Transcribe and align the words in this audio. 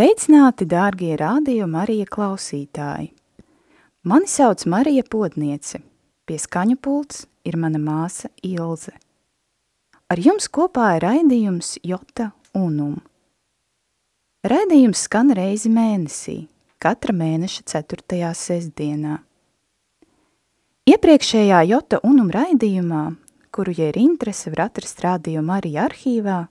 Sveicināti, 0.00 0.64
dārgie 0.64 1.12
radio 1.20 1.66
Marija 1.68 2.06
klausītāji! 2.08 3.10
Mani 4.08 4.28
sauc 4.32 4.62
Marija 4.72 5.02
Podniece, 5.04 5.82
pie 6.24 6.38
skaņu 6.40 6.78
pults 6.80 7.26
ir 7.44 7.58
mana 7.60 7.76
māsa 7.76 8.30
Ilze. 8.40 8.94
Ar 10.08 10.22
jums 10.24 10.48
kopā 10.48 10.86
ir 10.96 11.04
raidījums 11.04 11.74
Jota 11.84 12.30
Unum. 12.56 12.94
Raidījums 14.40 15.02
skan 15.04 15.34
reizi 15.36 15.68
mēnesī, 15.68 16.38
katra 16.80 17.12
mēneša 17.18 17.66
4. 17.74 18.30
sestdienā. 18.40 19.18
Iepriekšējā 20.94 21.60
Jota 21.74 22.00
Unum 22.08 22.32
raidījumā, 22.32 23.02
kuru, 23.52 23.76
ja 23.76 23.92
ir 23.92 24.00
interese, 24.00 24.48
var 24.56 24.70
atrast 24.70 25.04
Radio 25.04 25.44
Marija 25.44 25.90
arhīvā, 25.90 26.46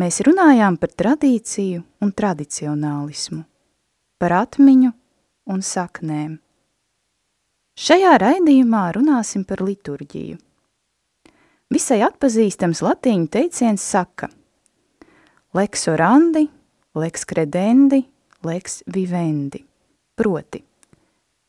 mēs 0.00 0.20
runājām 0.26 0.78
par 0.80 0.92
tradīciju 0.94 1.82
un 2.02 2.12
tradicionālismu, 2.12 3.42
par 4.18 4.36
atmiņu 4.44 4.92
un 5.54 5.62
saknēm. 5.62 6.38
Šajā 7.74 8.14
raidījumā 8.22 8.86
runāsim 8.94 9.42
par 9.46 9.64
liturģiju. 9.66 10.38
Visai 11.74 12.00
atpazīstams 12.06 12.84
latīņu 12.84 13.30
teiciens 13.34 13.82
saka 13.82 14.28
lex 15.54 15.88
orandi, 15.88 16.48
lex 16.94 17.24
credendi, 17.24 18.02
lex 18.42 18.82
vivendi, 18.90 19.62
proti, 20.18 20.60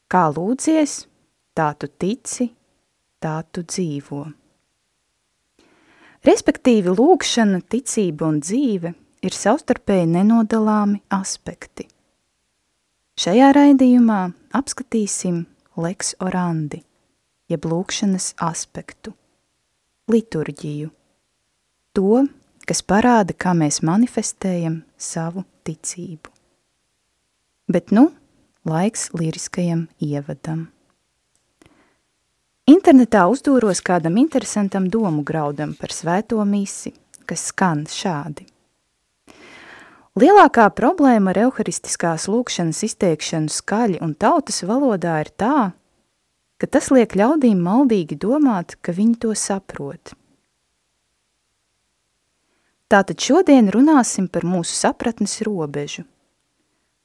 kā 0.10 0.28
lūdzies, 0.30 0.94
tā 1.58 1.72
tu 1.80 1.90
tici, 1.90 2.52
tā 3.18 3.40
tu 3.50 3.66
dzīvo. 3.66 4.22
Respektīvi 6.26 6.90
lūkšana, 6.90 7.60
ticība 7.70 8.26
un 8.32 8.40
dzīve 8.42 8.96
ir 9.26 9.36
savstarpēji 9.36 10.08
nenodalāmi 10.10 11.04
aspekti. 11.14 11.86
Šajā 13.22 13.52
raidījumā 13.54 14.22
apskatīsim 14.58 15.44
lex 15.78 16.16
orandi, 16.26 16.82
jeb 17.52 17.68
lūkšanas 17.70 18.32
aspektu, 18.42 19.14
liturģiju, 20.10 20.90
to, 21.94 22.26
kas 22.66 22.82
parāda, 22.82 23.38
kā 23.38 23.54
mēs 23.54 23.84
manifestējam 23.86 24.82
savu 24.98 25.46
ticību. 25.68 26.34
Bet 27.70 27.94
nu, 27.94 28.10
laiks 28.66 29.12
liriskajam 29.14 29.86
ievadam. 30.02 30.72
Internetā 32.66 33.28
uzdūros 33.30 33.78
kādam 33.86 34.16
interesantam 34.18 34.88
domu 34.90 35.22
graudam 35.22 35.76
par 35.78 35.92
svēto 35.94 36.42
misi, 36.50 36.96
kas 37.30 37.52
skan 37.52 37.84
šādi. 37.86 38.48
Lielākā 40.18 40.66
problēma 40.74 41.30
ar 41.36 41.44
euharistiskās 41.44 42.26
lūkšanas 42.32 42.80
izteikšanu 42.88 43.54
skaļi 43.54 44.00
un 44.02 44.16
tautas 44.18 44.64
valodā 44.66 45.20
ir 45.22 45.30
tā, 45.38 45.58
ka 46.58 46.70
tas 46.72 46.88
liek 46.90 47.14
ļaudīm 47.14 47.60
maldīgi 47.62 48.18
domāt, 48.18 48.80
ka 48.82 48.96
viņi 48.98 49.20
to 49.22 49.36
saprot. 49.38 50.16
Tātad 52.90 53.22
šodien 53.22 53.70
runāsim 53.70 54.26
par 54.26 54.48
mūsu 54.48 54.74
sapratnes 54.74 55.38
robežu, 55.46 56.08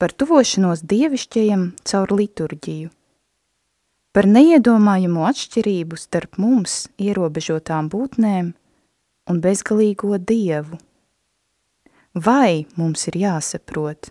par 0.00 0.16
tuvošanos 0.16 0.87
dievišķajam 0.88 1.66
caur 1.84 2.16
liturģiju, 2.16 2.88
par 4.12 4.26
neiedomājamo 4.26 5.25
atšķirību 5.31 5.98
starp 6.00 6.38
mums 6.43 6.87
ierobežotām 6.98 7.88
būtnēm 7.93 8.54
un 9.31 9.43
bezgalīgo 9.44 10.19
dievu– 10.19 10.81
vai 12.15 12.66
mums 12.76 13.06
ir 13.09 13.20
jāsaprot, 13.20 14.10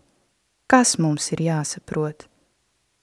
kas 0.67 0.97
mums 0.99 1.31
ir 1.33 1.43
jāsaprot, 1.43 2.27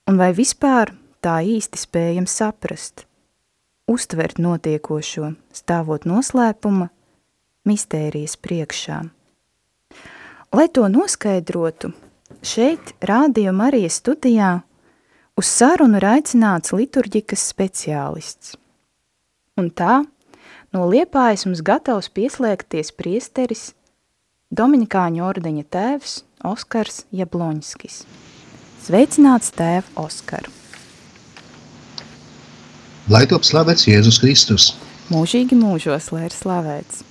un 0.08 0.16
vai 0.16 0.32
vispār 0.32 0.94
tā 1.20 1.40
īsti 1.44 1.80
spējam 1.80 2.26
saprast, 2.26 3.06
uztvert 3.90 4.38
notiekošo, 4.38 5.34
stāvot 5.52 6.06
noslēpuma, 6.06 6.88
mistērijas 7.66 8.36
priekšā. 8.36 9.02
Lai 10.56 10.68
to 10.72 10.86
noskaidrotu, 10.88 11.92
šeit 12.40 12.94
Rādio 13.02 13.52
Marijas 13.52 14.00
studijā 14.00 14.62
uz 15.36 15.48
sarunu 15.52 16.00
ir 16.00 16.06
aicināts 16.08 16.72
liturģikas 16.72 17.42
speciālists. 17.52 18.54
Un 19.60 19.69
tā, 19.69 20.02
no 20.72 20.86
Liepājas 20.88 21.44
mums 21.48 21.62
gatavs 21.64 22.08
pieslēgties 22.12 22.92
priesteris 22.97 23.70
Dominikāņu 24.56 25.24
ordeņa 25.26 25.66
tēvs 25.72 26.20
Oskars 26.47 27.04
Jabloņskis. 27.16 28.04
Sveicināts 28.86 29.52
tēv 29.56 29.88
Oskar! 30.00 30.48
Lai 33.12 33.24
top 33.28 33.44
slavēts 33.47 33.86
Jēzus 33.91 34.20
Kristus! 34.22 34.70
Mūžīgi 35.12 35.58
mūžos, 35.58 36.10
lai 36.14 36.26
ir 36.30 36.34
slavēts! 36.34 37.04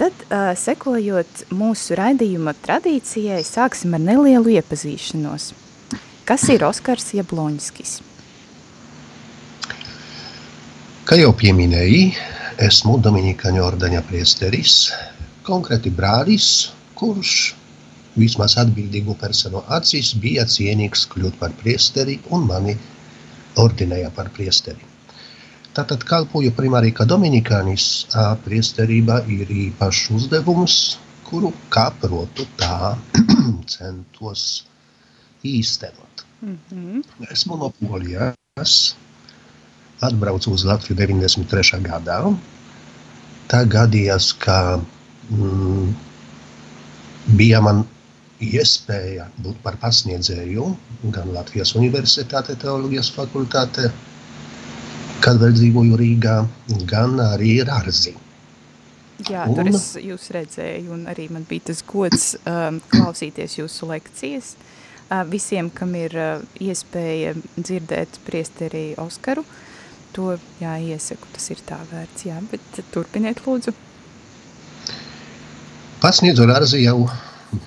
Tad, 0.00 0.22
uh, 0.32 0.52
sekojot 0.56 1.50
mūsu 1.52 1.98
raidījuma 1.98 2.54
tradīcijai, 2.64 3.42
sāksim 3.44 3.92
ar 3.98 4.00
nelielu 4.00 4.56
iepazīšanos. 4.56 5.50
Kas 6.30 6.44
ir 6.46 6.62
Oskars 6.62 7.08
Jabloņskis? 7.10 7.92
Kā 11.02 11.16
jau 11.18 11.32
pieminēji, 11.34 12.04
esmu 12.66 12.92
Dominikāņu 13.02 13.64
ordeņa 13.66 14.02
priesteris, 14.06 14.74
konkrēti 15.48 15.90
brālis, 15.90 16.44
kurš 17.00 17.32
vismaz 18.14 18.54
atbildīgu 18.62 19.16
personu 19.18 19.64
acīs 19.74 20.12
bija 20.22 20.44
cienīgs 20.54 21.02
kļūt 21.10 21.40
par 21.40 21.56
priesteri 21.64 22.20
un 22.30 22.46
mani 22.46 22.76
ordinēja 23.58 24.12
par 24.14 24.30
priesteri. 24.36 24.86
Tātad 25.74 26.06
kalpoju 26.12 26.54
primāri 26.54 26.94
kā 26.94 27.08
dominikānis, 27.10 27.88
priesterība 28.44 29.24
ir 29.26 29.50
īpašs 29.64 30.06
uzdevums, 30.20 30.78
kuru, 31.26 31.50
kā 31.74 31.88
protu, 31.98 32.46
tā 32.62 32.94
centos 33.74 34.46
īstenot. 35.42 36.09
Mm 36.42 36.58
-hmm. 36.70 37.02
Esmu 37.32 37.56
no 37.56 37.70
Polijas, 37.88 38.94
atbraucu 40.00 40.52
uz 40.52 40.64
Latviju 40.64 40.96
93. 40.96 41.80
gadā. 41.84 42.36
Tā 43.48 43.64
gadījās, 43.68 44.32
ka 44.38 44.80
mm, 45.30 45.94
bija 47.26 47.60
man 47.60 47.84
iespēja 48.40 49.26
būt 49.42 49.60
par 49.62 49.76
pasniedzēju 49.76 50.76
gan 51.12 51.32
Latvijas 51.34 51.74
Universitāte, 51.74 52.56
Teoloģijas 52.56 53.12
fakultāte, 53.12 53.90
kad 55.20 55.36
vēl 55.36 55.52
dzīvoju 55.52 55.96
Rīgā, 55.96 56.46
gan 56.86 57.20
arī 57.20 57.60
Rārzi. 57.64 58.14
Jā, 59.28 59.44
un, 59.44 59.54
tur 59.54 59.68
es 59.68 59.96
jūs 60.00 60.30
redzēju, 60.30 60.92
un 60.92 61.06
arī 61.06 61.28
man 61.28 61.44
bija 61.48 61.60
tas 61.60 61.84
gods 61.84 62.36
um, 62.46 62.80
klausīties 62.88 63.58
jūsu 63.58 63.90
lekcijas. 63.92 64.54
Uh, 64.56 64.79
visiem, 65.30 65.70
kam 65.74 65.94
ir 65.98 66.14
iespēja 66.62 67.34
dzirdēt 67.56 68.20
priesteri 68.26 68.84
Oskaru, 69.00 69.44
to 70.14 70.36
jā, 70.60 70.76
iesaku, 70.78 71.28
tas 71.34 71.50
ir 71.50 71.62
tā 71.66 71.78
vērts, 71.90 72.26
jā, 72.28 72.38
bet 72.50 72.82
turpiniet 72.94 73.42
lūdzu. 73.46 73.74
Pasniedzu 76.00 76.46
Rārzi 76.48 76.80
jau 76.84 77.04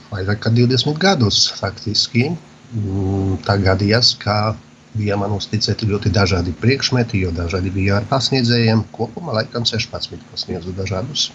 vairāk 0.09 0.39
kā 0.45 0.51
20 0.53 0.97
gadus 1.01 1.45
faktiski. 1.59 2.31
Mm, 2.73 3.35
tā 3.45 3.59
gadījās, 3.61 4.15
ka 4.17 4.55
bija 4.97 5.17
man 5.21 5.35
uzticēti 5.35 5.89
ļoti 5.89 6.11
dažādi 6.13 6.53
priekšmeti, 6.61 7.21
jo 7.25 7.33
dažādi 7.35 7.73
bija 7.73 7.99
ar 7.99 8.07
pasniedzējiem. 8.09 8.85
Kopumā 8.95 9.37
laikam 9.39 9.67
16 9.69 10.25
pasniedzu 10.31 10.73
dažādus. 10.77 11.27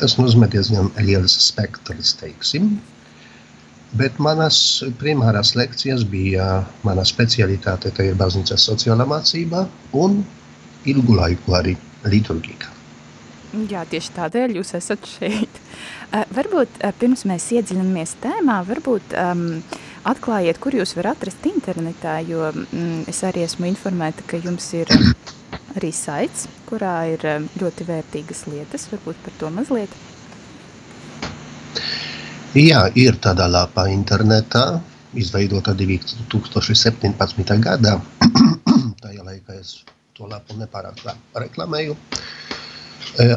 Tas 0.00 0.16
nozīmē 0.18 0.48
diezgan 0.52 0.90
liels 1.04 1.36
spektrs, 1.48 2.16
teiksim. 2.20 2.78
Bet 3.94 4.18
manas 4.18 4.58
primārās 4.98 5.52
lekcijas 5.54 6.02
bija 6.10 6.64
mana 6.82 7.04
specialitāte, 7.06 7.92
tā 7.94 8.08
ir 8.08 8.16
baznīcas 8.18 8.64
sociālā 8.66 9.06
mācība 9.06 9.68
un 9.94 10.24
ilgu 10.90 11.14
laiku 11.14 11.54
arī 11.54 11.76
liturgika. 12.10 12.72
Jā, 13.70 13.84
tieši 13.86 14.10
tādēļ 14.16 14.56
jūs 14.58 14.74
esat 14.74 15.06
šeit. 15.06 15.60
Uh, 16.10 16.24
varbūt 16.34 16.80
uh, 16.80 16.90
pirms 16.98 17.22
mēs 17.30 17.46
iedziļinamies 17.54 18.16
tēmā, 18.24 18.56
varbūt 18.66 19.14
um, 19.20 19.44
atklājiet, 20.10 20.58
kur 20.62 20.74
jūs 20.74 20.96
varat 20.98 21.20
atrast 21.20 21.46
internetā, 21.46 22.16
jo 22.26 22.48
mm, 22.50 23.04
es 23.10 23.22
arī 23.26 23.44
esmu 23.46 23.70
informēta, 23.70 24.26
ka 24.26 24.42
jums 24.42 24.66
ir 24.74 24.90
arī 25.76 25.92
saits, 25.94 26.48
kurā 26.66 26.96
ir 27.14 27.28
ļoti 27.60 27.86
vērtīgas 27.86 28.44
lietas. 28.50 28.88
Varbūt 28.90 29.22
par 29.22 29.38
to 29.38 29.54
mazliet. 29.54 29.94
Jā, 32.54 32.86
ir 32.94 33.18
tādā 33.18 33.50
lapā 33.50 33.90
internetā, 33.90 34.78
izveidota 35.18 35.74
2017. 35.74 37.50
gadā. 37.58 37.98
Tajā 39.02 39.26
laikā 39.26 39.58
es 39.58 39.82
to 40.14 40.30
lapu 40.30 40.54
nepārāk 40.54 41.02
reklamēju. 41.34 41.98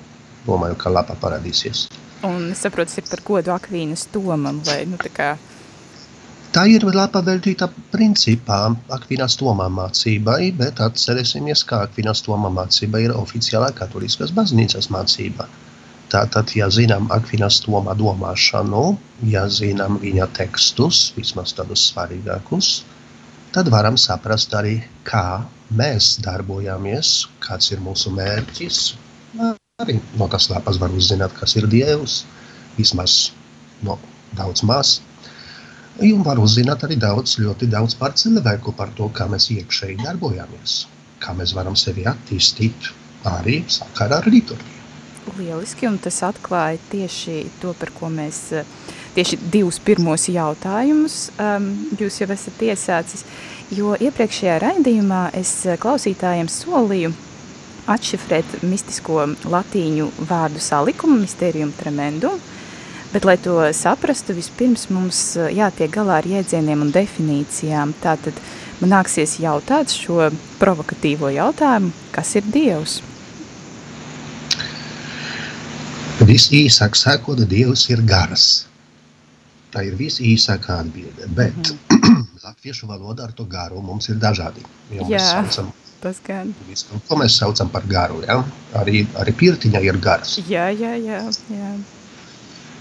domāju, 0.47 0.77
ka 0.81 0.93
lapa 0.93 1.17
parādīsies. 1.21 1.89
Un 2.29 2.51
es 2.53 2.61
saprotu, 2.65 2.99
ir 2.99 3.05
par 3.09 3.21
godu 3.25 3.53
Akvīnas 3.55 4.09
Tomam, 4.13 4.61
vai 4.67 4.83
nu 4.91 4.97
tā 5.01 5.11
kā 5.15 5.29
Tā 6.49 6.63
ir 6.73 6.85
lapa 6.97 7.21
veltīta 7.21 7.67
principā 7.93 8.71
Akvinas 8.97 9.35
Tomā 9.37 9.67
mācībai, 9.69 10.55
bet 10.57 10.79
atcerēsimies, 10.81 11.61
ka 11.69 11.83
Akvinas 11.85 12.23
Tomā 12.25 12.49
mācība 12.49 13.03
ir 13.05 13.13
oficiālā 13.13 13.69
katoliskas 13.77 14.33
baznīcas 14.33 14.89
mācība. 14.95 15.45
Tātad, 16.09 16.55
ja 16.57 16.71
zinām 16.73 17.11
Akvinas 17.13 17.59
Tomā 17.67 17.93
domāšanu, 17.99 18.85
ja 19.29 19.43
zinām 19.53 19.99
viņa 20.01 20.31
tekstus, 20.39 21.03
vismaz 21.19 21.53
tādus 21.59 21.85
svarīgākus, 21.91 22.71
tad 23.53 23.69
varam 23.75 24.01
saprast 24.01 24.57
arī, 24.57 24.79
kā 25.05 25.43
mēs 25.69 26.15
darbojamies, 26.25 27.27
kāds 27.45 27.75
ir 27.77 27.85
mūsu 27.85 28.15
mērķis. 28.17 28.81
Arī 29.85 29.99
no 30.17 30.33
tas 30.33 30.49
lapas 30.49 30.81
var 30.81 30.97
uzzināt, 30.97 31.37
kas 31.37 31.59
ir 31.61 31.69
Dievs, 31.69 32.23
vismaz 32.81 33.19
no 33.85 34.01
daudz 34.33 34.65
maz 34.65 34.97
Un 35.99 36.23
var 36.23 36.39
uzzināt 36.39 36.85
arī 36.87 36.95
daudz, 37.01 37.35
ļoti 37.43 37.67
daudz 37.73 37.97
par 37.99 38.13
cilvēku, 38.15 38.71
par 38.79 38.93
to, 38.95 39.09
kā 39.11 39.27
mēs 39.27 39.49
iekšēji 39.51 39.99
darbojamies, 40.05 40.85
kā 41.19 41.35
mēs 41.35 41.57
varam 41.59 41.75
sevi 41.75 42.05
attīstīt 42.07 42.93
arī 43.27 43.65
sakarā 43.67 44.21
ar 44.23 44.29
liturģiju. 44.31 44.77
Lieliski, 45.39 45.89
un 45.91 45.99
tas 46.01 46.23
atklāja 46.25 46.79
tieši 46.93 47.41
to, 47.61 47.75
par 47.77 47.91
ko 47.97 48.09
mēs, 48.15 48.39
tieši 49.17 49.41
divus 49.53 49.81
pirmos 49.83 50.29
jautājumus 50.31 51.19
um, 51.35 51.67
jūs 51.99 52.21
jau 52.23 52.31
esat 52.33 52.63
iesācis, 52.71 53.27
jo 53.75 53.97
iepriekšējā 53.99 54.55
raidījumā 54.65 55.25
es 55.37 55.53
klausītājiem 55.83 56.49
solīju 56.49 57.13
atšifrēt 57.91 58.61
mistisko 58.69 59.27
latīņu 59.49 60.13
vārdu 60.31 60.63
salikumu, 60.63 61.19
mysterium 61.25 61.75
tremendum, 61.77 62.39
Bet, 63.09 63.25
lai 63.25 63.39
to 63.41 63.57
saprastu, 63.73 64.35
vispirms 64.37 64.89
mums 64.93 65.19
jātiek 65.57 65.89
galā 65.95 66.19
ar 66.21 66.29
jēdzieniem 66.29 66.83
un 66.85 66.91
definīcijām. 66.93 67.95
Tātad 68.03 68.37
man 68.83 68.93
nāksies 68.99 69.39
jautāt 69.41 69.95
šo 69.97 70.29
provokatīvo 70.61 71.33
jautājumu, 71.33 71.95
kas 72.13 72.35
ir 72.37 72.51
Dievs? 72.53 72.99
Visīsāk 76.29 76.99
sakot, 77.01 77.41
Dievs 77.49 77.89
ir 77.89 78.05
garas. 78.05 78.47
Tā 79.73 79.85
ir 79.89 79.97
visīsākā 79.97 80.83
atbilde, 80.85 81.29
bet 81.37 81.73
mm 81.89 82.25
latviešu 82.49 82.89
valodā 82.89 83.29
ar 83.29 83.33
to 83.37 83.45
garu 83.45 83.81
mums 83.85 84.09
ir 84.09 84.17
dažādi. 84.21 84.63
Jā, 84.93 85.21
saucam, 85.21 85.73
tas 86.03 86.21
gan. 86.25 86.53
Visu, 86.69 87.01
ko 87.09 87.19
mēs 87.21 87.37
saucam 87.41 87.69
par 87.73 87.85
garu, 87.89 88.23
ja? 88.25 88.41
arī, 88.81 89.05
arī 89.21 89.35
pirtiņa 89.37 89.83
ir 89.85 90.01
garas. 90.01 90.39
Jā, 90.49 90.69
jā, 90.73 90.95
jā, 90.97 91.23
jā. 91.53 91.73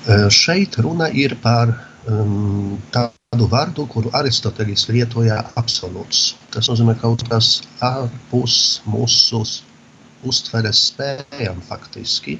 Šeit 0.08 0.78
runa 0.80 1.10
ir 1.12 1.34
par 1.44 1.74
um, 2.08 2.78
tādu 2.96 3.48
vārdu, 3.52 3.84
kuru 3.92 4.12
Aristotelis 4.16 4.86
lietoja 4.88 5.42
absolūts. 5.60 6.38
Tas 6.54 6.70
nozīmē 6.72 6.96
kaut 7.02 7.26
kas 7.28 7.50
ārpus 7.84 8.56
mūsu 8.88 9.44
uztveres 10.24 10.86
spējām 10.94 11.60
faktiski. 11.68 12.38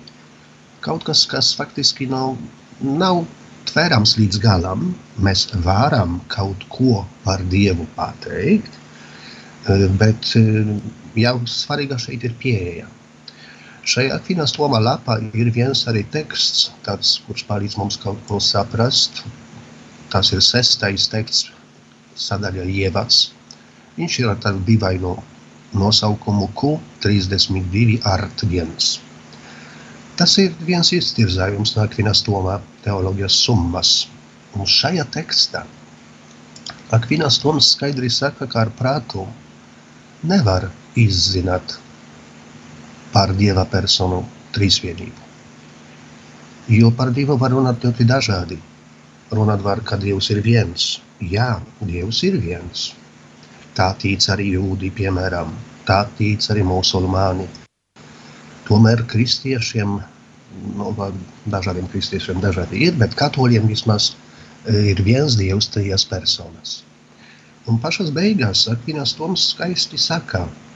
Kaut 0.86 1.04
kas, 1.10 1.26
kas 1.28 1.52
faktiski 1.60 2.08
nav, 2.08 2.38
nav 2.80 3.26
tverams 3.68 4.16
līdz 4.16 4.40
galam. 4.40 4.94
Mēs 5.20 5.50
varam 5.68 6.22
kaut 6.32 6.64
ko 6.72 7.04
par 7.26 7.44
Dievu 7.52 7.88
pateikt, 7.98 8.80
bet 10.00 10.32
jau 11.20 11.40
svarīga 11.44 12.00
šeit 12.00 12.24
ir 12.24 12.38
pieeja. 12.40 12.88
Šajā 13.88 14.18
Finas 14.28 14.52
Toma 14.56 14.82
lapā 14.84 15.16
ir 15.42 15.50
viens 15.56 15.86
arī 15.88 16.02
teksts, 16.12 16.66
tāds, 16.84 17.14
kurš 17.24 17.46
palīdz 17.48 17.78
mums 17.80 17.96
kaut 18.02 18.20
ko 18.28 18.40
saprast. 18.44 19.22
Tas 20.12 20.34
ir 20.36 20.44
sestais 20.44 21.08
teksts, 21.14 21.54
sadaļa 22.26 22.66
ievads. 22.74 23.22
Viņš 23.96 24.20
ir 24.20 24.34
ar 24.34 24.42
tādu 24.44 24.60
divainu 24.68 25.14
nosaukumu 25.80 26.50
Q32 26.60 28.02
art 28.12 28.44
1. 28.50 28.76
Tas 30.20 30.36
ir 30.44 30.52
viens 30.68 30.92
iztirzājums 31.00 31.78
no 31.78 31.88
Akvinas 31.88 32.26
Toma 32.28 32.60
teoloģijas 32.84 33.40
summas. 33.48 33.96
Un 34.58 34.68
šajā 34.68 35.08
tekstā 35.16 35.64
Akvinas 36.92 37.40
Toms 37.40 37.74
skaidri 37.76 38.08
saka, 38.12 38.52
ka 38.52 38.66
ar 38.66 38.70
prātu 38.76 39.24
nevar 40.24 40.70
izzināt 40.96 41.80
par 43.18 43.32
Dieva 43.34 43.64
personu 43.66 44.20
trīsvienību. 44.54 45.24
Jo 46.70 46.92
par 46.98 47.10
Dievu 47.16 47.38
var 47.42 47.56
runāt 47.56 47.82
ļoti 47.82 48.06
dažādi. 48.06 48.58
Runāt 49.34 49.64
var, 49.66 49.82
ka 49.82 49.98
Dievs 49.98 50.28
ir 50.36 50.44
viens. 50.46 50.84
Jā, 51.32 51.48
Dievs 51.82 52.20
ir 52.28 52.38
viens. 52.44 52.92
Tā 53.80 53.88
tic 54.04 54.28
arī 54.34 54.52
jūdi, 54.52 54.92
piemēram, 55.00 55.50
tā 55.88 56.04
tic 56.20 56.46
arī 56.54 56.66
musulmāni. 56.68 57.48
Tomēr 58.70 59.02
kristiešiem, 59.10 59.98
no, 60.78 60.94
dažādiem 61.58 61.90
kristiešiem 61.90 62.44
dažādi 62.44 62.84
ir, 62.86 63.02
bet 63.02 63.18
katoļiem 63.18 63.66
vismaz 63.72 64.12
e, 64.14 64.94
ir 64.94 65.02
viens 65.10 65.40
Dievs, 65.42 65.72
trijas 65.74 66.06
personas. 66.06 66.84
Un 67.66 67.82
pašas 67.82 68.14
beigās 68.14 68.68
Akvinas 68.78 69.18
Toms 69.18 69.50
skaisti 69.56 69.98
saka– 70.06 70.46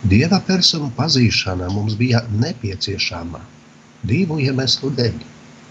Dieva 0.00 0.38
personu 0.40 0.88
pazīšana 0.96 1.66
mums 1.74 1.94
bija 2.00 2.22
nepieciešama 2.32 3.40
divu 4.08 4.38
iemeslu 4.40 4.88
dēļ. 4.96 5.18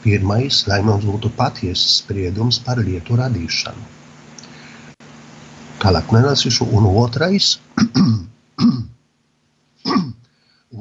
Pirmais, 0.03 0.59
lai 0.69 0.77
mums 0.85 1.07
būtu 1.07 1.31
patiesas 1.39 1.95
spriedums 2.03 2.59
par 2.61 2.77
lietu 2.77 3.17
radīšanu. 3.17 3.87
Tālāk 5.81 6.13
nelasīšu, 6.13 6.67
un 6.77 6.85
otrais, 6.91 7.55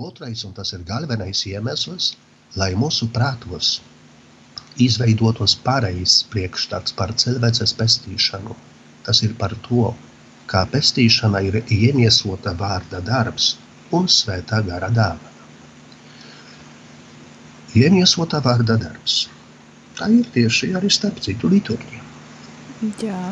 otrais, 0.08 0.44
un 0.44 0.52
tas 0.52 0.74
ir 0.76 0.84
galvenais 0.84 1.40
iemesls, 1.48 2.10
lai 2.60 2.74
mūsu 2.76 3.08
prātos 3.16 3.78
izveidotos 4.76 5.56
pareizs 5.64 6.20
priekšstats 6.34 6.92
par 7.00 7.16
cilvēces 7.16 7.72
pestīšanu. 7.80 8.54
Tas 9.08 9.24
ir 9.24 9.32
par 9.40 9.56
to, 9.64 9.94
kā 10.48 10.64
pestīšana 10.72 11.42
ir 11.46 11.60
iemiesota 11.64 12.54
vārda 12.58 13.00
darbs 13.04 13.56
un 13.94 14.08
svētā 14.08 14.60
gara 14.66 14.90
dāvana. 14.92 15.34
Iemiesota 17.76 18.40
vārda 18.44 18.78
darbs. 18.80 19.28
Tā 19.98 20.08
ir 20.14 20.28
tieši 20.34 20.72
arī 20.78 20.90
starp 20.92 21.20
citu 21.24 21.50
liturģija. 21.52 22.04
Jā, 23.02 23.22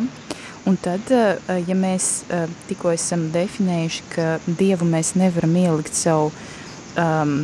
un 0.66 0.78
tad, 0.82 1.10
eh, 1.14 1.62
ja 1.68 1.76
mēs 1.78 2.24
eh, 2.28 2.48
tikko 2.68 2.92
esam 2.92 3.28
definējuši, 3.34 4.02
ka 4.14 4.26
Dievu 4.46 4.88
mēs 4.88 5.14
nevaram 5.14 5.54
ielikt 5.56 5.94
savu 5.94 6.32
um, 6.98 7.38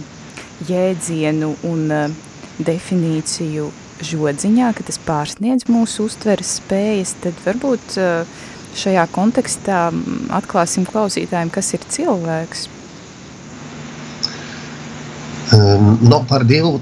jēdzienu 0.69 1.53
un 1.69 1.87
uh, 1.91 2.17
definīciju 2.63 3.69
žodziņā, 4.03 4.73
ka 4.77 4.87
tas 4.87 4.99
pārsniedz 5.07 5.69
mūsu 5.71 6.09
uztveres 6.09 6.57
spējas, 6.61 7.15
tad 7.23 7.39
varbūt 7.47 7.97
uh, 8.03 8.43
šajā 8.79 9.05
kontekstā 9.13 9.81
atklāsim 10.39 10.87
klausītājiem, 10.89 11.51
kas 11.53 11.73
ir 11.77 11.85
cilvēks? 11.93 12.69
Um, 15.53 15.99
no 16.09 16.23
par 16.29 16.47
Dievu, 16.49 16.79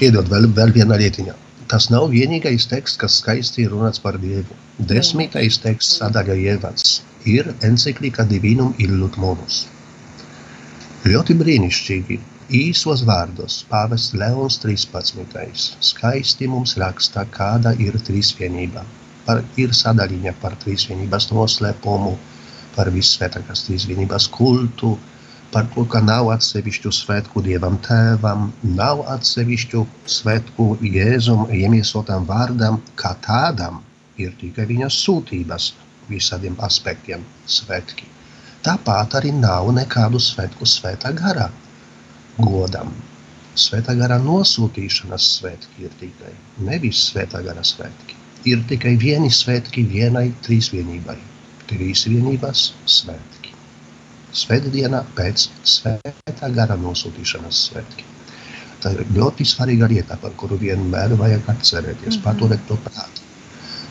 piedod 0.00 0.28
vēl, 0.28 0.50
vēl 0.56 0.74
viena 0.76 0.98
lietiņa. 1.00 1.34
Tas 1.70 1.88
nav 1.90 2.10
vienīgais 2.12 2.68
teksts, 2.70 2.98
kas 3.00 3.16
skaisti 3.22 3.64
ir 3.64 3.72
runāts 3.74 4.02
par 4.02 4.18
Dievu. 4.22 4.58
Desmitais 4.90 5.56
teksts 5.62 5.96
sadaļa 6.02 6.36
ievads 6.42 7.00
ir 7.26 7.48
encyklika 7.66 8.26
Divinum 8.28 8.74
Illud 8.82 9.16
Monus. 9.18 9.64
Ļoti 11.06 11.34
brīnišķīgi. 11.40 12.20
Īsos 12.56 13.02
vārdos 13.08 13.56
pāvests 13.70 14.14
Leons 14.14 14.60
13. 14.62 15.64
skaisti 15.88 16.46
mums 16.52 16.76
raksta, 16.78 17.24
kāda 17.38 17.72
ir 17.82 17.98
trīsvienība. 18.06 18.84
Par, 19.26 19.42
ir 19.58 19.74
sadaļiņa 19.74 20.32
par 20.42 20.54
trīsvienības 20.62 21.30
noslēpumu, 21.32 22.14
par 22.76 22.90
vissvētākās 22.94 23.64
trīsvienības 23.66 24.28
kultu, 24.36 24.92
par 25.52 25.66
to, 25.74 25.84
ka 25.90 26.02
nav 26.04 26.30
atsevišķu 26.34 26.92
svētku 26.94 27.42
Dievam 27.46 27.78
Tēvam, 27.86 28.50
nav 28.78 29.02
atsevišķu 29.16 29.82
svētku 30.18 30.68
Jēzum 30.84 31.46
iemiesotam 31.54 32.26
vārdam, 32.28 32.80
kā 33.00 33.14
tādam 33.26 33.80
ir 34.20 34.34
tikai 34.40 34.66
viņa 34.70 34.90
sūtības 34.92 35.72
visādiem 36.10 36.58
aspektiem 36.66 37.24
svētki. 37.50 38.08
Tāpat 38.66 39.18
arī 39.20 39.32
nav 39.34 39.68
nekādu 39.74 40.20
svētku 40.22 40.66
svētā 40.66 41.12
garā 41.18 41.48
godam. 42.38 42.92
Svētā 43.56 43.94
gara 43.96 44.18
nosūtīšanas 44.20 45.30
svētki 45.38 45.86
ir 45.86 45.94
tikai, 46.00 46.34
nevis 46.68 47.06
svētā 47.10 47.40
gara 47.46 47.64
svētki. 47.64 48.15
Ir 48.46 48.62
tikai 48.70 48.94
vieni 49.02 49.30
svētki 49.32 49.82
vienai 49.90 50.28
trīsvienībai. 50.46 51.16
Trīsvienības 51.70 52.66
svētki. 52.96 53.54
Svētdiena 54.36 55.00
pēc 55.16 55.48
svētā 55.66 56.50
gara 56.54 56.76
nosūtīšanas 56.78 57.62
svētki. 57.70 58.04
Tā 58.82 58.92
ir 58.94 59.02
ļoti 59.16 59.46
svarīga 59.48 59.88
lieta, 59.90 60.18
par 60.22 60.36
kuru 60.38 60.58
vienmēr 60.60 61.16
vajag 61.18 61.48
atcerēties, 61.54 62.16
mm 62.16 62.20
-hmm. 62.20 62.24
paturēt 62.28 62.68
to 62.68 62.78
prātā. 62.84 63.24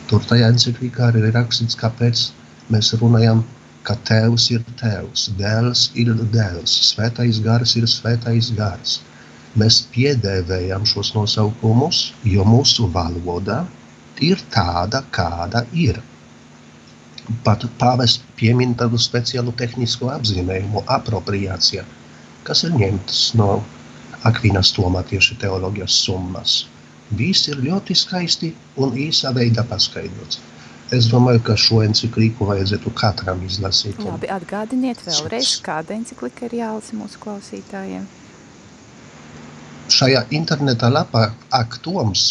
Tur 0.06 0.24
tajā 0.24 0.48
enciklikā 0.54 1.10
arī 1.10 1.26
ir 1.26 1.34
rakstīts, 1.34 1.76
kāpēc 1.76 2.28
mēs 2.70 2.94
runājam 3.00 3.44
ka 3.86 3.94
Tēvs 4.08 4.48
ir 4.50 4.62
Tēvs, 4.80 5.28
Dēls 5.38 5.82
ir 6.02 6.08
Dēls, 6.34 6.72
Svētais 6.88 7.38
Gars 7.44 7.76
ir 7.78 7.86
Svētais 7.90 8.50
Gars. 8.58 9.00
Mēs 9.56 9.84
piedēvējam 9.92 10.84
šos 10.90 11.12
nosaukumus, 11.14 12.00
jo 12.26 12.44
mūsu 12.44 12.88
valoda 12.96 13.62
ir 14.22 14.42
tāda, 14.52 15.02
kāda 15.12 15.64
ir. 15.72 16.00
Pat 17.44 17.64
pāvests 17.80 18.22
piemin 18.38 18.74
tādu 18.78 18.98
speciālu 19.02 19.54
tehnisko 19.58 20.12
apzīmējumu, 20.14 20.84
apropriācija, 20.96 21.84
kas 22.46 22.62
ir 22.68 22.76
ņemts 22.78 23.22
no 23.40 23.50
Akvinas 24.26 24.72
Tomā 24.76 25.02
tieši 25.06 25.38
teoloģijas 25.42 25.96
summas. 26.06 26.58
Viss 27.18 27.48
ir 27.50 27.62
ļoti 27.62 27.94
skaisti 27.98 28.52
un 28.82 28.94
īsā 28.98 29.32
veidā 29.34 29.66
paskaidrots. 29.66 30.40
Es 30.94 31.08
domāju, 31.10 31.40
ka 31.48 31.56
šo 31.58 31.80
encikliku 31.82 32.46
vajadzētu 32.46 32.92
katram 32.94 33.42
izlasīt. 33.46 33.98
Labi, 34.06 34.30
atgādiniet 34.30 35.02
vēlreiz, 35.02 35.56
kāda 35.66 35.96
enciklika 35.98 36.46
ir 36.46 36.60
jālasa 36.60 36.94
mūsu 36.98 37.18
klausītājiem. 37.22 38.06
Šajā 39.92 40.22
interneta 40.34 40.88
lapā 40.90 41.22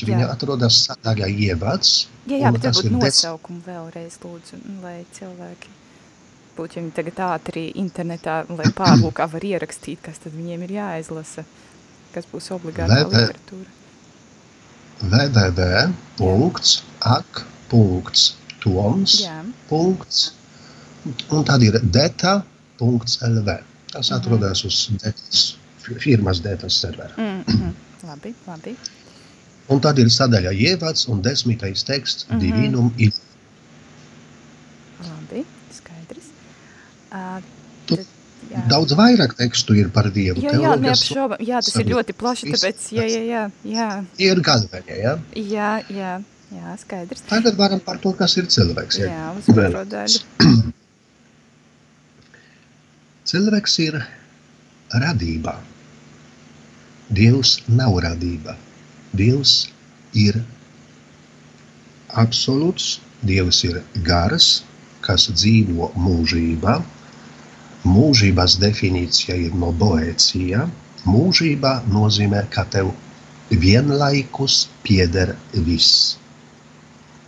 jā. 0.01 0.07
viņa 0.09 0.25
atrodas 0.33 0.75
sadaļā 0.87 1.27
ievads. 1.47 1.89
Jā, 2.25 2.37
jā, 2.41 2.51
bet 2.51 2.63
varbūt 2.67 2.91
nosaukumu 2.97 3.61
vēlreiz 3.65 4.13
lūdzu, 4.23 4.55
lai 4.83 4.99
cilvēki 5.15 5.69
būtu 6.55 6.73
viņi 6.79 6.91
tagad 6.95 7.17
ātri 7.29 7.63
internetā, 7.79 8.35
lai 8.49 8.67
pārlūkā 8.75 9.23
var 9.31 9.43
ierakstīt, 9.43 9.99
kas 10.03 10.17
tad 10.23 10.31
viņiem 10.35 10.61
ir 10.67 10.71
jāizlasa, 10.77 11.41
kas 12.15 12.25
būs 12.31 12.51
obligātā 12.55 13.01
VV... 13.03 13.11
literatūra. 13.11 13.69
www.ak.com 16.19 16.55
toms, 18.65 19.19
punkts, 19.69 20.33
un 21.29 21.45
tad 21.45 21.61
ir 21.61 21.77
deta.lv. 21.83 23.49
Tas 23.91 24.09
mhm. 24.09 24.17
atrodas 24.17 24.65
uz 24.67 24.79
detas, 24.99 25.43
firmas 25.99 26.41
detas 26.41 26.79
servera. 26.81 27.13
Mm 27.17 27.43
-hmm. 27.43 27.73
Labi, 28.07 28.33
labi. 28.47 28.75
Un 29.67 29.81
tad 29.81 29.99
ir 29.99 30.09
sadaļa 30.13 30.51
ievads 30.53 31.07
un 31.07 31.21
desmitais 31.21 31.83
teksts 31.83 32.27
mm 32.27 32.35
-hmm. 32.35 32.39
divinum 32.39 32.93
il. 32.97 33.11
Labi, 34.99 35.45
skaidrs. 35.77 36.27
Uh, 37.11 37.41
tu, 37.85 37.97
jā. 38.51 38.67
Daudz 38.67 38.93
vairāk 38.93 39.33
tekstu 39.37 39.73
ir 39.73 39.89
par 39.89 40.11
Dievu. 40.11 40.41
Jā, 40.41 40.53
jā, 40.61 40.75
neapšaubam. 40.79 41.37
Jā, 41.39 41.61
tas 41.65 41.75
ir 41.75 41.85
ļoti 41.85 42.13
plaši, 42.13 42.53
tāpēc, 42.53 42.87
jā, 42.91 43.05
jā, 43.05 43.21
jā. 43.23 43.51
jā. 43.63 44.03
Ir 44.17 44.41
galvenie, 44.41 44.97
jā? 45.01 45.19
Jā, 45.35 45.83
jā. 45.89 46.21
Jā, 46.55 46.77
skaidrs. 46.77 47.21
Tagad 47.27 47.55
varam 47.57 47.79
par 47.79 47.97
to, 47.97 48.13
kas 48.13 48.37
ir 48.37 48.45
cilvēks. 48.45 48.99
Jā, 49.01 49.07
jā 49.11 49.31
uz 49.37 49.49
otro 49.49 49.85
daļu. 49.85 50.19
cilvēks 53.31 53.79
ir 53.85 53.97
radībā. 54.93 55.55
Dievs 57.09 57.59
nav 57.67 57.99
radība. 58.05 58.55
Dievs 59.13 59.67
ir 60.13 60.41
absolūts, 62.23 62.99
Dievs 63.25 63.63
ir 63.65 63.81
gars, 64.05 64.63
kas 65.05 65.29
dzīvo 65.31 65.91
mūžībā. 65.97 66.75
Mūžības 67.85 68.57
definīcija 68.61 69.37
ir 69.47 69.55
no 69.61 69.71
boēcija. 69.71 70.67
Mūžība 71.05 71.79
nozīmē, 71.93 72.45
ka 72.49 72.65
tev 72.73 72.91
vienlaikus 73.49 74.65
pieder 74.83 75.35
viss 75.53 76.15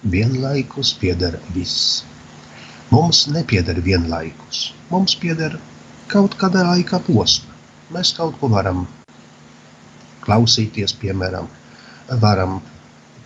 vienlaikus 0.04 0.94
pieder 0.94 1.40
viss. 1.54 2.04
Mums 2.92 3.28
nepieder 3.28 3.82
vienlaikus, 3.82 4.74
mums 4.90 5.16
pieder 5.16 5.58
kaut 6.08 6.38
kāda 6.40 6.64
laika 6.64 7.00
posma. 7.04 7.52
Mēs 7.92 8.14
kaut 8.16 8.38
ko 8.40 8.48
varam 8.52 8.86
klausīties, 10.28 10.94
piemēram, 11.02 11.48
varam 12.22 12.60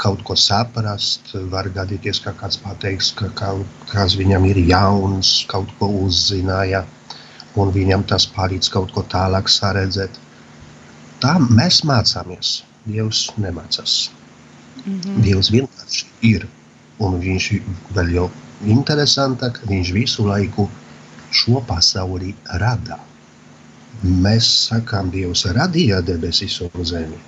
kaut 0.02 0.24
ko 0.26 0.36
saprast, 0.38 1.34
var 1.54 1.70
gadīties, 1.76 2.22
ka 2.24 2.34
kāds 2.38 2.58
pateiks, 2.62 3.12
ka 3.18 3.30
kaut 3.38 3.86
kas 3.92 4.16
viņam 4.18 4.48
ir 4.50 4.62
jauns, 4.72 5.34
kaut 5.52 5.70
ko 5.80 5.92
uzzināja, 6.06 6.86
un 7.60 7.74
viņam 7.76 8.08
tas 8.10 8.26
palīdz 8.38 8.72
kaut 8.74 8.94
ko 8.96 9.04
tālāk 9.12 9.52
saredzēt. 9.52 10.18
Tā 11.22 11.36
mēs 11.44 11.84
mācāmies. 11.86 12.62
Dievs 12.82 13.28
nemācās. 13.38 14.10
Mm 14.86 15.02
-hmm. 15.02 15.22
Dievs 15.22 15.52
vienkārši 15.54 16.06
ir 16.26 16.48
un 17.06 17.20
viņš 17.22 17.50
vēl 17.94 18.10
jau 18.16 18.30
interesantāk, 18.66 19.62
viņš 19.70 19.92
visu 19.94 20.26
laiku 20.26 20.70
šo 21.32 21.62
pasauli 21.68 22.36
rada. 22.64 22.98
Mēs 24.02 24.48
sakām, 24.66 25.12
Dievs 25.14 25.44
radīja 25.54 26.00
debesis 26.02 26.56
un 26.66 26.86
zemi, 26.90 27.20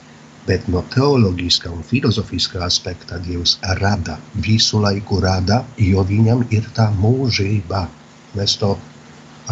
bet 0.47 0.65
no 0.73 0.81
teoloģiskā 0.95 1.69
un 1.69 1.83
filozofiskā 1.85 2.63
aspekta 2.65 3.19
Dievs 3.21 3.59
rada, 3.77 4.15
visu 4.33 4.81
laiku 4.81 5.19
rada, 5.21 5.59
jo 5.77 6.01
viņam 6.01 6.41
ir 6.49 6.65
tā 6.73 6.87
mūžība. 6.97 7.83
Mēs 8.33 8.57
to 8.57 8.71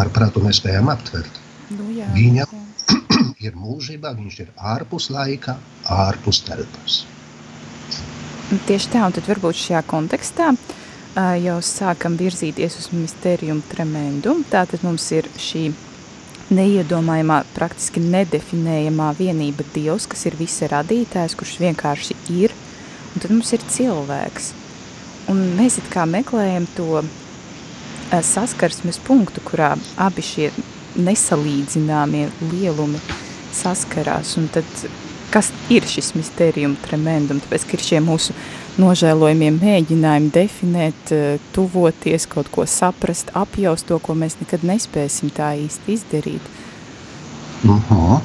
ar 0.02 0.10
prātu 0.10 0.42
nespējam 0.42 0.90
aptvert. 0.90 1.38
Nu, 1.70 1.92
jā, 1.94 2.08
viņam 2.16 2.58
jā. 2.58 2.96
ir 3.46 3.54
mūžība, 3.54 4.16
viņš 4.18 4.40
ir 4.42 4.50
ārpus 4.58 5.12
laika, 5.14 5.60
ārpus 5.86 6.42
telpas. 6.50 7.04
Tieši 8.66 8.96
tā, 8.96 9.06
un 9.06 9.14
tad 9.14 9.30
varbūt 9.30 9.62
šajā 9.62 9.86
kontekstā 9.86 10.50
uh, 10.56 11.38
jau 11.38 11.62
sākam 11.62 12.18
virzīties 12.18 12.82
uz 12.82 12.90
misterium 12.98 13.62
tremendum. 13.70 14.42
Tātad 14.50 14.82
mums 14.82 15.06
ir 15.14 15.30
šī 15.38 15.70
neiedomājamā, 16.52 17.42
praktiski 17.56 18.04
nedefinējamā 18.04 19.12
vienība 19.18 19.66
Dievs, 19.76 20.08
kas 20.12 20.26
ir 20.30 20.38
visa 20.40 20.70
radītājs, 20.72 21.36
kurš 21.40 21.58
vienkārši 21.64 22.18
ir, 22.36 22.56
un 23.14 23.24
tad 23.24 23.34
mums 23.34 23.54
ir 23.56 23.64
cilvēks. 23.72 24.52
Un 25.32 25.42
mēs 25.58 25.80
it 25.80 25.88
kā 25.94 26.04
meklējam 26.10 26.68
to 26.76 26.90
uh, 27.02 27.08
saskarsmes 28.12 29.00
punktu, 29.06 29.44
kurā 29.48 29.74
abi 30.02 30.26
šie 30.26 30.50
nesalīdzināmie 31.00 32.28
lielumi 32.52 33.00
saskarās, 33.56 34.36
un 34.40 34.50
tad 34.52 34.68
kas 35.32 35.52
ir 35.72 35.86
šis 35.88 36.12
mistērijum 36.18 36.76
tremendum, 36.84 37.40
tāpēc, 37.44 37.68
ka 37.68 37.78
ir 37.78 37.86
šie 37.86 38.02
mūsu 38.04 38.36
nožēlojumie 38.82 39.52
mēģinājumi 39.60 40.32
definēt, 40.34 41.14
eh, 41.16 41.40
tuvoties, 41.56 42.28
kaut 42.28 42.52
ko 42.52 42.66
saprast, 42.66 43.32
apjaust 43.34 43.88
to, 43.88 44.00
ko 44.00 44.14
mēs 44.14 44.40
nekad 44.42 44.66
nespēsim 44.68 45.32
tā 45.32 45.54
īsti 45.66 45.98
izdarīt. 45.98 46.42
-huh. 47.64 48.22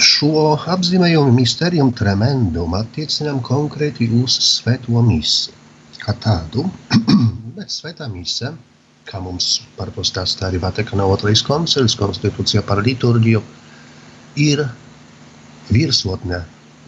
Šo 0.00 0.56
apzīmējumu 0.74 1.32
mistērijum 1.36 1.92
tremendum 1.92 2.74
attiecinām 2.74 3.40
konkrēti 3.44 4.08
uz 4.22 4.38
svēto 4.40 5.02
misi, 5.04 5.52
kā 6.00 6.14
tādu, 6.16 6.70
bet 7.56 7.68
svētā 7.68 8.08
mise, 8.08 8.54
kā 9.04 9.20
mums 9.20 9.60
par 9.76 9.90
to 9.90 10.00
stāstā 10.00 10.48
arī 10.48 10.60
Vatikāna 10.62 11.04
otrais 11.04 11.42
koncils, 11.42 11.96
konstitūcija 12.00 12.62
par 12.62 12.80
liturģiju, 12.86 13.42
ir 14.36 14.64
virsotne, 15.68 16.44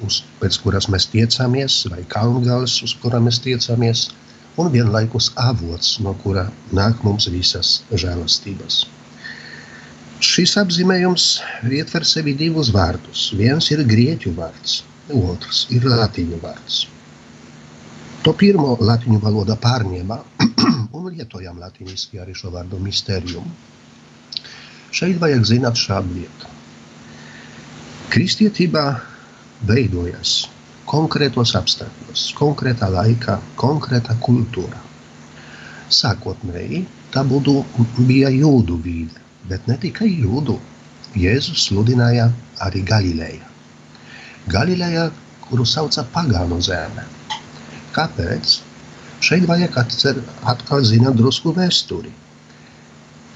uz, 0.07 0.23
pēc 0.41 0.59
kuras 0.63 0.89
mēs 0.93 1.09
tiecamies, 1.13 1.83
vai 1.93 2.03
kalngals, 2.15 2.81
uz 2.87 2.95
kura 3.03 3.21
mēs 3.23 3.41
tiecamies, 3.45 4.09
un 4.61 4.71
vienlaikus 4.73 5.31
avots, 5.37 5.99
no 6.05 6.15
kura 6.25 6.49
nāk 6.77 7.05
mums 7.07 7.29
visas 7.33 7.81
žēlastības. 7.93 8.85
šis 10.23 10.53
apzīmējums 10.61 11.25
ietver 11.67 12.05
sevi 12.07 12.35
divus 12.39 12.71
vārdus. 12.75 13.33
Viens 13.35 13.71
ir 13.75 13.83
grieķu 13.83 14.31
vārds, 14.37 14.83
otrs 15.11 15.67
ir 15.75 15.83
latīņu 15.83 16.39
vārds. 16.43 16.77
To 18.23 18.33
pirmo 18.39 18.77
latīņu 18.79 19.19
valoda 19.25 19.57
pārņēma 19.59 20.19
un 20.99 21.09
lietojam 21.11 21.59
latīniski 21.59 22.23
arī 22.23 22.37
šo 22.39 22.53
vārdu 22.55 22.79
mistērium. 22.79 23.49
Šeit 24.95 25.19
vajag 25.19 25.49
zināt 25.49 25.81
šādu 25.81 26.15
lietu. 26.21 26.53
Kristietībā 28.13 28.85
veidojas 29.69 30.43
konkrētos 30.93 31.55
apstākļos, 31.57 32.25
konkrētā 32.37 32.89
laikā, 32.93 33.39
konkrēta 33.61 34.17
kultūra. 34.25 34.81
Sākotnēji 35.93 36.83
tā 37.15 37.23
būtu, 37.29 37.63
bija 38.01 38.33
jūdu 38.33 38.79
vide, 38.85 39.23
bet 39.49 39.67
ne 39.71 39.79
tikai 39.81 40.11
jūdu. 40.11 40.59
Jēzus 41.17 41.67
sludināja 41.69 42.31
arī 42.65 42.81
Galileja. 42.89 43.49
Galileja, 44.53 45.11
kuru 45.45 45.67
sauca 45.69 46.05
pagānu 46.15 46.61
zeme. 46.65 47.05
Kāpēc? 47.93 48.59
Šeit 49.23 49.45
vajag 49.47 49.77
atcer, 49.79 50.23
atkal 50.49 50.83
zināt 50.89 51.21
drusku 51.21 51.53
vēsturi. 51.55 52.11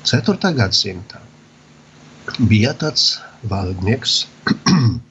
4. 0.09 0.53
gadsimtā 0.57 1.21
bija 2.51 2.73
tāds 2.81 3.19
valdnieks 3.51 4.25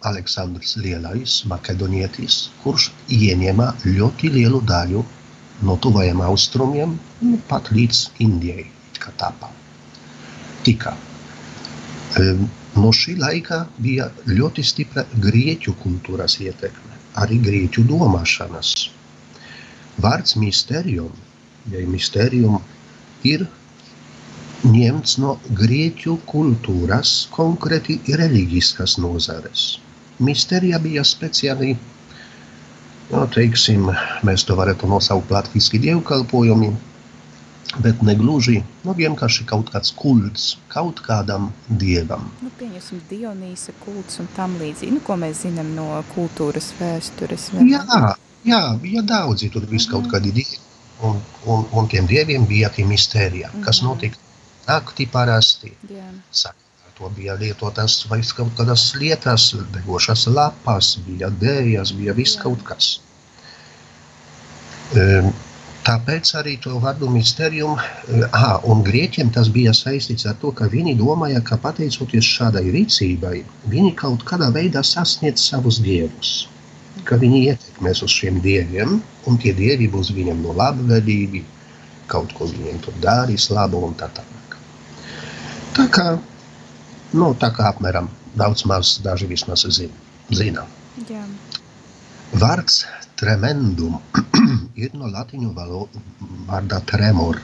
Aleksandrs 0.00 0.78
Lielais, 0.80 1.42
makedonietis, 1.50 2.48
kurš 2.62 2.88
ieņēma 3.12 3.66
ļoti 3.84 4.30
lielu 4.32 4.60
daļu 4.64 5.02
no 5.68 5.76
tuvajiem 5.84 6.22
austrumiem, 6.24 6.94
nu, 7.20 7.40
pat 7.48 7.68
līdz 7.74 8.06
Indijai. 8.24 8.64
Tika. 10.64 10.94
No 12.76 12.92
šī 12.96 13.16
laika 13.20 13.64
bija 13.80 14.08
ļoti 14.28 14.64
stipra 14.64 15.04
grieķu 15.26 15.74
kultūras 15.82 16.38
ietekme, 16.40 16.96
arī 17.20 17.40
grieķu 17.44 17.84
domāšanas. 17.88 18.72
Vārds 20.00 20.36
mistērijum, 20.40 21.12
ja 21.72 21.84
mistērijum 21.88 22.60
ir 23.28 23.46
ņemts 24.64 25.18
no 25.20 25.36
grieķu 25.60 26.18
kultūras, 26.28 27.14
konkrēti 27.36 28.00
reliģiskas 28.20 28.98
nozares. 29.00 29.79
Misterija 30.20 30.78
bija 30.78 31.04
speciāli 31.06 31.74
no, 33.10 33.24
teiksim, 33.34 33.88
mēs 34.26 34.44
to 34.46 34.56
varētu 34.58 34.88
nosaukt 34.90 35.32
latviešu 35.32 35.80
dievkalpojumi, 35.82 36.70
bet 37.84 38.02
ne 38.06 38.14
gluži 38.18 38.58
nu, 38.84 38.94
vienkārši 38.98 39.46
kaut 39.50 39.70
kāds 39.72 39.92
kults 39.96 40.46
kaut 40.72 41.02
kādam 41.06 41.50
dievam. 41.82 42.28
Nu, 42.42 42.50
pieņemsim, 42.58 43.02
Dionīsa 43.10 43.74
kults 43.84 44.20
un 44.22 44.30
tam 44.36 44.56
līdzīgi, 44.60 44.94
nu, 44.96 45.04
ko 45.06 45.16
mēs 45.20 45.44
zinām 45.46 45.74
no 45.76 45.88
kultūras 46.14 46.72
vēstures. 46.80 47.50
Vai? 47.54 47.68
Jā, 47.72 48.14
jā, 48.46 48.62
bija 48.82 49.04
daudzi, 49.06 49.52
tur 49.54 49.68
viss 49.70 49.90
kaut 49.90 50.06
mhm. 50.06 50.14
kādi 50.14 50.34
dievi, 50.40 50.58
un, 51.06 51.20
un, 51.46 51.68
un 51.72 51.92
tiem 51.92 52.10
dieviem 52.10 52.48
bija 52.50 52.72
tie 52.74 52.86
mistērija, 52.88 53.52
kas 53.64 53.82
mhm. 53.82 53.88
notika 53.88 54.26
naktī 54.66 55.06
parasti. 55.10 55.72
Jā. 55.90 56.10
Saka, 56.30 56.69
To 57.00 57.08
bija 57.16 57.32
lietotas 57.40 57.94
vai 58.10 58.18
kaut 58.36 58.50
kādas 58.58 58.90
lietas, 59.00 59.54
degošas 59.72 60.26
lapas, 60.28 60.98
bija 61.06 61.30
dēļas, 61.40 61.94
bija 61.96 62.12
viss 62.12 62.36
kaut 62.36 62.60
kas. 62.68 62.98
Tāpēc 65.86 66.34
arī 66.36 66.58
to 66.60 66.76
vārdu 66.82 67.08
mistērium, 67.08 67.80
ah, 68.36 68.60
un 68.68 68.84
grieķiem 68.84 69.30
tas 69.32 69.48
bija 69.48 69.72
saistīts 69.72 70.28
ar 70.28 70.36
to, 70.42 70.52
ka 70.52 70.68
viņi 70.68 70.98
domāja, 71.00 71.40
ka 71.40 71.56
pateicoties 71.64 72.28
šādai 72.36 72.66
rīcībai, 72.74 73.36
viņi 73.72 73.96
kaut 73.96 74.26
kādā 74.28 74.50
veidā 74.52 74.84
sasniedz 74.84 75.40
savus 75.40 75.80
dievus. 75.80 76.34
Ka 77.08 77.16
viņi 77.16 77.46
ietekmēs 77.46 78.04
uz 78.04 78.12
šiem 78.12 78.42
dieviem, 78.44 78.98
un 79.24 79.40
tie 79.40 79.56
dievi 79.56 79.88
būs 79.88 80.12
viņam 80.12 80.44
no 80.44 80.52
labvēlīgi, 80.60 81.46
kaut 82.12 82.36
ko 82.36 82.50
viņiem 82.52 82.84
tur 82.84 83.00
darīs 83.00 83.48
labu 83.48 83.80
un 83.88 83.96
tā 83.96 84.12
tālāk. 84.12 84.58
Tā 85.78 85.88
kā 85.96 86.06
Nu, 87.12 87.32
tā 87.34 87.50
kā 87.54 87.66
apmēram 87.72 88.08
daudz 88.38 88.64
maz 88.70 88.98
daži 89.02 89.26
vismaz 89.30 89.66
zina. 89.66 90.66
Jā. 91.08 91.24
Vārds 92.38 92.84
tremendum 93.18 93.98
ir 94.82 94.94
no 94.94 95.10
latīņu 95.10 95.50
vārda 95.56 96.80
tremor. 96.86 97.40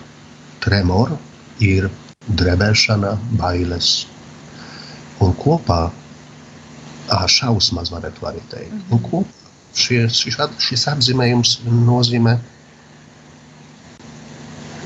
Tremor 0.63 1.17
ir 1.63 1.89
drebēšana, 2.27 3.17
bailes. 3.41 4.07
Un 5.23 5.35
kopā 5.41 5.81
ar 7.17 7.29
šausmas 7.31 7.91
varētu 7.95 8.27
arī 8.31 8.43
teikt. 8.51 8.73
Mm 8.73 8.81
-hmm. 8.81 8.93
Un 8.93 9.03
kopā 9.11 9.47
šis, 9.75 10.23
šis, 10.23 10.39
šis 10.59 10.87
apzīmējums 10.93 11.59
nozīmē 11.67 12.37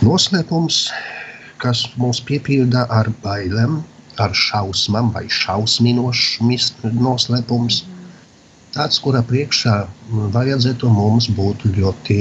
noslēpums, 0.03 0.90
kas 1.61 1.85
mūs 2.01 2.23
piepilda 2.25 2.87
ar 2.88 3.11
bailēm, 3.23 3.83
ar 4.21 4.35
šausmām 4.37 5.11
vai 5.15 5.27
šausminošs 5.33 6.73
noslēpums. 7.01 7.83
Tāds, 8.75 9.01
kura 9.03 9.23
priekšā 9.27 9.77
vajadzētu 10.37 10.91
mums 10.95 11.27
būt 11.35 11.67
ļoti, 11.75 12.19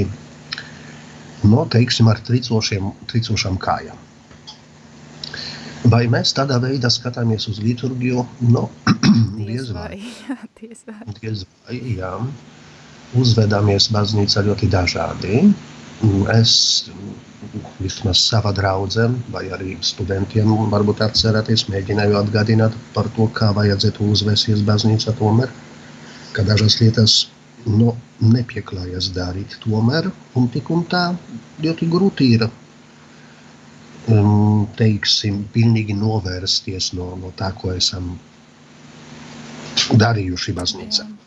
no, 1.46 1.66
teiksim, 1.70 2.10
ar 2.10 2.22
tricošām 2.26 3.58
kājām. 3.62 4.06
Vai 5.90 6.04
mēs 6.12 6.34
tādā 6.36 6.58
veidā 6.60 6.90
skatāmies 6.92 7.48
uz 7.50 7.60
liturgiju? 7.62 8.26
No, 8.54 8.68
diez 9.34 9.70
vai. 9.74 9.96
Diez 10.60 10.84
vai. 10.86 11.14
Diez 11.20 11.44
vai, 11.46 11.78
jā. 11.96 12.12
Uzvedāmies 13.18 13.88
baznīcā 13.90 14.44
ļoti 14.46 14.68
dažādi. 14.70 15.40
Es 16.32 16.52
vismaz 17.80 18.20
sava 18.24 18.52
draudzēm 18.56 19.16
vai 19.34 19.42
arī 19.52 19.74
studentiem 19.84 20.52
varbūt 20.72 21.02
atcerēties, 21.04 21.66
mēģināju 21.72 22.16
atgādināt 22.20 22.76
par 22.94 23.10
to, 23.16 23.26
kā 23.36 23.50
vajadzētu 23.56 24.08
uzvesties 24.14 24.64
baznīca 24.64 25.12
tomēr, 25.18 25.52
ka 26.36 26.44
dažas 26.48 26.78
lietas 26.80 27.18
no, 27.66 27.94
nepieklājas 28.20 29.10
darīt 29.16 29.58
tomēr, 29.64 30.10
un 30.36 30.48
tik 30.54 30.72
un 30.72 30.86
tā 30.88 31.04
ļoti 31.64 31.88
grūti 31.92 32.32
ir, 32.38 32.48
um, 34.08 34.66
teiksim, 34.80 35.44
pilnīgi 35.52 35.96
novērsties 36.00 36.94
no, 36.96 37.12
no 37.20 37.32
tā, 37.36 37.52
ko 37.60 37.74
esam 37.76 38.14
darījuši 40.00 40.56
baznīcā. 40.56 41.08
Jā. 41.08 41.19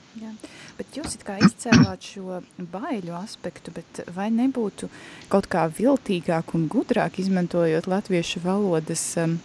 Bet 0.84 0.98
jūs 1.00 1.14
kā 1.24 1.38
izcēlāt 1.40 2.04
šo 2.04 2.42
baiļu 2.74 3.14
aspektu, 3.16 3.72
bet 3.72 4.02
vai 4.12 4.26
nebūtu 4.36 4.90
kaut 5.32 5.48
kā 5.48 5.62
viltīgāk 5.72 6.52
un 6.58 6.66
gudrāk 6.68 7.22
izmantojot 7.24 7.88
latviešu 7.88 8.42
valodas 8.44 9.06
um, 9.22 9.38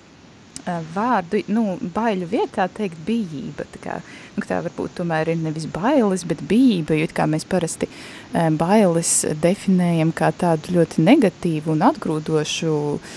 uh, 0.65 0.81
vārdu, 0.97 1.45
nu, 1.55 1.77
baiļu 1.95 2.27
vietā 2.33 2.67
teikt 2.75 2.99
bijība, 3.07 3.69
tā 3.71 3.85
kā, 3.85 4.01
nu, 4.35 4.43
tā 4.51 4.59
varbūt 4.67 4.99
tomēr 4.99 5.31
ir 5.31 5.39
nevis 5.45 5.69
bailes, 5.71 6.27
bet 6.27 6.43
bijība, 6.43 6.99
jo 6.99 7.07
kā 7.15 7.29
mēs 7.31 7.47
parasti 7.47 7.87
um, 7.87 8.59
bailes 8.59 9.15
definējam 9.39 10.11
kā 10.11 10.33
tādu 10.35 10.75
ļoti 10.81 11.07
negatīvu 11.07 11.77
un 11.77 11.87
atgrūdošu 11.87 12.79
uh, 12.97 13.13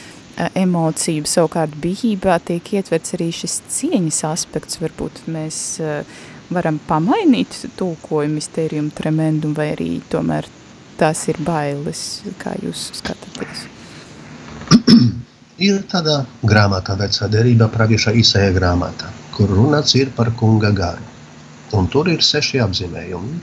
emociju, 0.53 1.25
savukārt 1.25 1.73
bijībā 1.81 2.37
tiek 2.45 2.75
ietverts 2.77 3.17
arī 3.17 3.31
šis 3.33 3.63
cieņas 3.79 4.27
aspekts, 4.29 4.77
varbūt 4.83 5.25
mēs 5.25 5.63
uh, 5.81 6.21
varam 6.53 6.79
pamainīt 6.87 7.57
tulkojumu 7.79 8.39
mistērijumu 8.39 8.91
tremendum, 8.95 9.53
vai 9.57 9.71
arī 9.75 9.91
tomēr 10.11 10.47
tās 10.99 11.25
ir 11.31 11.39
bailes, 11.45 12.21
kā 12.41 12.55
jūs 12.61 12.89
skatāties? 12.99 13.67
ir 15.61 15.81
tāda 15.91 16.21
grāmatā, 16.47 16.95
vecā 16.99 17.27
derība, 17.31 17.69
pravieša 17.73 18.13
Isēja 18.17 18.53
grāmatā, 18.55 19.09
kur 19.35 19.51
runāts 19.51 19.95
ir 19.99 20.11
par 20.17 20.31
kunga 20.37 20.71
garu. 20.75 21.09
Un 21.77 21.87
tur 21.87 22.09
ir 22.11 22.23
seši 22.25 22.59
apzīmējumi. 22.65 23.37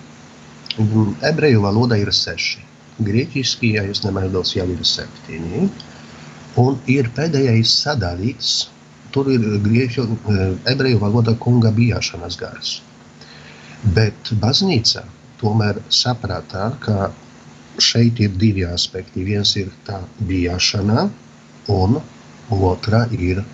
Ebreju 1.25 1.63
valoda 1.65 1.97
ir 1.99 2.11
seši. 2.15 2.65
Grieķiski, 3.07 3.73
ja 3.79 3.85
es 3.89 4.03
nemaldos, 4.05 4.53
jau 4.57 4.67
ir 4.69 4.83
septiņi. 4.85 5.69
Un 6.59 6.77
ir 6.91 7.09
pēdējais 7.15 7.73
sadalīts, 7.85 8.53
tur 9.15 9.31
ir 9.33 9.47
grieķu, 9.65 10.05
ebreju 10.69 11.01
valoda 11.01 11.35
kunga 11.41 11.73
bijāšanas 11.75 12.37
gars. 12.41 12.79
Bet 13.85 14.33
baznīca 14.43 15.05
tomēr 15.39 15.81
saprata, 15.95 16.71
ka 16.83 17.11
šeit 17.79 18.21
ir 18.21 18.35
divi 18.39 18.65
aspekti. 18.67 19.27
Viens 19.27 19.55
ir 19.61 19.71
tā 19.87 20.01
bijāšana, 20.29 21.09
un 21.75 22.01
otra 22.51 23.05
ir 23.15 23.45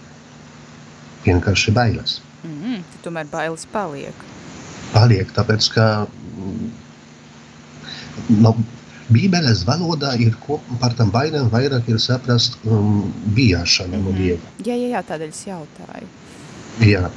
vienkārši 1.24 1.72
bailes. 1.72 2.20
Mm 2.44 2.62
-hmm. 2.62 2.82
Tomēr 3.04 3.26
bailes 3.32 3.66
paliek. 3.72 4.14
Paliek, 4.92 5.32
tāpēc 5.32 5.68
ka 5.74 6.06
nu, 8.28 8.54
Bībeles 9.12 9.66
valodā 9.68 10.14
ir 10.20 10.36
par 10.80 10.94
tam 10.96 11.10
bailēm 11.12 11.50
vairāk 11.52 11.88
ir 11.92 11.98
saprast 12.00 12.56
um, 12.64 13.12
bijāšana 13.36 14.00
no 14.00 14.12
Dieva. 14.16 14.40
Jā, 14.64 14.74
jā, 14.74 14.88
jā, 14.94 15.02
tādēļ 15.10 15.28
es 15.28 15.46
jautāju. 15.46 16.08
Jā, 16.80 17.10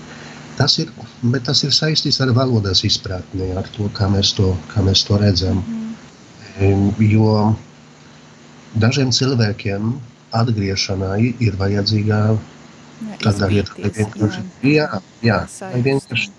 tas 0.57 0.77
ir, 0.81 0.91
bet 1.21 1.45
tas 1.47 1.63
ir 1.63 1.73
saistīts 1.75 2.19
ar 2.23 2.33
valodas 2.35 2.83
izpratni, 2.87 3.51
ar 3.57 3.67
to, 3.75 3.89
kā 3.97 4.09
mēs 4.11 4.33
to, 4.37 4.53
kā 4.73 4.83
mēs 4.85 5.05
to 5.07 5.19
redzam. 5.21 5.61
Mm. 6.57 6.93
Jo 7.05 7.53
dažiem 8.81 9.13
cilvēkiem 9.13 9.91
atgriešanai 10.37 11.35
ir 11.43 11.57
vajadzīga 11.59 12.21
kāda 13.21 13.49
vieta, 13.51 13.77
lai 13.77 13.91
vienkārši, 13.93 14.43
jā, 14.73 14.87
jā, 15.25 15.37
lai 15.61 15.81
vienkārši 15.85 16.33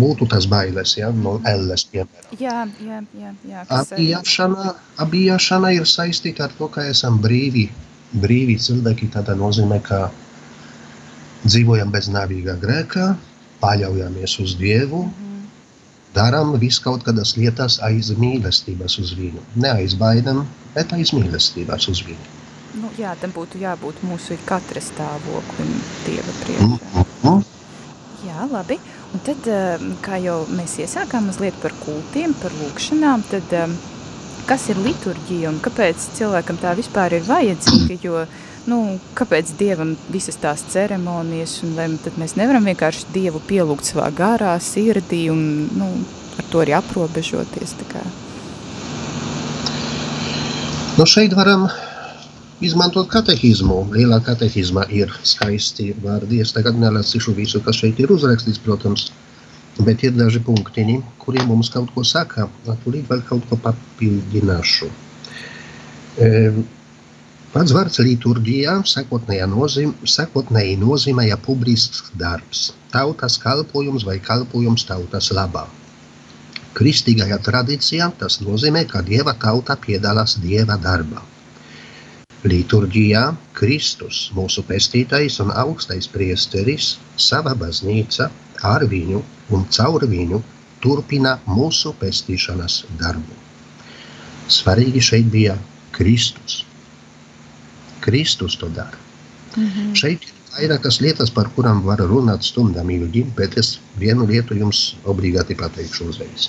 būtu 0.00 0.28
tas 0.30 0.46
bailes, 0.48 0.94
ja, 0.96 1.10
no 1.12 1.36
elles, 1.50 1.84
piemēram. 1.92 2.36
Jā, 2.40 2.60
jā, 2.80 3.00
jā. 3.20 3.32
jā 3.50 3.64
Abijāšana, 3.74 4.74
abijāšana 5.02 5.74
ir 5.76 5.88
saistīta 5.90 6.46
ar 6.46 6.54
to, 6.58 6.70
ka 6.72 6.86
esam 6.88 7.18
brīvi, 7.22 7.66
brīvi 8.22 8.56
cilvēki 8.62 9.10
tādā 9.16 9.36
nozīmē, 9.38 9.80
ka 9.84 10.06
dzīvojam 11.44 11.92
bez 11.94 12.08
navīga 12.12 12.56
grēkā, 12.60 13.14
paļaujamies 13.60 14.38
uz 14.44 14.56
Dievu, 14.60 15.04
darām 16.14 16.54
visu 16.60 16.82
kaut 16.84 17.04
kādas 17.06 17.34
lietas 17.38 17.80
aiz 17.84 18.12
mīlestības 18.18 18.98
uz 19.02 19.14
viņu. 19.18 19.42
Ne 19.56 19.74
aiz 19.80 19.96
baidām, 19.98 20.44
bet 20.74 20.92
aiz 20.96 21.12
mīlestības 21.16 21.88
uz 21.92 22.04
viņu. 22.06 22.32
Nu, 22.74 22.90
jā, 22.98 23.14
tam 23.20 23.30
būtu 23.34 23.60
jābūt 23.62 24.02
mūsu 24.02 24.38
katra 24.48 24.82
stāvoklim 24.82 25.74
Dieva 26.06 26.32
priekšā. 26.42 26.66
Mm 26.66 27.04
-hmm. 27.22 27.44
Jā, 28.24 28.46
labi. 28.50 28.78
Un 29.12 29.20
tad, 29.20 29.46
eh, 29.46 29.78
kā 30.02 30.16
jau 30.22 30.46
mēs 30.50 30.78
iesākām 30.80 31.26
mazliet 31.28 31.54
par 31.62 31.72
kultiem, 31.84 32.34
par 32.42 32.50
lūkšanām, 32.50 33.22
tad 33.30 33.52
eh, 33.52 33.68
kas 34.46 34.68
ir 34.68 34.76
liturģija 34.76 35.48
un 35.48 35.60
kāpēc 35.64 36.08
cilvēkam 36.18 36.58
tā 36.62 36.74
vispār 36.76 37.12
ir 37.12 37.22
vajadzīga, 37.28 37.98
jo, 38.02 38.26
nu, 38.70 38.98
kāpēc 39.18 39.54
Dievam 39.58 39.94
visas 40.12 40.38
tās 40.40 40.64
ceremonijas, 40.72 41.58
un 41.66 41.74
vai 41.78 41.88
mēs 42.20 42.36
nevaram 42.38 42.66
vienkārši 42.68 43.10
Dievu 43.14 43.42
pielūgt 43.48 43.88
savā 43.90 44.10
garā, 44.14 44.54
sirdī 44.62 45.26
un, 45.32 45.42
nu, 45.76 45.90
ar 46.38 46.52
to 46.52 46.62
arī 46.64 46.76
aprobežoties. 46.78 47.76
Nu, 50.94 51.06
šeit 51.10 51.34
varam 51.34 51.66
izmantot 52.64 53.08
katehismu. 53.10 53.80
Lielā 53.94 54.20
katehizmā 54.24 54.86
ir 54.94 55.12
skaisti 55.26 55.90
vārdi. 56.04 56.40
Es 56.44 56.54
tagad 56.54 56.78
nelasīšu 56.80 57.34
visu, 57.36 57.60
kas 57.64 57.80
šeit 57.82 57.98
ir 58.00 58.12
uzrakstīts, 58.14 58.62
protams, 58.62 59.08
bet 59.82 60.04
ir 60.06 60.14
daži 60.14 60.42
punktiņi, 60.44 61.00
kuriem 61.24 61.50
mums 61.50 61.72
kaut 61.74 61.90
ko 61.94 62.04
saka. 62.06 62.46
Tūlīt 62.84 63.10
vēl 63.10 63.24
kaut 63.28 63.48
ko 63.50 63.58
papildināšu. 63.66 64.90
Pats 67.54 67.70
vārds 67.70 68.00
liturģijā 68.02 68.72
sakotnēji 68.90 70.72
nozīmēja 70.80 71.36
publisks 71.44 72.08
darbs, 72.18 72.62
tautas 72.90 73.36
kalpojums 73.44 74.02
vai 74.08 74.16
kalpojums 74.28 74.82
tautas 74.88 75.28
labā. 75.38 75.62
Kristīgajā 76.74 77.38
tradīcijā 77.48 78.08
tas 78.18 78.40
nozīmē, 78.42 78.82
ka 78.90 79.04
dieva 79.06 79.36
tauta 79.46 79.78
piedalās 79.86 80.34
dieva 80.42 80.74
darbā. 80.88 81.22
Liturģijā 82.42 83.22
Kristus, 83.60 84.24
mūsu 84.34 84.66
pestītais 84.66 85.38
un 85.46 85.54
augstais 85.54 86.10
priesteris, 86.10 86.90
sava 87.28 87.54
baznīca 87.62 88.32
ar 88.74 88.88
viņu 88.90 89.22
un 89.54 89.66
caur 89.78 90.10
viņu 90.10 90.42
turpina 90.82 91.38
mūsu 91.46 91.94
pestīšanas 92.02 92.82
darbu. 92.98 93.42
Svarīgi 94.58 95.08
šeit 95.14 95.30
bija 95.38 95.60
Kristus. 95.94 96.64
Kristus 98.04 98.56
to 98.60 98.68
dara. 98.68 98.98
Mm 99.56 99.68
-hmm. 99.68 99.94
Šeit 99.94 100.22
ir 100.22 100.34
vairākas 100.54 101.00
lietas, 101.00 101.30
par 101.30 101.48
kurām 101.56 101.82
var 101.86 101.98
runāt 101.98 102.46
stundām 102.46 102.90
ilgi, 102.90 103.24
bet 103.36 103.56
es 103.58 103.78
vienu 103.98 104.26
lietu 104.26 104.54
jums 104.54 104.96
obligāti 105.04 105.56
pateikšu 105.58 106.08
uzreiz. 106.12 106.48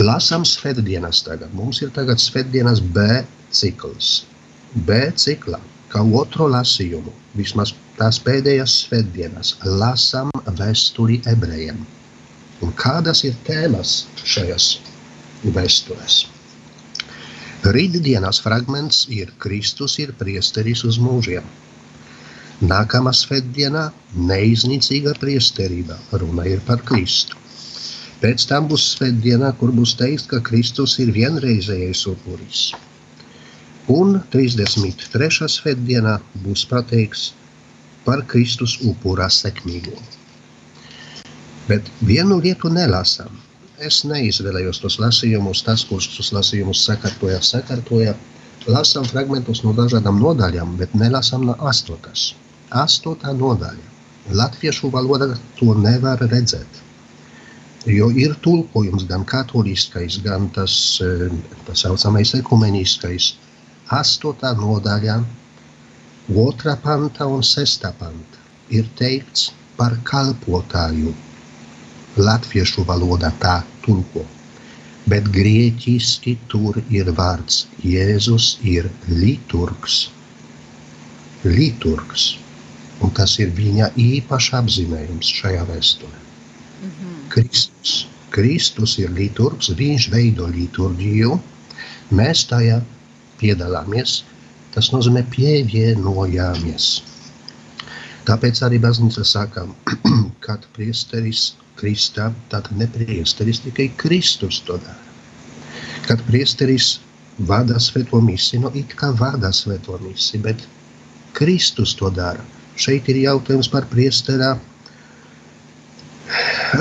Lasām 0.00 0.46
svētdienas 0.48 1.20
tagad. 1.26 1.52
Mums 1.52 1.82
ir 1.82 1.90
tagad 1.92 2.22
svētdienas 2.22 2.80
B 2.80 3.24
cikls. 3.52 4.24
B 4.86 4.96
ciklā, 5.16 5.60
kā 5.92 6.00
otro 6.22 6.46
lasījumu, 6.48 7.12
vismaz 7.36 7.74
tās 7.98 8.20
pēdējās 8.24 8.78
svētdienas, 8.86 9.56
lasām 9.66 10.30
vēsturi 10.46 11.20
ebrejiem. 11.28 11.84
Un 12.64 12.72
kādas 12.80 13.24
ir 13.28 13.36
tēmas 13.44 14.06
šajās 14.24 14.78
vēstures? 15.44 16.22
Rītdienas 17.60 18.38
fragments 18.40 19.02
ir 19.12 19.34
Kristus 19.44 19.98
ir 20.00 20.14
priesteris 20.16 20.80
uz 20.88 20.96
mūžiem. 20.96 21.44
Nākamā 22.64 23.12
svētdienā 23.16 23.82
neiznīcīga 24.30 25.12
priesterība, 25.20 25.98
runa 26.22 26.46
ir 26.48 26.62
par 26.64 26.80
Kristu. 26.88 27.36
Pēc 28.22 28.46
tam 28.48 28.70
būs 28.70 28.86
svētdiena, 28.94 29.52
kur 29.60 29.74
būs 29.76 29.92
teikt, 30.00 30.26
ka 30.32 30.40
Kristus 30.44 30.96
ir 31.04 31.12
vienreizējais 31.12 32.06
upuris. 32.08 32.62
Un 33.92 34.16
33. 34.32 35.48
svētdienā 35.58 36.16
būs 36.46 36.64
pateikts 36.72 37.30
par 38.08 38.24
Kristus 38.32 38.78
upurā 38.88 39.28
sekmīgumu. 39.28 40.04
Bet 41.68 41.92
vienu 42.00 42.40
lietu 42.40 42.72
nelasām. 42.72 43.36
Es 43.80 44.02
neizvēlējos 44.04 44.78
tos 44.82 44.98
lasījumus, 45.00 45.62
tas, 45.64 45.86
kurš 45.88 46.10
tos 46.12 46.26
lasījumus 46.36 46.82
sakārtoja, 46.84 47.38
sakārtoja. 47.40 48.12
Lasām 48.68 49.06
fragmentus 49.08 49.62
no 49.64 49.72
dažādām 49.78 50.18
nodaļām, 50.20 50.74
bet 50.76 50.92
nelasām 51.02 51.46
no 51.48 51.54
astotas. 51.70 52.24
Astotā 52.82 53.32
nodaļa. 53.38 53.86
Latviešu 54.36 54.90
valoda 54.92 55.30
to 55.56 55.72
nevar 55.86 56.20
redzēt. 56.32 56.82
Jo 57.88 58.10
ir 58.24 58.34
tulkojums 58.44 59.06
gan 59.08 59.24
katoliskais, 59.24 60.20
gan 60.28 60.50
tas 60.58 60.74
tā 61.00 61.72
eh, 61.72 61.80
saucamais 61.84 62.34
ekumeniskais. 62.36 63.30
8. 64.02 64.52
nodaļā, 64.60 65.16
2. 66.28 66.76
panta 66.84 67.32
un 67.32 67.40
6. 67.54 67.88
panta 68.04 68.44
ir 68.68 68.92
teikts 69.00 69.48
par 69.80 69.96
kalpotāju. 70.12 71.16
Latviešu 72.20 72.84
valodā 72.88 73.30
tā 73.42 73.56
tulko, 73.84 74.22
bet 75.10 75.28
grieķiski 75.34 76.36
tur 76.52 76.78
ir 76.92 77.10
vārds 77.16 77.64
Jēzus 77.84 78.52
ir 78.74 78.88
liturgs. 79.08 79.98
Liturgs. 81.44 82.26
Un 83.00 83.12
tas 83.16 83.38
ir 83.40 83.52
viņa 83.56 83.92
īpašs 83.96 84.52
apzīmējums 84.60 85.34
šajā 85.40 85.66
vēsturē. 85.70 86.18
Mm 86.20 86.90
-hmm. 86.90 87.28
Kristus. 87.34 87.94
Kristus 88.30 88.98
ir 88.98 89.10
liturgs, 89.10 89.70
viņš 89.78 90.10
veido 90.12 90.46
liturģiju, 90.46 91.38
mēs 92.14 92.44
tajā 92.50 92.80
piedalāmies, 93.40 94.20
tas 94.74 94.90
nozīmē 94.94 95.24
pievienojāmies. 95.34 96.90
Tāpēc 98.28 98.62
arī 98.66 98.78
baznīca 98.78 99.24
saka, 99.24 99.66
kad 100.46 100.66
priesteris 100.76 101.54
kristā, 101.80 102.30
tad 102.52 102.68
ne 102.76 102.88
priesteris, 102.94 103.62
tikai 103.64 103.88
Kristus 104.00 104.60
to 104.66 104.78
dara. 104.82 104.98
Kad 106.06 106.22
priesteris 106.28 106.98
vada 107.50 107.78
svēto 107.80 108.20
misiju, 108.24 108.66
no 108.66 108.72
it 108.76 108.94
kā 109.00 109.12
vada 109.16 109.52
svēto 109.56 109.98
misiju, 110.04 110.44
bet 110.48 110.66
Kristus 111.36 111.94
to 111.98 112.10
dara. 112.12 112.44
Šeit 112.80 113.08
ir 113.12 113.22
jautājums 113.24 113.70
par 113.72 113.88
priesterā 113.90 114.52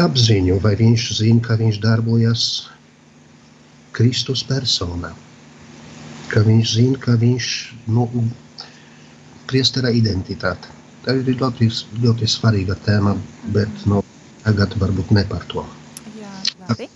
apziņu, 0.03 0.59
vai 0.63 0.75
viņš 0.79 1.07
zina, 1.21 1.41
ka 1.47 1.57
viņš 1.59 1.81
darbojas 1.83 2.45
Kristus 3.97 4.45
personā 4.45 5.15
ka 6.29 6.43
viņš 6.45 6.73
zina, 6.77 6.99
ka 7.01 7.15
viņš 7.19 7.47
nu, 7.89 8.05
priestera 9.49 9.91
identitāte. 9.93 10.69
Tā 11.05 11.15
ir 11.17 11.31
ļoti, 11.39 11.69
ļoti 12.03 12.29
svarīga 12.29 12.77
tēma, 12.85 13.15
bet 13.55 13.85
nu, 13.89 14.03
tagad 14.49 14.73
varbūt 14.81 15.13
ne 15.13 15.25
par 15.29 15.45
to. 15.49 15.65
Jā, 16.17 16.33
labi. 16.65 16.89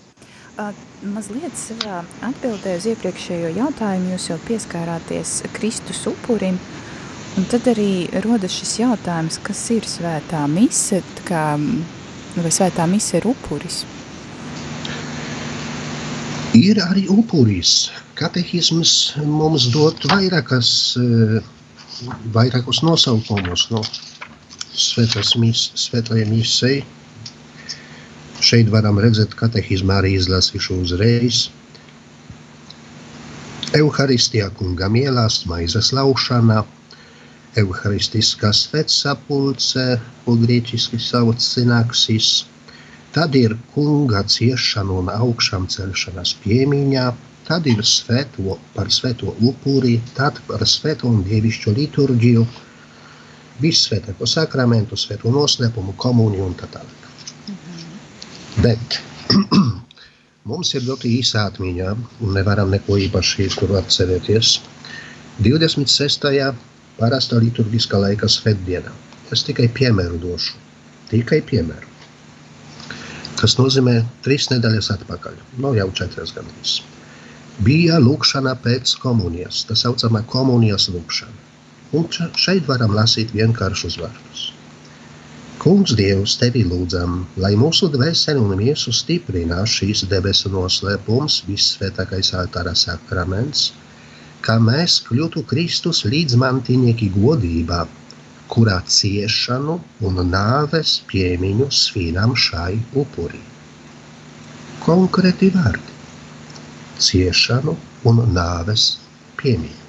Mazliet 1.14 1.56
savā 1.58 2.04
atbildē 2.26 2.76
uz 2.78 2.86
iepriekšējo 2.92 3.50
jautājumu 3.56 4.14
jūs 4.14 4.30
jau 4.30 4.38
pieskārāties 4.46 5.40
Kristus 5.56 6.04
upurim, 6.10 6.60
un 7.38 7.48
tad 7.50 7.66
arī 7.72 8.06
rodas 8.26 8.54
šis 8.60 8.76
jautājums, 8.84 9.40
kas 9.46 9.64
ir 9.74 9.90
svētā 9.90 10.44
mise, 10.50 11.02
kā, 11.26 11.58
vai 12.38 12.54
svētā 12.54 12.86
mise 12.90 13.18
ir 13.18 13.28
upuris? 13.34 13.82
Ir 16.54 16.78
arī 16.86 17.08
upuris, 17.10 17.90
katehisms 18.14 19.16
mums 19.26 19.72
dod 19.74 20.06
vairākas, 20.14 20.70
vairākus 22.36 22.84
nosaukumus 22.86 23.72
no 23.74 23.82
svētās 24.78 25.34
mis, 25.42 25.72
svētajai 25.82 26.30
misei. 26.30 26.84
Šeit 28.54 28.68
varam 28.70 29.00
redzēt, 29.02 29.32
ka 29.34 29.48
katehizmā 29.48 29.96
arī 29.98 30.12
izlasīšu 30.14 30.76
uzreiz. 30.84 31.38
Euharistijā 33.80 34.52
kungam 34.60 34.94
ielās 35.00 35.40
maizes 35.50 35.90
laušana, 35.98 36.60
euharistiskā 37.64 38.52
svetsapulce, 38.54 39.88
ko 40.28 40.38
grieķiski 40.44 41.02
sauc 41.02 41.42
sinaksis, 41.42 42.30
tad 43.18 43.34
ir 43.42 43.58
kunga 43.74 44.22
ciešana 44.36 45.02
un 45.02 45.10
augšām 45.16 45.66
celšanas 45.74 46.38
piemiņā, 46.46 47.10
tad 47.50 47.74
ir 47.74 47.82
svēto, 47.82 48.60
par 48.78 48.94
svēto 48.94 49.34
upuri, 49.50 49.96
tad 50.14 50.38
par 50.52 50.70
svēto 50.78 51.10
un 51.10 51.24
dievišķo 51.26 51.74
liturģiju, 51.82 52.46
visvētāko 53.66 54.30
sakramentu, 54.30 55.08
svēto 55.08 55.34
noslēpumu, 55.42 55.98
komuniju 56.06 56.52
un 56.52 56.62
tā 56.62 56.70
tālāk. 56.78 57.03
Mm 58.58 58.64
-hmm. 58.64 58.64
Bet 58.64 59.02
Mums 60.52 60.74
ir 60.76 60.84
ļoti 60.84 61.08
īsa 61.22 61.46
atmiņā, 61.48 61.92
un 62.20 62.34
nevaram 62.36 62.72
neko 62.74 62.98
īpaši 63.00 63.46
tur 63.54 63.72
atcerēties. 63.80 64.50
26. 65.46 66.26
parastā 66.98 67.40
liturgiskā 67.40 68.02
laika 68.04 68.28
svētdienā. 68.28 68.92
Es 69.32 69.46
tikai 69.48 69.70
piemēru 69.78 70.20
došu. 70.26 70.60
Tikai 71.14 71.40
piemēru. 71.48 71.88
Tas 73.40 73.56
nozīmē 73.56 73.96
trīs 74.28 74.50
nedēļas 74.52 74.92
atpakaļ. 74.98 75.40
Nav 75.56 75.70
nu, 75.70 75.78
jau 75.80 75.88
četras 76.02 76.36
gandrīz. 76.36 76.76
Bija 77.64 78.02
lūkšana 78.04 78.58
pēc 78.66 78.98
komunijas. 79.06 79.64
Tā 79.70 79.80
saucamā 79.80 80.26
komunijas 80.36 80.90
lūkšana. 80.92 81.40
Un 81.96 82.12
šeit 82.36 82.68
varam 82.68 82.92
lasīt 83.00 83.32
vienkāršus 83.32 83.96
vārdus. 84.04 84.50
Kungs, 85.64 85.94
Dievs, 85.96 86.34
tevi 86.42 86.66
lūdzam, 86.68 87.22
lai 87.40 87.54
mūsu 87.56 87.88
dvēseli 87.92 88.42
un 88.44 88.50
miesu 88.60 88.92
stiprina 88.92 89.62
šīs 89.74 90.02
debesu 90.12 90.50
noslēpums, 90.52 91.38
vissvētākais 91.48 92.34
altāra 92.36 92.74
sakraments, 92.76 93.70
kā 94.44 94.58
mēs 94.60 94.98
kļūtu 95.08 95.46
Kristus 95.48 96.04
līdzmantinieki 96.04 97.08
godībā, 97.16 97.80
kurā 98.52 98.82
ciešanu 98.98 99.78
un 100.04 100.22
nāves 100.34 100.98
piemiņu 101.08 101.70
svinam 101.80 102.36
šai 102.36 102.76
upurī. 103.06 103.40
Konkrēti 104.84 105.54
vārdi- 105.56 105.98
ciešanu 107.08 107.80
un 108.12 108.24
nāves 108.36 108.90
piemiņu. 109.40 109.84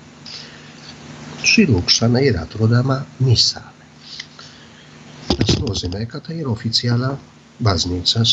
Šī 1.43 1.71
lūkšana 1.75 2.29
ir 2.31 2.45
atrodama 2.47 3.03
misā. 3.19 3.74
Nozīmē, 5.75 6.05
ka 6.07 6.21
tā 6.23 6.37
ir 6.39 6.47
oficiālā 6.47 7.09
baznīcas 7.67 8.33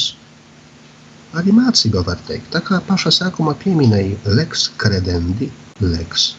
arī 1.40 1.56
mācība, 1.58 2.04
var 2.06 2.20
teikt. 2.28 2.52
Tā 2.54 2.62
kā 2.68 2.78
pašā 2.86 3.10
sākumā 3.16 3.56
pieminēja 3.64 4.36
lex 4.38 4.68
credendi, 4.78 5.48
lex 5.82 6.36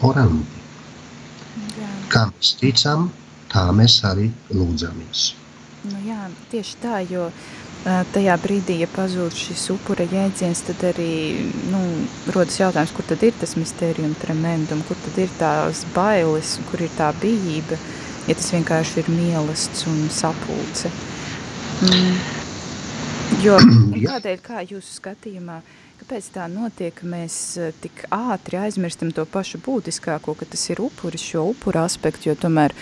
orandi. 0.00 0.62
Jā. 1.76 1.90
Kā 2.14 2.24
mēs 2.30 2.54
ticam, 2.56 3.10
tā 3.52 3.66
mēs 3.76 3.98
arī 4.08 4.30
lūdzamies. 4.54 5.26
Nu 5.92 6.00
jā, 6.08 6.24
tieši 6.48 6.80
tā, 6.80 7.04
jo 7.04 7.28
tajā 7.84 8.40
brīdī, 8.40 8.80
ja 8.80 8.88
pazūd 8.96 9.36
šis 9.36 9.68
upura 9.76 10.08
jēdziens, 10.08 10.64
tad 10.70 10.88
arī 10.94 11.12
nu, 11.68 11.84
rodas 12.32 12.56
jautājums, 12.62 12.96
kur 12.96 13.12
tad 13.12 13.28
ir 13.28 13.36
tas 13.44 13.58
mistērium 13.60 14.16
tremendum, 14.24 14.80
kur 14.88 14.96
tad 15.04 15.20
ir 15.20 15.40
tās 15.40 15.84
bailes, 15.92 16.56
kur 16.70 16.88
ir 16.88 16.96
tā 16.96 17.12
bijība, 17.20 17.76
uh, 17.76 17.99
ja 18.28 18.36
tas 18.36 18.50
vienkārši 18.54 19.02
ir 19.02 19.10
mielasts 19.14 19.86
un 19.90 20.04
sapulce. 20.12 20.90
Mm. 21.80 22.16
Jo, 23.44 23.56
kādēļ, 24.10 24.40
kā 24.44 24.64
jūsu 24.66 24.98
skatījumā, 24.98 25.60
kāpēc 26.02 26.30
tā 26.34 26.46
notiek, 26.50 26.94
ka 26.96 27.08
mēs 27.08 27.36
eh, 27.60 27.74
tik 27.82 28.04
ātri 28.12 28.60
aizmirstam 28.60 29.12
to 29.16 29.24
pašu 29.28 29.62
būtiskāko, 29.64 30.34
ka 30.36 30.48
tas 30.50 30.66
ir 30.72 30.82
upuris, 30.84 31.24
šo 31.32 31.46
upura 31.52 31.86
aspektu, 31.88 32.30
jo 32.30 32.36
tomēr 32.38 32.74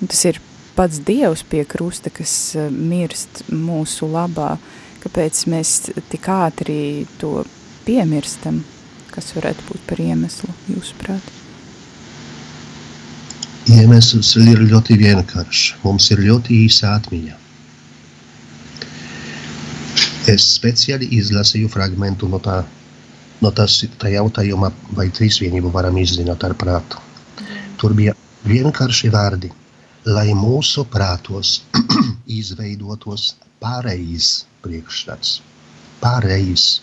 nu, 0.00 0.08
tas 0.10 0.24
ir 0.30 0.40
pats 0.76 1.00
Dievs 1.06 1.44
pie 1.48 1.64
krusta, 1.68 2.12
kas 2.14 2.54
eh, 2.58 2.70
mirst 2.70 3.46
mūsu 3.50 4.10
labā. 4.12 4.54
Kāpēc 5.04 5.42
mēs 5.52 5.76
tik 6.08 6.30
ātri 6.32 7.04
to 7.20 7.42
piemirstam? 7.84 8.62
Kas 9.12 9.34
varētu 9.36 9.66
būt 9.68 9.88
par 9.90 10.00
iemeslu, 10.00 10.54
jūsuprāt? 10.72 11.43
Iemesls 13.64 14.34
ir 14.36 14.58
ļoti 14.60 14.98
vienkāršs. 15.00 15.76
Mums 15.80 16.10
ir 16.12 16.20
ļoti 16.20 16.56
īsa 16.66 16.90
atmiņa. 16.98 17.36
Es 20.28 20.44
speciāli 20.58 21.08
izlasīju 21.16 21.70
fragmentu 21.72 22.28
no 22.28 22.40
tā, 22.44 22.58
no 23.40 23.52
tas, 23.56 23.78
tā 24.02 24.10
jautājuma, 24.12 24.68
vai 24.98 25.06
trīsvienību 25.16 25.72
varam 25.72 25.96
izzināt 26.02 26.44
ar 26.44 26.52
prātu. 26.60 27.00
Tur 27.80 27.96
bija 27.96 28.12
vienkārši 28.44 29.12
vārdi, 29.16 29.50
lai 30.04 30.26
mūsu 30.36 30.84
prātos 30.92 31.54
izveidotos 32.40 33.30
pareizs 33.64 34.44
priekšstats. 34.60 35.38
Pareizs, 36.04 36.82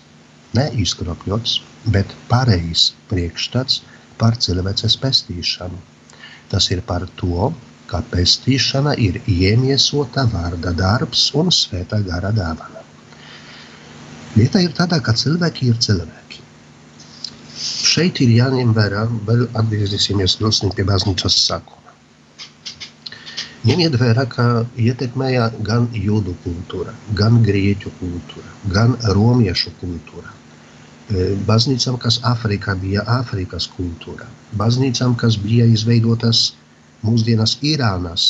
ne 0.58 0.66
izkropļots, 0.82 1.60
bet 1.94 2.18
pareizs 2.34 2.90
priekšstats 3.14 3.84
par 4.18 4.42
cilvēces 4.42 4.98
pestīšanu 5.06 5.91
Tas 6.52 6.68
ir 6.76 6.82
par 6.88 7.08
to, 7.20 7.52
ka 7.92 8.02
pestīšana 8.12 8.94
ir 9.08 9.20
iemiesota 9.28 10.26
vārda 10.32 10.72
darbs 10.76 11.26
un 11.42 11.52
svētā 11.56 12.00
gara 12.08 12.32
dāvana. 12.36 12.84
Lieta 14.36 14.62
ir 14.64 14.72
tāda, 14.76 15.02
ka 15.04 15.16
cilvēki 15.22 15.68
ir 15.72 15.80
cilvēki. 15.86 16.40
Šeit 17.62 18.22
ir 18.24 18.32
jāņem 18.38 18.72
vērā, 18.78 19.06
vēl 19.28 19.46
atgriezīsimies 19.62 20.38
drusku 20.40 20.72
pie 20.76 20.86
baznīcas 20.88 21.36
sākuma. 21.48 21.96
Ņemiet 23.68 23.98
vērā, 24.02 24.24
ka 24.36 24.46
ietekmēja 24.82 25.50
gan 25.68 25.90
jūdu 25.94 26.34
kultūra, 26.46 26.96
gan 27.20 27.44
grieķu 27.46 27.92
kultūra, 28.00 28.56
gan 28.78 28.96
romiešu 29.18 29.76
kultūra. 29.82 30.32
Baznīcām, 31.48 31.98
kas 32.00 32.20
Āfrikā 32.28 32.78
bija 32.80 33.02
Āfrikas 33.20 33.66
kultūra, 33.76 34.28
baznīcām, 34.60 35.16
kas 35.20 35.36
bija 35.42 35.66
izveidotas 35.68 36.54
mūsdienas 37.04 37.58
Irānas 37.68 38.28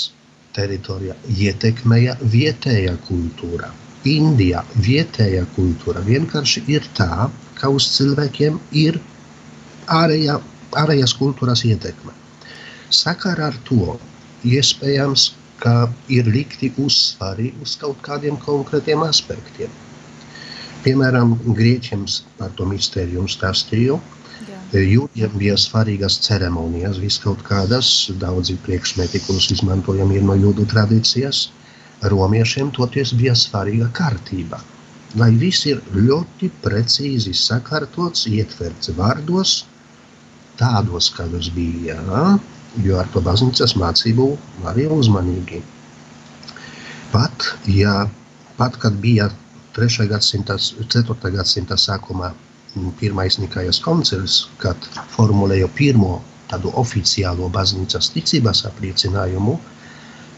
teritorijā, 0.56 1.15
ietekmēja 1.30 2.15
vietējā 2.34 2.96
kultūra. 3.08 3.70
Indijā 4.10 4.63
vietējā 4.82 5.44
kultūra 5.56 6.02
vienkārši 6.08 6.63
ir 6.74 6.88
tā, 6.98 7.30
ka 7.60 7.70
uz 7.70 7.86
cilvēkiem 7.98 8.58
ir 8.84 8.98
ārējā, 10.00 10.39
ārējās 10.82 11.13
kultūras 11.20 11.62
ietekme. 11.67 12.15
Sakarā 12.89 13.52
ar 13.52 13.62
to 13.70 14.00
iespējams, 14.48 15.30
ka 15.62 15.76
ir 16.10 16.26
likti 16.34 16.72
uzsvari 16.82 17.52
uz 17.62 17.78
kaut 17.78 18.02
kādiem 18.02 18.41
konkrētiem 18.41 19.06
aspektiem. 19.06 19.70
Piemēram, 20.82 21.36
grieķiem 21.58 22.08
par 22.39 22.54
to 22.58 22.65
mistēriju 22.65 23.28
stāstīju. 23.30 24.00
Jūdiem 24.72 25.34
bija 25.38 25.58
svarīgas 25.60 26.15
ceremonijas, 26.26 26.98
viskaut 27.04 27.44
kādas, 27.46 27.89
daudzi 28.22 28.56
priekšmeti, 28.65 29.20
kurus 29.28 29.50
izmantojam, 29.54 30.13
ir 30.15 30.24
no 30.26 30.38
jūdu 30.39 30.65
tradīcijas. 30.72 31.41
Romiešiem 32.13 32.72
toties 32.78 33.12
bija 33.20 33.36
svarīga 33.38 33.91
kārtība. 33.94 34.62
Lai 35.22 35.30
viss 35.44 35.67
ir 35.70 35.84
ļoti 35.94 36.50
precīzi 36.63 37.36
sakārtots, 37.36 38.26
ietverts 38.32 38.89
vārdos, 38.98 39.54
tādos, 40.58 41.12
kādos 41.13 41.52
bija, 41.54 42.00
jo 42.82 42.98
ar 43.04 43.12
to 43.13 43.22
baznīcas 43.22 43.76
mācību 43.78 44.32
arī 44.72 44.88
uzmanīgi. 44.98 45.62
Pat, 47.13 47.52
ja, 47.67 48.08
pat 48.58 48.82
kad 48.82 48.98
bija 49.04 49.30
3. 49.75 50.07
gadsimta, 50.12 50.57
4. 50.60 51.31
gadsimta 51.31 51.77
sākumā 51.79 52.34
pirmais 52.99 53.38
Nikajas 53.39 53.79
koncils, 53.84 54.49
kad 54.60 54.75
formulēja 55.13 55.69
pirmo 55.77 56.17
tādu 56.51 56.73
oficiālo 56.81 57.47
baznīcas 57.55 58.10
ticības 58.12 58.65
apliecinājumu, 58.67 59.55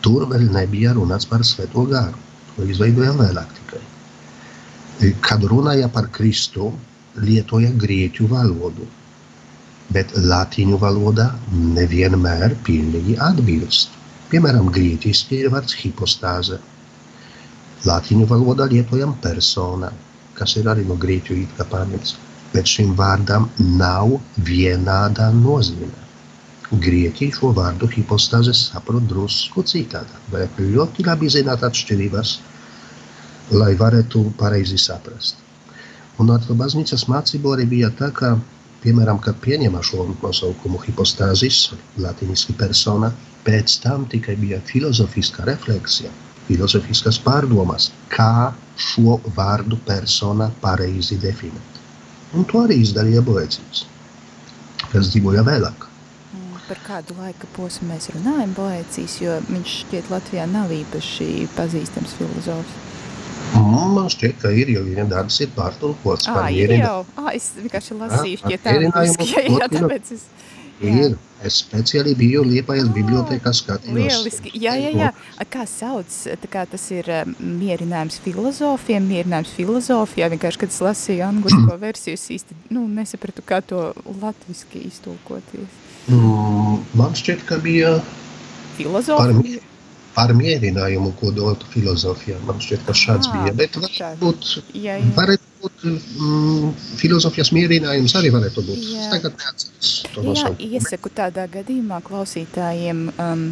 tur 0.05 0.27
vēl 0.29 0.45
nebija 0.53 0.93
runāts 0.97 1.25
par 1.29 1.41
svēto 1.49 1.85
garu. 1.89 2.19
To 2.53 2.67
izveidoja 2.69 3.15
vēlāk 3.17 3.55
tikai. 3.57 3.81
Kad 5.25 5.45
runāja 5.49 5.89
par 5.89 6.11
Kristu, 6.13 6.69
lietoja 7.17 7.71
grieķu 7.81 8.27
valodu, 8.29 8.85
bet 9.93 10.13
latīņu 10.13 10.77
valoda 10.81 11.31
nevienmēr 11.53 12.53
pilnīgi 12.67 13.17
atbilst. 13.29 13.97
Piemēram, 14.29 14.69
grieķiski 14.73 15.41
ir 15.41 15.49
vārds 15.53 15.73
hipostāze– 15.81 16.61
Latīņu 17.83 18.27
valodā 18.29 18.69
lietojam 18.71 19.17
persona, 19.23 19.89
kas 20.37 20.55
ir 20.59 20.69
arī 20.71 20.85
no 20.87 20.95
grieķu 20.95 21.35
it 21.41 21.57
paņemts, 21.71 22.15
bet 22.53 22.69
šim 22.69 22.93
vārdam 22.95 23.49
nav 23.81 24.13
vienāda 24.49 25.27
nozīme. 25.35 25.91
Grieķi 26.85 27.27
šo 27.35 27.51
vārdu 27.57 27.89
hipostāzes 27.95 28.69
saprot 28.71 29.03
drusku 29.09 29.65
citādi, 29.71 30.21
bet 30.31 30.57
ļoti 30.59 31.05
labi 31.09 31.29
zināt 31.29 31.65
atšķirības. 31.69 32.39
lai 33.51 33.73
varētu 33.75 34.19
pareizi 34.39 34.77
saprast. 34.79 35.35
Un 36.17 36.29
ar 36.31 36.41
to 36.47 36.55
baznīcas 36.55 37.03
mācību 37.11 37.53
arī 37.53 37.65
bija 37.73 37.89
tā, 37.99 38.07
ka, 38.15 38.37
piemēram, 38.83 39.19
kad 39.19 39.35
pieņēma 39.43 39.81
šo 39.83 40.05
nosaukumu 40.21 40.79
hipostāzis, 40.85 41.73
latīniski 42.05 42.55
persona, 42.57 43.11
pēc 43.43 43.79
tam 43.83 44.05
tikai 44.13 44.37
bija 44.39 44.61
filozofiska 44.71 45.43
refleksija, 45.49 46.11
filozofiskas 46.47 47.19
pārdomas, 47.23 47.91
kā 48.11 48.53
šo 48.79 49.19
vārdu 49.37 49.77
persona 49.87 50.49
pareizi 50.61 51.17
definēt. 51.21 51.81
Un 52.33 52.47
to 52.49 52.63
arī 52.65 52.79
izdarīja 52.81 53.21
Boecīs, 53.25 53.83
kas 54.91 55.11
dzīvoja 55.13 55.45
vēlāk. 55.47 55.89
Par 56.63 56.79
kādu 56.79 57.13
laika 57.19 57.47
posmu 57.57 57.89
mēs 57.91 58.07
runājam 58.13 58.53
Boecīs, 58.57 59.19
jo 59.21 59.35
viņš 59.49 59.75
šķiet 59.83 60.09
Latvijā 60.13 60.47
nav 60.49 60.71
īpaši 60.71 61.27
pazīstams 61.57 62.15
filozofs. 62.17 62.79
Man 63.53 64.07
šķiet, 64.09 64.39
ka 64.41 64.49
ir, 64.55 64.71
jo 64.73 64.81
viņa 64.85 65.03
darbs 65.11 65.37
ir 65.43 65.51
pārtulkots. 65.53 66.29
Ā, 66.31 66.47
ir 66.55 66.73
jau. 66.79 67.03
Ā, 67.19 67.35
es 67.37 67.51
vienkārši 67.59 67.97
lasīju, 67.99 68.39
šķiet 68.41 68.63
tā, 68.63 68.73
jā, 68.79 69.43
jā, 69.59 69.67
tāpēc 69.75 70.13
es... 70.15 70.23
Ir. 70.83 71.15
Es 71.43 71.57
speciāli 71.59 72.13
biju 72.15 72.45
Liepājas 72.47 72.87
bibliotēkā 72.95 73.51
skatījos. 73.51 73.97
Lieliski. 73.97 74.53
Jā, 74.63 74.77
jā, 74.79 74.93
jā. 74.95 75.09
Kā 75.51 75.65
sauc? 75.67 76.07
Tā 76.39 76.49
kā 76.51 76.63
tas 76.71 76.85
ir 76.95 77.09
mierinājums 77.35 78.21
filozofiem, 78.23 79.03
mierinājums 79.11 79.51
filozofijā. 79.57 80.29
Vienkārši, 80.31 80.61
kad 80.61 80.71
es 80.71 80.79
lasīju 80.85 81.25
anglisko 81.27 81.75
versiju, 81.83 82.15
es 82.15 82.25
īsti 82.37 82.57
nu, 82.71 82.85
nesapratu, 82.87 83.43
kā 83.43 83.59
to 83.59 83.89
latviski 84.21 84.85
iztulkoties. 84.87 85.81
Mm, 86.07 86.79
man 86.99 87.19
šķiet, 87.19 87.43
ka 87.49 87.59
bija 87.63 87.97
filozofija. 88.77 89.59
Par, 89.59 89.69
par 90.15 90.35
mierinājumu, 90.39 91.11
ko 91.19 91.35
dotu 91.35 91.67
filozofijā. 91.75 92.39
Man 92.47 92.63
šķiet, 92.63 92.87
ka 92.87 92.95
šāds 92.95 93.27
à, 93.27 93.35
bija. 93.35 93.57
Bet 93.59 93.79
varbūt, 93.83 94.53
jā, 94.77 94.95
jā. 95.01 95.11
varētu 95.19 95.52
būt 95.63 95.85
mm, 95.87 96.71
filozofijas 96.99 97.51
mierinājums 97.55 98.15
arī 98.19 98.31
varētu 98.33 98.63
būt. 98.67 98.87
Jā. 98.93 99.03
Es 99.03 99.11
tagad 99.13 99.37
neatceros 99.39 99.93
to 100.13 100.25
nosaukumu. 100.25 100.59
Jā, 100.59 100.79
iesaku 100.79 101.11
tādā 101.15 101.45
gadījumā 101.51 101.99
klausītājiem 102.05 103.03
um, 103.13 103.45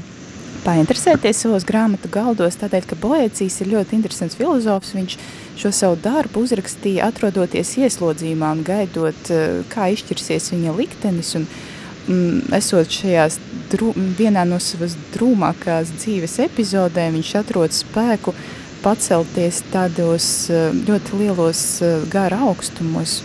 painteresēties 0.65 1.43
savos 1.45 1.65
grāmatu 1.67 2.12
galdos, 2.12 2.60
tādēļ, 2.62 2.88
ka 2.89 3.00
Boecīs 3.02 3.60
ir 3.63 3.71
ļoti 3.74 3.97
interesants 3.97 4.38
filozofs, 4.39 4.93
viņš 4.97 5.17
šo 5.62 5.74
savu 5.76 6.00
darbu 6.04 6.45
uzrakstīja 6.45 7.10
atrodoties 7.12 7.76
ieslodzījumā 7.82 8.54
un 8.58 8.65
gaidot, 8.67 9.34
uh, 9.34 9.62
kā 9.71 9.91
izšķirsies 9.95 10.52
viņa 10.56 10.78
liktenis 10.78 11.36
un 11.39 11.47
mm, 11.47 12.52
esot 12.60 13.00
šajās 13.02 13.39
drū, 13.71 13.93
vienā 14.19 14.43
no 14.47 14.60
savas 14.60 14.97
drūmākās 15.15 15.95
dzīves 16.02 16.41
epizodēm, 16.50 17.15
viņš 17.19 17.38
atrod 17.45 17.76
spēku 17.76 18.36
uh, 18.36 18.50
pacelties 18.83 19.61
tādos 19.71 20.25
eh, 20.51 20.71
ļoti 20.87 21.21
lielos 21.21 21.61
eh, 21.85 22.01
gara 22.11 22.41
augstumos. 22.49 23.21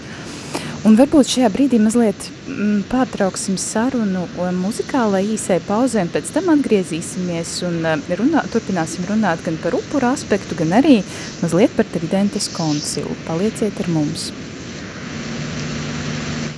Un 0.86 0.94
varbūt 0.94 1.32
šajā 1.32 1.48
brīdī 1.50 1.80
mazliet 1.82 2.28
mm, 2.46 2.84
pārtrauksim 2.90 3.56
sarunu 3.58 4.22
muzikālai 4.60 5.24
īsai 5.34 5.58
pauzē, 5.66 6.04
un 6.06 6.12
pēc 6.14 6.30
tam 6.36 6.52
atgriezīsimies 6.54 7.56
un 7.66 7.80
eh, 7.82 7.96
runā, 8.20 8.44
turpināsim 8.52 9.08
runāt 9.10 9.42
gan 9.46 9.58
par 9.64 9.74
upuru 9.78 10.12
aspektu, 10.12 10.58
gan 10.58 10.70
arī 10.78 11.00
mazliet 11.42 11.74
par 11.76 11.86
Tridentes 11.90 12.46
koncilu. 12.54 13.12
Palieciet 13.26 13.82
ar 13.82 13.88
mums! 13.96 14.30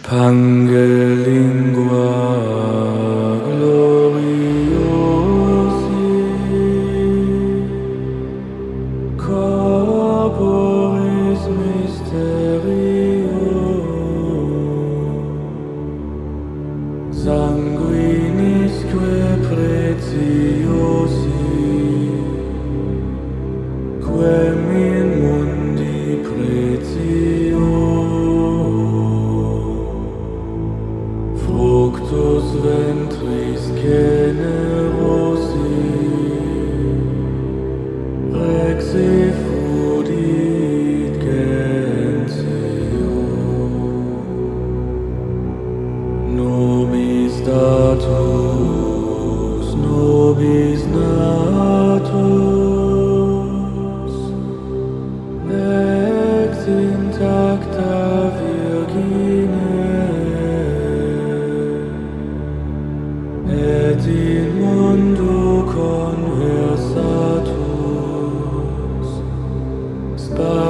Pangelingua 0.08 2.08
glorious 3.44 3.87
But 70.30 70.67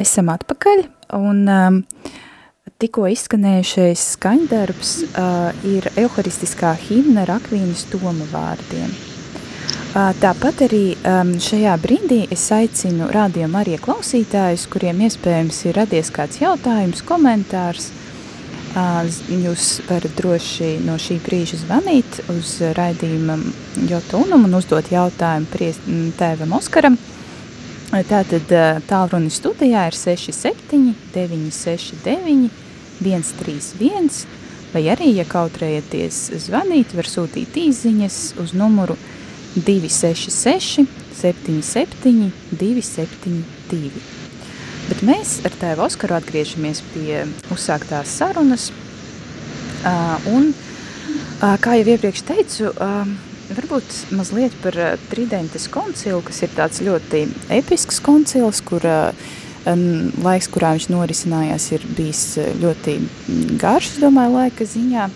esam 0.00 0.30
atpakaļ, 0.32 0.82
un 1.18 1.44
um, 1.50 1.78
tikko 2.80 3.06
izskanējušais 3.12 4.06
skaņdarbs 4.16 4.92
uh, 5.10 5.50
ir 5.68 5.90
euharistiskā 6.00 6.72
himna 6.86 7.26
ar 7.26 7.36
Akvīnas 7.38 7.86
Toma 7.92 8.26
vārdiem. 8.32 8.92
Uh, 9.90 10.12
tāpat 10.22 10.64
arī 10.68 10.84
um, 11.02 11.34
šajā 11.42 11.74
brīdī 11.82 12.20
es 12.30 12.44
aicinu 12.54 13.10
rādījumu 13.10 13.58
arī 13.58 13.78
klausītājus, 13.82 14.68
kuriem 14.70 15.02
iespējams 15.08 15.64
ir 15.66 15.80
radies 15.80 16.12
kāds 16.14 16.38
jautājums, 16.42 17.02
komentārs. 17.06 17.90
Uh, 18.70 19.02
jūs 19.34 19.80
varat 19.88 20.12
droši 20.14 20.76
no 20.86 20.94
šī 20.94 21.16
brīža 21.24 21.58
zvanīt 21.64 22.20
uz 22.30 22.60
raidījuma 22.78 23.34
Jota 23.90 24.20
Unum 24.22 24.46
un 24.46 24.54
uzdot 24.60 24.92
jautājumu 24.94 26.12
tēvam 26.20 26.54
Oskaram. 26.60 27.00
Tātad 27.90 28.52
tālruni 28.86 29.32
studijā 29.34 29.88
ir 29.90 29.96
67 29.98 30.92
969 31.10 32.50
131, 33.00 34.26
vai 34.70 34.84
arī, 34.92 35.08
ja 35.16 35.24
kautrējaties 35.26 36.20
zvanīt, 36.44 36.94
var 36.94 37.08
sūtīt 37.10 37.56
īziņas 37.58 38.18
uz 38.38 38.52
numuru 38.54 38.94
266 39.56 40.86
77 41.18 42.30
272. 42.60 43.90
Bet 44.90 45.02
mēs 45.06 45.40
ar 45.46 45.56
tēvu 45.58 45.84
Oskaru 45.88 46.14
atgriežamies 46.20 46.84
pie 46.92 47.24
uzsāktās 47.50 48.14
sarunas, 48.20 48.68
un, 50.30 50.52
kā 51.40 51.74
jau 51.80 51.90
iepriekš 51.96 52.22
teicu, 52.30 52.70
Varbūt 53.50 53.94
mazliet 54.14 54.54
par 54.62 54.76
Tridentes 55.10 55.64
koncilu, 55.72 56.20
kas 56.22 56.42
ir 56.46 56.52
tāds 56.54 56.82
ļoti 56.86 57.24
episks 57.56 57.98
koncils, 58.04 58.60
kur 58.62 58.84
laiks, 59.66 60.46
kurā 60.54 60.70
viņš 60.76 60.86
norisinājās, 60.92 61.66
ir 61.74 61.86
bijis 61.96 62.22
ļoti 62.60 62.94
garš, 63.58 63.96
domāju, 64.04 64.36
laika 64.38 64.68
ziņā. 64.70 65.08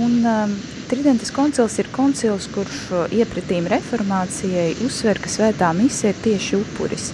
Un 0.00 0.56
Tridentes 0.88 1.32
koncils 1.34 1.76
ir 1.82 1.92
koncils, 1.92 2.48
kurš 2.54 3.10
iepratīm 3.12 3.68
reformācijai 3.68 4.76
uzsver, 4.86 5.20
ka 5.20 5.28
svētā 5.28 5.72
mise 5.76 6.14
ir 6.14 6.20
tieši 6.24 6.60
upuris. 6.62 7.10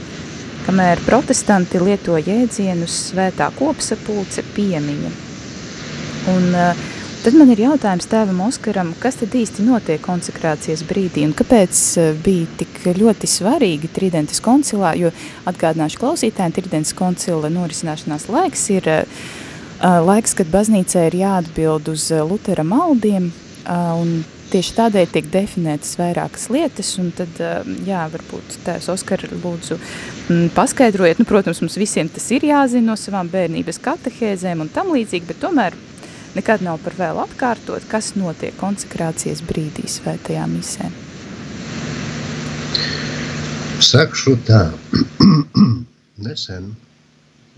Kamēr 0.62 1.00
protestanti 1.02 1.80
lieto 1.82 2.14
jēdzienus 2.22 3.08
svētā 3.08 3.50
kopsapulce 3.58 4.44
piemiņa. 4.54 5.14
Un 6.30 6.52
uh, 6.54 6.84
Tad 7.22 7.36
man 7.38 7.52
ir 7.54 7.60
jautājums 7.62 8.08
tēvam 8.10 8.40
Oskaram, 8.48 8.88
kas 8.98 9.20
tad 9.20 9.30
īsti 9.38 9.62
notiek 9.62 10.00
konsekrācijas 10.02 10.80
brīdī 10.88 11.22
un 11.22 11.34
kāpēc 11.38 11.82
eh, 12.02 12.08
bija 12.18 12.48
tik 12.58 12.80
ļoti 12.98 13.28
svarīgi 13.30 13.90
Tridentes 13.94 14.42
koncilā, 14.42 14.90
jo 14.98 15.12
atgādināšu 15.46 16.00
klausītājiem, 16.02 16.54
Tridentes 16.56 16.90
koncila 16.98 17.46
norisināšanās 17.54 18.26
laiks 18.26 18.64
ir 18.74 18.88
uh, 18.90 19.28
laiks, 20.02 20.34
kad 20.34 20.50
baznīcai 20.50 21.04
ir 21.12 21.18
jāatbild 21.20 21.92
uz 21.92 22.08
Lutera 22.26 22.64
maldiem 22.66 23.30
un 23.70 24.10
tieši 24.50 24.74
tādēļ 24.80 25.14
tiek 25.14 25.30
definētas 25.32 25.94
vairākas 26.00 26.48
lietas, 26.50 26.90
tad, 27.16 27.38
jā, 27.86 28.02
varbūt 28.12 28.58
tēvs 28.66 28.90
Oskar 28.92 29.22
lūdzu 29.30 29.78
m, 29.78 30.50
paskaidrojiet, 30.58 31.22
nu, 31.22 31.28
protams, 31.30 31.62
mums 31.62 31.78
visiem 31.78 32.10
tas 32.10 32.26
ir 32.34 32.50
jāzina 32.50 32.90
no 32.90 32.98
savām 32.98 33.30
bērnības 33.30 33.78
katehēzēm 33.86 34.66
un 34.66 34.74
tam 34.74 34.90
līdzīgi, 34.90 35.30
bet 35.30 35.40
tomēr 35.46 35.78
nekad 36.36 36.62
nav 36.64 36.80
par 36.84 36.96
vēl 36.98 37.20
atkārtot, 37.24 37.84
kas 37.90 38.12
notiek 38.18 38.56
konsekrācijas 38.60 39.42
brīdī 39.46 39.88
svētajā 39.90 40.46
misē. 40.50 40.88
Sakšu 43.82 44.36
tā, 44.46 44.62
nesen, 46.26 46.70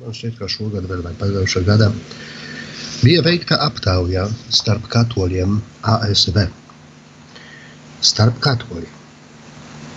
man 0.00 0.16
šķiet, 0.16 0.38
ka 0.40 0.48
šogad 0.50 0.88
vēl 0.90 1.04
vai 1.04 1.12
pagājušā 1.20 1.62
gadā, 1.68 1.90
bija 3.04 3.22
veikta 3.26 3.60
aptaujā 3.66 4.26
starp 4.48 4.88
katoļiem 4.92 5.58
ASV. 5.94 6.46
Starp 8.04 8.40
katoļiem. 8.44 9.00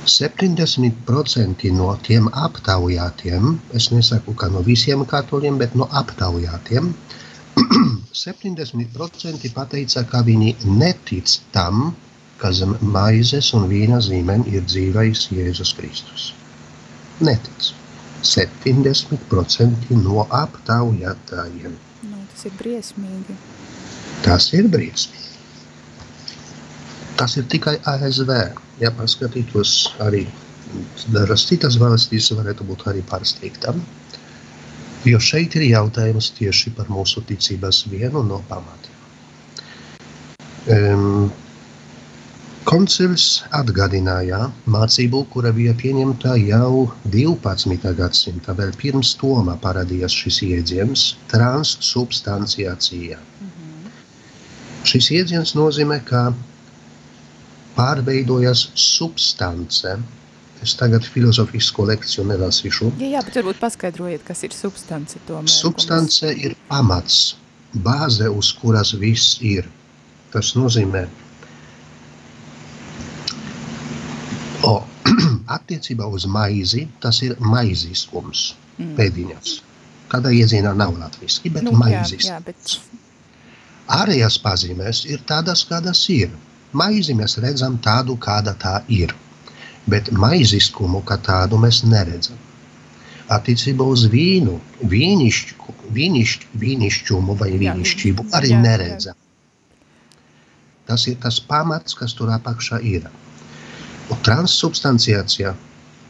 70% 0.08 1.72
no 1.76 1.90
tiem 2.04 2.28
aptaujātiem, 2.32 3.58
es 3.76 3.90
nesaku, 3.92 4.36
ka 4.40 4.48
no 4.52 4.62
visiem 4.64 5.04
katoļiem, 5.08 5.58
bet 5.60 5.76
no 5.76 5.88
aptaujātiem, 6.02 6.94
70% 7.58 9.54
pateica, 9.56 10.04
ka 10.12 10.22
viņi 10.26 10.56
netic 10.66 11.40
tam, 11.56 11.96
ka 12.42 12.52
zem 12.54 12.76
maizes 12.82 13.54
un 13.58 13.68
vīna 13.72 14.00
zīmēm 14.04 14.46
ir 14.52 14.66
dzīvais 14.68 15.28
Jēzus 15.34 15.74
Kristus. 15.78 16.32
Netic. 17.22 17.74
70% 18.28 19.94
no 20.04 20.26
aptaujātājiem. 20.34 21.78
Nu, 22.10 22.24
tas 22.34 22.46
ir 22.50 22.54
briesmīgi. 22.60 23.38
Tas 24.26 24.50
ir 24.58 24.70
briesmīgi. 24.74 25.26
Tas 27.18 27.38
ir 27.38 27.48
tikai 27.50 27.78
ASV. 27.90 28.34
Ja 28.82 28.92
paskatītos 28.94 29.72
arī 30.06 30.28
dažas 31.14 31.48
citas 31.50 31.78
valstīs, 31.82 32.30
varētu 32.38 32.68
būt 32.68 32.86
arī 32.92 33.02
pārsteigtam. 33.10 33.82
Jo 35.06 35.20
šeit 35.22 35.56
ir 35.56 35.68
jautājums 35.70 36.32
tieši 36.38 36.72
par 36.78 36.88
mūsu 36.90 37.22
ticības 37.28 37.84
vienu 37.92 38.24
no 38.26 38.40
pamatiem. 38.50 38.96
Um, 40.68 41.30
koncils 42.68 43.44
atgādināja 43.56 44.50
mācību, 44.68 45.22
kura 45.32 45.54
bija 45.56 45.76
pieņemta 45.78 46.34
jau 46.42 46.88
12. 47.14 47.94
gadsimta, 48.00 48.56
vēl 48.58 48.74
pirms 48.82 49.14
Toma 49.22 49.56
parādījās 49.64 50.18
šis 50.24 50.42
jēdziens- 50.50 51.06
transsubstanciācija. 51.32 53.18
Mm 53.22 53.54
-hmm. 53.54 53.96
Šis 54.84 55.12
jēdziens 55.14 55.56
nozīmē, 55.56 56.02
ka 56.10 56.34
pārveidojas 57.78 58.68
substance, 58.74 59.98
Es 60.66 60.74
tagad 60.78 61.06
filozofisku 61.06 61.86
lekciju 61.86 62.26
nelasīšu. 62.32 62.92
Jā, 62.98 63.12
jā, 63.18 63.22
bet 63.28 63.38
varbūt 63.40 63.60
paskaidrojiet, 63.62 64.24
kas 64.26 64.44
ir 64.48 64.56
substance 64.56 65.20
tomēr. 65.28 65.52
Substance 65.54 66.32
ir 66.34 66.56
pamats, 66.70 67.36
bāze, 67.86 68.30
uz 68.30 68.52
kuras 68.58 68.96
viss 68.98 69.38
ir. 69.46 69.70
Tas 70.34 70.56
nozīmē, 70.58 71.06
o, 74.68 74.74
attiecībā 75.58 76.10
uz 76.12 76.26
maizi, 76.28 76.88
tas 77.04 77.22
ir 77.24 77.38
maiziskums, 77.40 78.50
mm. 78.76 78.96
pēdiņas. 78.98 79.54
Tādā 80.12 80.32
iezīmē 80.36 80.74
nav 80.76 80.98
latviešu, 80.98 81.52
bet 81.54 81.64
Nu, 81.68 81.72
nu, 81.76 81.86
jā, 81.86 82.02
maizes. 82.02 82.28
jā, 82.28 82.42
bet 82.44 82.80
Ārējās 83.88 84.36
pazīmes 84.44 85.06
ir 85.08 85.22
tādas, 85.28 85.64
kādas 85.68 86.02
ir. 86.12 86.34
Maizi 86.76 87.14
mēs 87.16 87.38
redzam 87.40 87.78
tādu, 87.80 88.18
kāda 88.20 88.52
tā 88.60 88.82
ir. 88.92 89.14
Bet 89.88 90.12
maiziskumu 90.12 91.02
kā 91.08 91.18
tādu 91.24 91.60
mēs 91.62 91.84
neredzam. 91.88 92.40
Attiecībā 93.32 93.84
uz 93.84 94.06
vīnu, 94.12 94.56
vīnišķu, 94.88 95.76
vīnišķ, 95.96 96.46
vīnišķumu 96.64 97.36
vai 97.40 97.50
Jā, 97.54 97.60
vīnišķību 97.64 98.28
arī 98.40 98.52
jā, 98.54 98.58
jā. 98.58 98.64
neredzam. 98.64 99.18
Tas 100.88 101.04
ir 101.12 101.18
tas 101.24 101.40
pamats, 101.44 101.96
kas 102.00 102.16
tur 102.16 102.32
apakšā 102.32 102.80
ir. 102.88 103.10
Un 104.08 104.22
Transsubstanciācija 104.24 105.52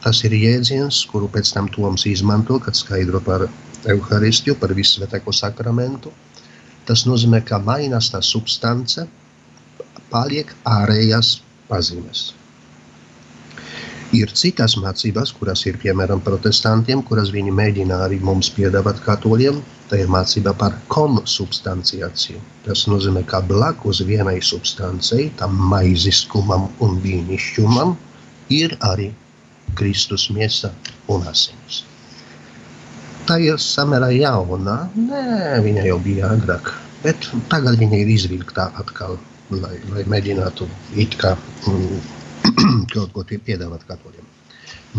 tas 0.04 0.22
ir 0.26 0.36
jēdziens, 0.38 1.00
kuru 1.10 1.26
pēc 1.34 1.50
tam 1.54 1.66
Toms 1.74 2.06
izmanto, 2.06 2.60
kad 2.62 2.78
skaidro 2.78 3.18
par 3.26 3.48
evaharistiju, 3.84 4.54
par 4.60 4.74
visvētāko 4.78 5.34
sakramentu. 5.34 6.14
Tas 6.86 7.02
nozīmē, 7.10 7.42
ka 7.44 7.58
mainās 7.58 8.12
tā 8.14 8.22
substance, 8.22 9.08
paliek 10.12 10.54
ārējās 10.64 11.40
pazīmes. 11.68 12.28
Ir 14.16 14.30
citas 14.32 14.72
mācības, 14.80 15.34
kuras 15.36 15.66
ir 15.68 15.76
piemēram 15.82 16.22
protestantiem, 16.24 17.02
kuras 17.04 17.28
viņi 17.34 17.52
mēģina 17.52 17.98
arī 18.06 18.16
mums 18.24 18.48
piedāvāt 18.56 19.02
katoļiem. 19.04 19.58
Tā 19.90 19.98
ir 20.00 20.08
mācība 20.12 20.54
par 20.56 20.78
konsubstanciāciju. 20.92 22.40
Tas 22.64 22.86
nozīmē, 22.88 23.26
ka 23.28 23.42
blakus 23.44 24.00
vienai 24.08 24.38
substancei, 24.40 25.28
tam 25.36 25.60
maiziskumam 25.72 26.70
un 26.84 26.96
vīnišķumam, 27.04 27.94
ir 28.48 28.76
arī 28.88 29.10
Kristus 29.76 30.30
miesa 30.32 30.72
un 31.12 31.28
asinis. 31.28 31.84
Tā 33.28 33.36
ir 33.44 33.60
samērā 33.60 34.08
jauna. 34.16 34.86
Nē, 34.96 35.60
viņa 35.68 35.84
jau 35.90 35.98
bija 36.04 36.32
agrāk, 36.32 36.72
bet 37.04 37.28
tagad 37.52 37.76
viņa 37.76 38.00
ir 38.00 38.16
izvilktā 38.16 38.70
atkal, 38.80 39.18
lai, 39.52 39.76
lai 39.92 40.08
mēģinātu 40.08 40.68
it 40.96 41.16
kā 41.20 41.34
mm, 41.68 42.00
kaut 42.94 43.10
ko 43.14 43.24
piedāvāt 43.28 43.82
katoļiem. 43.88 44.26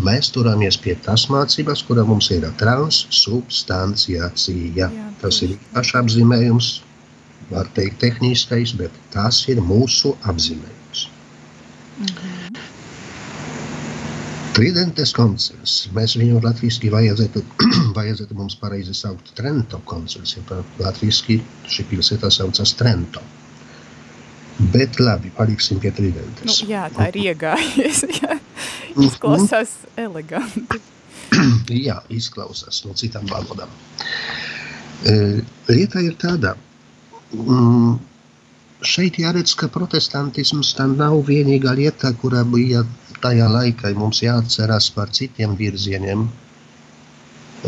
Mēs 0.06 0.30
turamies 0.34 0.76
pie 0.80 0.94
tās 1.04 1.22
mācības, 1.32 1.80
kura 1.88 2.02
mums 2.06 2.26
ir 2.34 2.42
transubstanciācija. 2.60 4.86
Tas 5.20 5.36
ir 5.46 5.50
pašapzīmējums, 5.74 6.66
var 7.50 7.66
teikt, 7.76 7.96
tehniskais, 8.04 8.70
bet 8.78 8.92
tas 9.14 9.36
ir 9.50 9.58
mūsu 9.60 10.08
apzīmējums. 10.30 11.00
Tridentes 14.54 15.10
koncils. 15.16 15.72
Mēs 15.96 16.10
viņu 16.20 16.36
latviešu 16.44 16.90
vajadzētu, 16.94 17.38
vajadzētu 17.98 18.32
mums 18.38 18.54
pareizi 18.62 18.94
saukt 18.94 19.26
Trento 19.38 19.78
koncils, 19.90 20.30
jo 20.36 20.42
latviešu 20.78 21.40
šī 21.66 21.82
pilsēta 21.90 22.28
saucas 22.30 22.70
Trento. 22.78 23.20
Bet 24.60 24.98
labi, 25.00 25.30
paliksim 25.36 25.80
pie 25.80 25.90
nu, 25.90 25.96
tridentes. 25.96 26.60
jā, 26.68 26.84
tā 26.92 27.08
ir 27.12 27.20
iegājies. 27.30 28.04
jā. 28.20 28.36
Mhm. 28.90 29.06
Izklausās 29.06 29.74
eleganti. 29.96 30.80
Jā, 31.86 32.00
izklausās 32.10 32.80
no 32.84 32.92
citām 32.98 33.28
valodām. 33.30 33.70
E, 35.06 35.12
Lieta 35.70 36.02
ir 36.02 36.16
tāda, 36.18 36.56
mm, 37.30 37.92
šeit 38.82 39.20
jāredz, 39.22 39.54
ka 39.54 39.68
protestantisms 39.70 40.74
tā 40.74 40.88
nav 40.90 41.20
vienīgā 41.28 41.76
lieta, 41.78 42.10
kura 42.18 42.42
bija 42.44 42.82
tajā 43.22 43.46
laikā. 43.46 43.94
Mums 43.94 44.24
jāatcerās 44.24 44.90
par 44.96 45.14
citiem 45.14 45.54
virzieniem. 45.56 46.26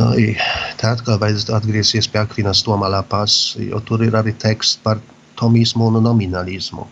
Ai, 0.02 0.32
Tā 0.80 0.96
atkal 0.96 1.20
vajadzētu 1.22 1.54
atgriezties 1.54 2.08
pie 2.10 2.18
Akvinas 2.24 2.64
Toma 2.66 2.88
lapās, 2.90 3.54
jo 3.60 3.78
tur 3.86 4.02
ir 4.02 4.16
arī 4.18 4.32
teksts 4.42 4.80
par 4.82 4.98
tomismu 5.42 5.90
un 5.90 6.02
nominalismu. 6.06 6.86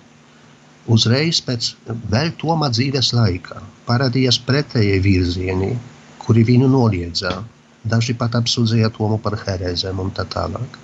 Uzreiz 0.91 1.39
pēc 1.47 1.75
vēl 2.13 2.35
Toma 2.41 2.71
dzīves 2.75 3.13
laika 3.15 3.63
parādījās 3.87 4.41
pretējie 4.47 4.99
virzieni, 5.05 5.73
kuri 6.23 6.45
viņu 6.51 6.69
noliedza. 6.73 7.41
Daži 7.91 8.15
pat 8.21 8.37
apsūdzēja 8.39 8.91
Tomu 8.97 9.19
par 9.25 9.39
herēzēm 9.41 10.01
un 10.03 10.11
tā 10.17 10.27
tālāk. 10.35 10.79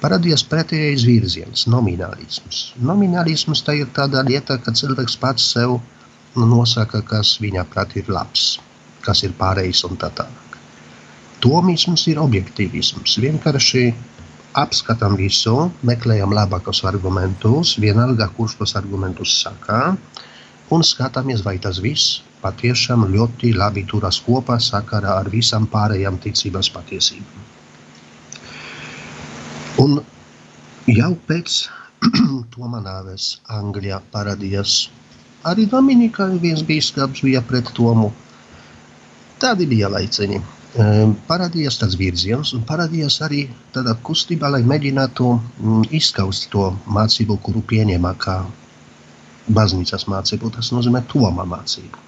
Parādījās 0.00 0.42
pretējais 0.48 1.04
virziens, 1.04 1.66
nominālisms. 1.68 2.60
Nominālisms 2.90 3.60
tā 3.66 3.76
ir 3.82 3.90
tāda 3.96 4.22
lieta, 4.24 4.56
ka 4.64 4.72
cilvēks 4.72 5.18
pats 5.20 5.50
sev 5.54 5.76
nosaka, 6.36 7.02
kas 7.10 7.34
viņa 7.42 7.66
prāt 7.74 7.96
ir 8.00 8.08
labs, 8.08 8.54
kas 9.04 9.24
ir 9.26 9.36
pārējais 9.40 9.84
un 9.90 10.00
tā 10.00 10.08
tālāk. 10.16 10.56
Tomisms 11.44 12.06
ir 12.12 12.20
objektīvisms. 12.20 13.18
Vienkārši 13.24 13.84
apskatām 14.58 15.16
visu, 15.18 15.70
meklējam 15.86 16.34
labākos 16.34 16.82
argumentus, 16.88 17.76
vienalga, 17.78 18.30
kurš 18.36 18.56
tos 18.58 18.74
argumentus 18.78 19.34
saka, 19.42 19.96
un 20.74 20.84
skatāmies, 20.86 21.44
vai 21.46 21.58
tas 21.62 21.78
viss 21.82 22.20
patiešām 22.42 23.06
ļoti 23.12 23.52
labi 23.54 23.84
turas 23.86 24.20
kopā 24.24 24.56
sakarā 24.62 25.18
ar 25.20 25.28
visām 25.30 25.68
pārējām 25.70 26.18
ticības 26.24 26.70
patiesībām. 26.74 27.48
Un 29.80 30.00
jau 30.90 31.12
pēc 31.28 31.60
Toma 32.54 32.80
nāves 32.80 33.36
Anglijā 33.52 34.00
parādījās 34.12 34.88
arī 35.50 35.66
Dominikāņu 35.68 36.40
viens 36.40 36.64
bīskaps 36.66 37.22
bija 37.24 37.42
pret 37.44 37.68
Tomu. 37.76 38.08
Tādi 39.40 39.68
bija 39.68 39.88
laiciņi. 39.92 40.40
Ehm, 40.78 41.16
Parādījās 41.26 41.80
tāds 41.80 41.96
virziens, 41.98 42.52
un 42.54 42.62
parādījās 42.66 43.16
arī 43.26 43.40
tāda 43.74 43.96
kustība, 44.06 44.52
lai 44.54 44.60
mēģinātu 44.62 45.30
mm, 45.34 45.88
izskaust 45.98 46.46
to 46.52 46.68
mācību, 46.86 47.40
kuru 47.42 47.62
pieņēma 47.72 48.12
kā 48.22 48.36
baznīcas 49.50 50.06
mācību. 50.06 50.52
Tas 50.54 50.70
nozīmē 50.70 51.02
Toma 51.10 51.46
mācību. 51.54 52.06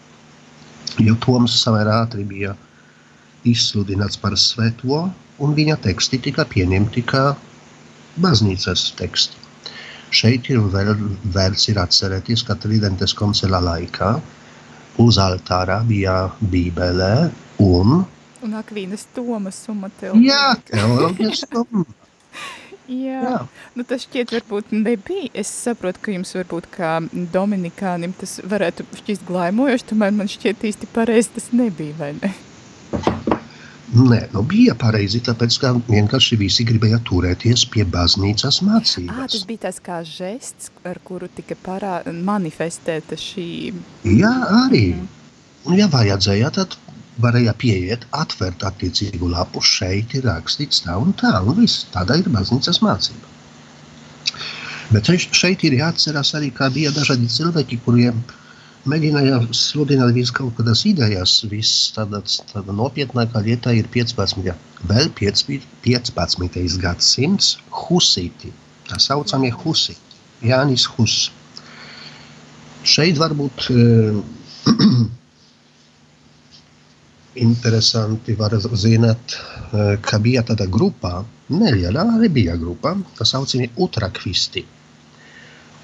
Jo 1.02 1.16
Toms 1.24 1.58
samērā 1.58 2.04
ātri 2.04 2.22
bija 2.28 2.54
izsludināts 3.48 4.20
par 4.22 4.38
svēto, 4.38 5.08
un 5.42 5.58
viņa 5.58 5.80
teksti 5.82 6.22
tika 6.28 6.46
pieņemti 6.46 7.02
kā 7.02 7.24
baznīcas 8.22 8.92
teksti. 9.00 9.40
Šeit 10.12 10.46
ir 10.52 10.62
vēl 10.70 10.94
vērts 11.34 11.70
ir 11.72 11.82
atcerēties, 11.82 12.46
ka 12.46 12.54
Tridentes 12.62 13.16
koncila 13.16 13.58
laikā 13.64 14.14
uz 15.02 15.18
altāra 15.18 15.80
bija 15.88 16.28
Bībele 16.52 17.14
un 17.64 18.04
Un 18.42 18.56
Akvīnas 18.58 19.06
Tomas 19.14 19.58
sumatēl. 19.66 20.16
Jā, 20.24 20.56
teoloģijas 20.70 21.44
doma. 21.52 21.86
Jā. 22.90 23.20
Jā. 23.22 23.36
Nu, 23.78 23.84
tas 23.88 24.02
šķiet 24.04 24.32
varbūt 24.34 24.72
nebija. 24.74 25.30
Es 25.38 25.48
saprotu, 25.54 26.02
ka 26.02 26.12
jums 26.12 26.34
varbūt 26.36 26.66
kā 26.74 26.96
Dominikānim 27.32 28.12
tas 28.18 28.40
varētu 28.42 28.84
šķist 28.98 29.22
glaimojoši, 29.28 29.86
tomēr 29.92 30.10
man 30.16 30.28
šķiet 30.28 30.66
īsti 30.72 30.90
pareizi 30.92 31.30
tas 31.36 31.52
nebija, 31.54 31.94
vai 32.00 32.10
ne? 32.18 32.32
Nē, 33.92 34.18
nu 34.32 34.40
bija 34.48 34.72
pareizi, 34.80 35.20
tāpēc 35.20 35.56
ka 35.60 35.70
vienkārši 35.84 36.38
visi 36.40 36.64
gribēja 36.64 36.98
turēties 37.04 37.66
pie 37.68 37.84
baznīcas 37.84 38.62
Ā, 38.62 38.66
mācības. 38.70 39.32
tas 39.34 39.42
bija 39.48 39.66
tas 39.66 39.80
kā 39.84 39.98
žests, 40.08 40.70
ar 40.88 41.00
kuru 41.04 41.28
tika 41.28 41.58
parā, 41.60 41.98
manifestēta 42.08 43.18
šī... 43.20 43.50
Jā, 44.08 44.32
arī. 44.64 44.86
Un, 45.68 45.76
ja 45.76 45.90
vajadzēja, 45.92 46.48
tad 46.56 46.78
varēja 47.20 47.52
pieiet, 47.58 48.06
atvērt 48.16 48.64
attiecīgu 48.64 49.28
lapu. 49.28 49.60
Šeit 49.60 50.14
ir 50.14 50.24
rakstīts 50.24 50.84
tā 50.86 50.96
un 51.00 51.12
tā, 51.12 51.32
un 51.44 51.58
viss. 51.60 51.86
Tāda 51.92 52.16
ir 52.18 52.30
baznīcas 52.32 52.80
mācība. 52.84 53.28
Bet 54.92 55.08
šeit- 55.08 55.32
šeit 55.32 55.64
ir 55.64 55.72
jāatcerās 55.72 56.34
arī, 56.34 56.52
ka 56.54 56.68
bija 56.70 56.90
dažādi 56.90 57.28
cilvēki, 57.28 57.80
kuriem 57.84 58.22
mēģināja 58.86 59.38
sludināt 59.54 60.12
visu 60.14 60.32
kaut 60.32 60.56
kādas 60.56 60.84
idejas. 60.86 61.44
Viss 61.48 61.92
tāda, 61.96 62.22
tāda 62.52 62.72
nopietnākā 62.72 63.42
lieta 63.44 63.72
ir 63.72 63.88
15. 63.88 64.54
Vēl 64.88 65.08
15. 65.14 65.62
15. 65.82 66.78
gadsimts 66.78 67.56
husīti. 67.70 68.52
Tā 68.88 68.98
saucamie 68.98 69.52
husīti. 69.52 70.12
Jānis 70.42 70.84
Hus. 70.96 71.30
Šeit 72.82 73.18
varbūt 73.20 73.68
eh, 73.70 74.16
interesanti 77.34 78.34
var 78.34 78.52
zināt, 78.76 79.36
eh, 79.72 79.96
ka 80.00 80.18
bija 80.18 80.42
tāda 80.42 80.66
grupa, 80.66 81.24
neliela 81.48 82.04
arī 82.16 82.28
bija 82.28 82.56
grupa, 82.56 82.96
kas 83.16 83.30
saucamie 83.30 83.70
utrakvisti. 83.76 84.64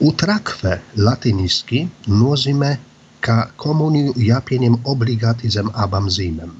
Utrakve 0.00 0.80
latiniski 0.96 1.88
nozīmē, 2.06 2.76
ka 3.20 3.50
komuniju 3.56 4.14
jāpieņem 4.14 4.84
obligāti 4.84 5.50
zem 5.50 5.70
abām 5.74 6.06
zīmēm. 6.08 6.52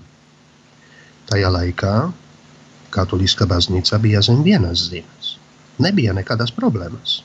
Tajā 1.27 1.51
laikā 1.51 2.13
katoliskā 2.91 3.47
baznīca 3.47 4.01
bija 4.03 4.23
zem 4.23 4.43
vienas 4.43 4.89
zīmes. 4.91 5.37
Nebija 5.79 6.13
nekādas 6.13 6.51
problēmas. 6.51 7.23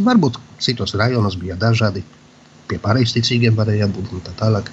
Varbūt 0.00 0.38
citos 0.58 0.94
rajonos 0.94 1.36
bija 1.36 1.56
dažādi, 1.56 2.02
pie 2.68 2.78
pareizticīgiem 2.78 3.54
varēja 3.58 3.88
būt 3.92 4.12
un 4.12 4.20
tā 4.24 4.32
tālāk. 4.38 4.70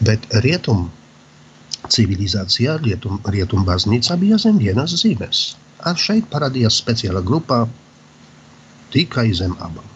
Bet 0.00 0.28
rietum 0.44 0.90
civilizācijā 1.94 2.76
rietum, 2.84 3.20
rietum 3.34 3.64
baznīca 3.68 4.16
bija 4.20 4.38
zem 4.38 4.58
vienas 4.62 4.94
zīmes. 5.02 5.44
Ar 5.86 5.96
šeit 5.98 6.26
parādījās 6.32 6.78
speciāla 6.82 7.22
grupā 7.24 7.64
tikai 8.94 9.30
zem 9.34 9.54
abām. 9.62 9.86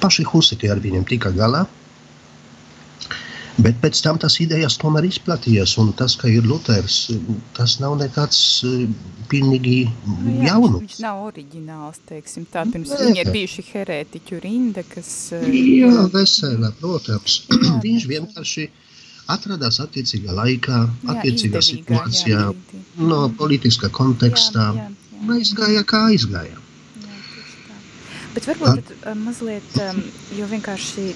Paši 0.00 0.24
husiti 0.28 0.68
ar 0.72 0.80
viņiem 0.84 1.04
tika 1.08 1.30
galā, 1.32 1.62
bet 3.62 3.78
pēc 3.80 4.00
tam 4.04 4.18
tas 4.20 4.36
idejas 4.44 4.76
tomēr 4.80 5.06
izplatījās, 5.08 5.76
un 5.80 5.92
tas, 5.96 6.16
ka 6.20 6.28
ir 6.28 6.44
Luters, 6.44 6.96
tas 7.56 7.78
nav 7.80 7.94
nekāds 8.02 8.40
eh, 8.68 8.82
pilnīgi 9.30 9.76
Nu, 10.06 10.34
jā, 10.36 10.50
jaunums. 10.50 10.82
Viņš 10.84 10.98
nav 11.06 11.22
oriģināls, 11.30 12.02
teiksim 12.10 12.44
tā. 12.52 12.66
Pirms 12.72 12.92
Nē. 12.92 12.98
viņa 13.06 13.22
ir 13.24 13.30
bijuši 13.38 13.64
herētiķu 13.70 14.40
rinda, 14.44 14.84
kas... 14.90 15.12
eh, 15.38 15.48
Jā, 15.80 15.94
vesela, 16.12 16.72
protams. 16.82 17.40
Jā, 17.56 17.78
Viņš 17.86 18.06
vienkārši 18.12 18.68
atradās 19.32 19.80
attiecīgā 19.82 20.34
laikā, 20.36 20.78
jā, 20.86 21.14
attiecīgā 21.14 21.62
izdevīgā, 21.62 21.64
situācijā, 21.70 22.44
jā, 22.44 22.84
no 23.10 23.26
politiskā 23.38 23.90
kontekstā. 23.94 24.70
Jā, 24.76 24.86
jā, 24.86 25.16
jā. 25.16 25.34
Aizgāja, 25.36 25.82
kā 25.88 26.02
aizgāja. 26.12 26.56
Jā. 27.02 27.78
Bet 28.36 28.48
varbūt 28.50 28.82
tad, 28.82 28.94
uh, 29.00 29.14
mazliet, 29.18 29.78
jo 30.36 30.48
vienkārši 30.50 31.06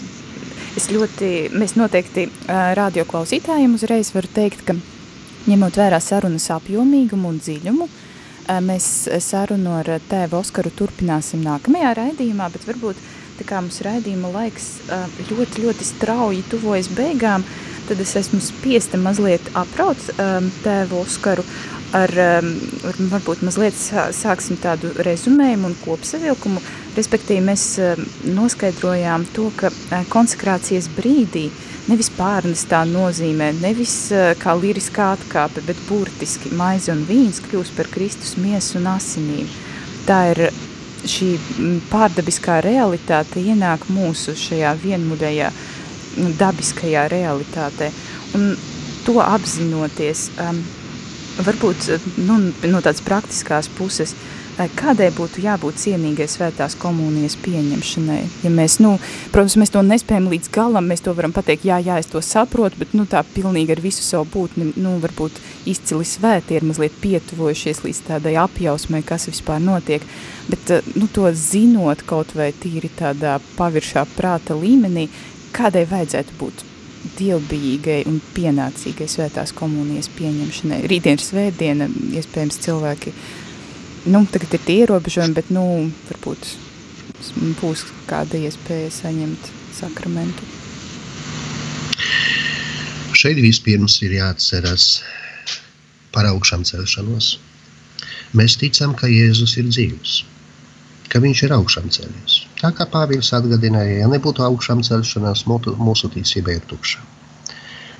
es 0.79 0.89
ļoti, 0.91 1.33
mēs 1.55 1.77
noteikti 1.79 2.27
uh, 2.31 2.71
radio 2.79 3.05
klausītājiem 3.09 3.77
uzreiz 3.77 4.15
varu 4.17 4.31
teikt, 4.35 4.65
ka 4.67 4.77
ņemot 5.51 5.79
vērā 5.81 6.01
sarunas 6.03 6.49
apjomīgumu 6.55 7.31
un 7.35 7.41
dziļumu, 7.43 7.87
uh, 7.87 8.61
mēs 8.65 9.09
sarunu 9.23 9.77
ar 9.79 9.95
tēvu 10.11 10.41
Oskaru 10.41 10.73
turpināsim 10.75 11.45
nākamajā 11.47 11.95
raidījumā, 12.01 12.51
bet 12.53 12.67
varbūt 12.67 12.99
tā 13.39 13.47
kā 13.49 13.61
mums 13.63 13.81
raidījuma 13.85 14.33
laiks 14.35 14.73
uh, 14.89 15.07
ļoti, 15.31 15.65
ļoti 15.65 15.87
strauji 15.87 16.47
tuvojas 16.51 16.91
beigām, 16.97 17.45
tad 17.91 18.01
es 18.05 18.15
esmu 18.15 18.39
spiesta 18.45 18.99
mazliet 19.01 19.51
apraut 19.59 19.99
um, 20.15 20.47
tēvu 20.63 21.01
Oskaru 21.03 21.43
ar, 21.97 22.13
um, 22.15 22.53
ar 22.87 22.99
varbūt 23.11 23.43
mazliet 23.43 23.75
sā- 23.75 24.11
sāksim 24.15 24.61
tādu 24.63 24.93
rezumējumu 25.03 25.73
un 25.73 25.75
kopsavilkumu. 25.83 26.63
Respektīvi, 26.95 27.43
mēs 27.49 27.65
um, 27.83 28.05
noskaidrojām 28.37 29.27
to, 29.35 29.49
ka 29.59 29.73
uh, 29.73 30.05
konsekrācijas 30.13 30.87
brīdī 30.95 31.49
nevis 31.91 32.13
pārnestā 32.15 32.85
nozīmē, 32.87 33.51
nevis 33.59 33.97
uh, 34.15 34.31
kā 34.39 34.55
liriskā 34.55 35.11
atkāpe, 35.17 35.65
bet 35.67 35.83
burtiski 35.89 36.55
maize 36.55 36.95
un 36.95 37.03
vīns 37.09 37.43
kļūst 37.49 37.75
par 37.75 37.91
Kristus 37.91 38.37
miesu 38.39 38.79
un 38.79 38.87
asinīm. 38.95 39.51
Tā 40.07 40.23
ir 40.37 40.47
šī 41.11 41.35
pārdabiskā 41.91 42.61
realitāte 42.63 43.43
ienāk 43.43 43.89
mūsu 43.91 44.37
šajā 44.39 44.77
vienmuļajā 44.79 45.51
mm, 45.51 45.80
dabiskajā 46.17 47.07
realitātē. 47.13 47.91
Un 48.35 48.53
to 49.07 49.21
apzinoties, 49.23 50.29
um, 50.41 50.61
varbūt 51.45 51.89
nu, 52.21 52.37
no 52.69 52.83
tādas 52.83 53.03
praktiskās 53.05 53.69
puses, 53.79 54.13
eh, 54.59 54.69
kādai 54.77 55.09
būtu 55.15 55.43
jābūt 55.45 55.79
cienīgai 55.81 56.27
svētās 56.29 56.77
komunijas 56.79 57.37
pieņemšanai. 57.41 58.21
Ja 58.45 58.51
mēs, 58.51 58.79
nu, 58.85 58.99
protams, 59.33 59.57
mēs 59.57 59.73
to 59.73 59.83
nespējam 59.87 60.29
līdz 60.33 60.51
galam, 60.53 60.89
mēs 60.91 61.05
to 61.07 61.15
varam 61.17 61.33
pateikt, 61.33 61.65
jā, 61.65 61.81
jā, 61.85 61.99
es 61.99 62.11
to 62.11 62.21
saprotu, 62.21 62.79
bet 62.83 62.95
nu, 62.95 63.07
tā 63.07 63.23
pilnīgi 63.25 63.77
ar 63.77 63.81
visu 63.81 64.05
savu 64.05 64.29
būtni, 64.35 64.73
nu, 64.77 64.99
varbūt 65.01 65.41
izcili 65.71 66.05
svēti 66.05 66.59
ir 66.59 66.67
mazliet 66.67 66.93
pietuvojušies 67.01 67.85
līdz 67.87 68.05
tādai 68.09 68.37
apjausmai, 68.43 69.03
kas 69.03 69.29
vispār 69.31 69.63
notiek. 69.65 70.05
Bet, 70.49 70.71
eh, 70.71 70.83
nu, 70.95 71.09
to 71.09 71.31
zinot 71.33 72.05
kaut 72.07 72.35
vai 72.35 72.53
tīri 72.53 72.91
tādā 72.99 73.41
paviršā 73.57 74.07
prāta 74.17 74.55
līmenī, 74.59 75.09
kādai 75.57 75.87
vajadzētu 75.91 76.37
būt 76.41 76.65
dievbijīgai 77.19 78.01
un 78.09 78.19
pienācīgai 78.35 79.09
svētās 79.09 79.55
komunijas 79.57 80.11
pieņemšanai. 80.19 80.83
Rītdien 80.91 81.17
ir 81.17 81.25
svētdiena, 81.25 81.89
iespējams 82.21 82.61
cilvēki, 82.67 83.13
nu, 84.13 84.25
tagad 84.33 84.57
ir 84.57 84.65
tie 84.67 84.81
ierobežojumi, 84.85 85.37
bet, 85.37 85.53
nu, 85.55 85.65
varbūt 86.11 86.51
būs 87.61 87.85
kāda 88.09 88.41
iespēja 88.41 88.91
saņemt 89.01 89.53
sakramentu. 89.77 90.49
Šeit 93.21 93.41
vispirms 93.43 93.99
ir 94.07 94.15
jāatcerās 94.17 95.01
par 96.15 96.29
augšām 96.31 96.65
celšanos. 96.69 97.35
Mēs 98.37 98.57
ticam, 98.61 98.95
ka 98.97 99.11
Jēzus 99.11 99.57
ir 99.61 99.69
dzīvs, 99.69 100.21
ka 101.11 101.21
viņš 101.23 101.45
ir 101.49 101.57
augšām 101.57 101.91
cēlies. 101.93 102.45
Tā 102.61 102.69
kā 102.77 102.85
Pāvils 102.93 103.31
atgādināja, 103.33 104.03
ja 104.03 104.09
nebūtu 104.13 104.45
augšām 104.45 104.83
celšanās, 104.85 105.47
mūsu, 105.49 106.11
ticība 106.13 106.59
ir 106.59 106.67
tukša. 106.69 107.01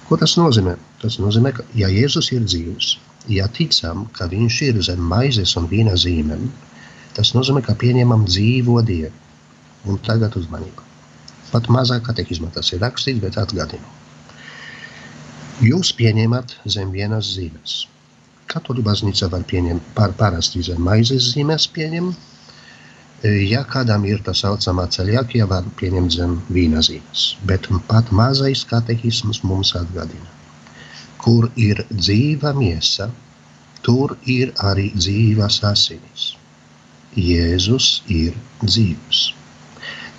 Ko 0.09 0.19
tas 0.21 0.35
nozīmē? 0.37 0.75
Tas 1.01 1.17
nozīmē, 1.23 1.55
ka 1.57 1.65
ja 1.81 1.89
Jēzus 1.89 2.29
ir 2.37 2.45
dzīvs, 2.45 2.91
ja 3.33 3.47
ticam, 3.57 4.05
ka 4.17 4.29
viņš 4.29 4.59
ir 4.69 4.83
zem 4.85 5.01
maizes 5.13 5.57
un 5.57 5.69
vīna 5.71 5.95
zīmēm, 6.05 6.51
tas 7.17 7.33
nozīmē, 7.37 7.63
ka 7.65 7.77
pieņemam 7.81 8.27
dzīvo 8.29 8.83
Dievu. 8.85 9.17
Un 9.89 9.97
tagad 10.05 10.37
uzmanību. 10.37 10.85
Pat 11.51 11.71
mazā 11.73 11.97
katehismā 12.05 12.51
tas 12.53 12.69
ir 12.75 12.83
rakstīts, 12.85 13.23
bet 13.23 13.39
atgādinu. 13.41 13.97
Jūs 15.65 15.95
pieņemat 15.97 16.53
zem 16.75 16.93
vienas 16.93 17.33
zīmes. 17.33 17.87
Katoļu 18.51 18.85
baznīca 18.85 19.31
var 19.33 19.47
pieņemt 19.49 19.89
par 19.97 20.13
parasti 20.21 20.61
zem 20.69 20.85
maizes 20.85 21.33
zīmes 21.33 21.67
pieņem. 21.73 22.13
E, 23.23 23.31
Ja 23.53 23.61
kādam 23.69 24.07
ir 24.09 24.23
tā 24.25 24.33
saucamā 24.37 24.87
ceļākie, 24.95 25.43
var 25.49 25.67
pieņemt 25.81 26.15
zem 26.17 26.37
vīna 26.57 26.81
zīmes. 26.87 27.25
Bet 27.45 27.69
pat 27.89 28.13
mazais 28.21 28.63
katehisms 28.71 29.43
mums 29.45 29.75
atgādina. 29.77 30.31
Kur 31.21 31.51
ir 31.57 31.83
dzīva 31.91 32.55
miesa, 32.57 33.11
tur 33.85 34.17
ir 34.25 34.55
arī 34.71 34.89
dzīvas 34.97 35.61
asinis. 35.69 36.31
Jēzus 37.17 37.91
ir 38.09 38.37
dzīvs. 38.65 39.21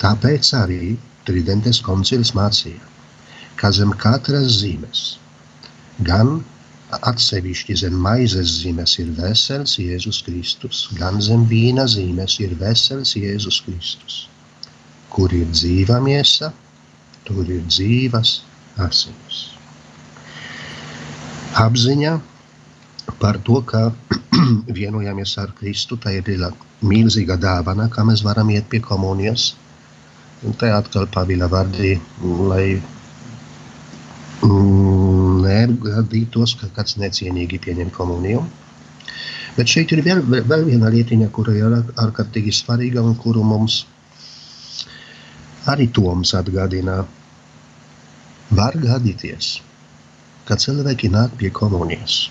Tāpēc 0.01 0.53
arī 0.59 0.97
Tridentes 1.25 1.81
koncils 1.85 2.33
mācīja, 2.37 2.81
ka 3.55 3.69
zem 3.77 3.91
katras 4.03 4.61
zīmes, 4.61 5.01
gan 6.05 6.39
atsevišķi 7.11 7.75
zem 7.83 7.95
maizes 8.05 8.57
zīmes 8.61 8.97
ir 9.03 9.11
vesels 9.17 9.77
Jēzus 9.79 10.21
Kristus, 10.25 10.83
gan 10.99 11.21
zem 11.23 11.45
vīna 11.49 11.87
zīmes 11.89 12.37
ir 12.43 12.55
vesels 12.59 13.15
Jēzus 13.15 13.61
Kristus. 13.65 14.17
Kur 15.11 15.33
ir 15.35 15.47
dzīva 15.51 15.99
miesa, 16.03 16.51
tur 17.27 17.47
ir 17.47 17.63
dzīvas 17.67 18.41
asinis. 18.87 19.41
Apziņa 21.61 22.13
par 23.21 23.39
to, 23.47 23.59
ka 23.67 23.91
vienojamies 24.79 25.35
ar 25.41 25.51
Kristu, 25.57 25.97
tā 25.99 26.15
ir 26.17 26.29
milzīga 26.81 27.37
dāvana, 27.37 27.89
kā 27.91 28.05
mēs 28.07 28.23
varam 28.25 28.49
iet 28.49 28.69
pie 28.71 28.81
komunijas. 28.83 29.51
Un 30.41 30.55
te 30.57 30.71
atkal 30.73 31.05
Pāvila 31.13 31.45
vārdi, 31.51 31.99
lai 32.49 32.81
mm, 34.41 34.90
negadītos, 35.71 36.55
ka 36.59 36.69
kāds 36.75 36.97
necienīgi 37.01 37.59
pieņem 37.63 37.91
komuniju. 37.95 38.43
Bet 39.57 39.67
šeit 39.67 39.91
ir 39.91 40.03
vēl, 40.05 40.21
vēl- 40.47 40.67
viena 40.67 40.89
lietiņa, 40.93 41.29
kura 41.31 41.55
ir 41.55 41.63
ār- 41.63 41.91
ārkārtīgi 42.05 42.53
svarīga 42.55 43.03
un 43.03 43.15
kuru 43.15 43.43
mums 43.43 43.85
arī 45.67 45.91
Toms 45.93 46.33
atgādina. 46.33 47.05
Var 48.51 48.73
gadīties, 48.73 49.61
ka 50.45 50.55
cilvēki 50.55 51.11
nāk 51.11 51.35
pie 51.37 51.49
komunijas 51.49 52.29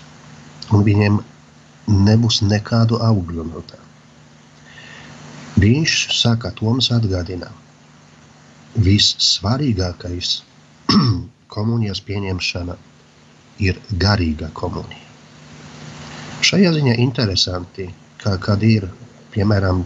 un 0.71 0.83
viņiem 0.83 1.19
nebūs 1.87 2.41
nekādu 2.41 2.99
augļu 3.01 3.45
no 3.47 3.61
tā. 3.69 3.79
Viņš 5.61 5.95
saka, 6.21 6.51
Toms 6.51 6.91
atgādina, 6.91 7.51
vissvarīgākais 8.77 10.41
komunijas 11.55 12.01
pieņemšana 12.07 12.77
ir 13.61 13.79
garīga 14.03 14.49
komunija. 14.57 15.07
Šajā 16.41 16.71
ziņā 16.73 16.95
interesanti, 17.03 17.87
ka, 18.21 18.35
kad 18.41 18.63
ir, 18.65 18.87
piemēram, 19.33 19.83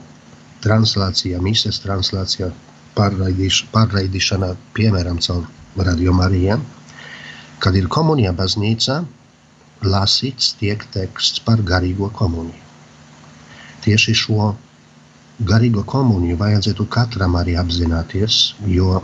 translācija, 0.63 1.41
mises 1.43 1.81
translācija, 1.83 2.49
pārraidīš, 2.95 3.65
pārraidīšana, 3.73 4.53
piemēram, 4.77 5.19
caur 5.25 5.45
Radio 5.87 6.13
Mariju, 6.15 6.59
kad 7.59 7.75
ir 7.75 7.89
komunija 7.91 8.31
baznīca, 8.35 9.01
lasīts 9.83 10.53
tiek 10.59 10.85
teksts 10.95 11.43
par 11.43 11.61
garīgo 11.71 12.09
komuniju. 12.15 12.63
Tieši 13.83 14.15
šo 14.23 14.53
garīgo 15.51 15.83
komuniju 15.83 16.39
vajadzētu 16.39 16.87
katram 16.95 17.35
arī 17.35 17.59
apzināties, 17.59 18.55
jo 18.77 19.03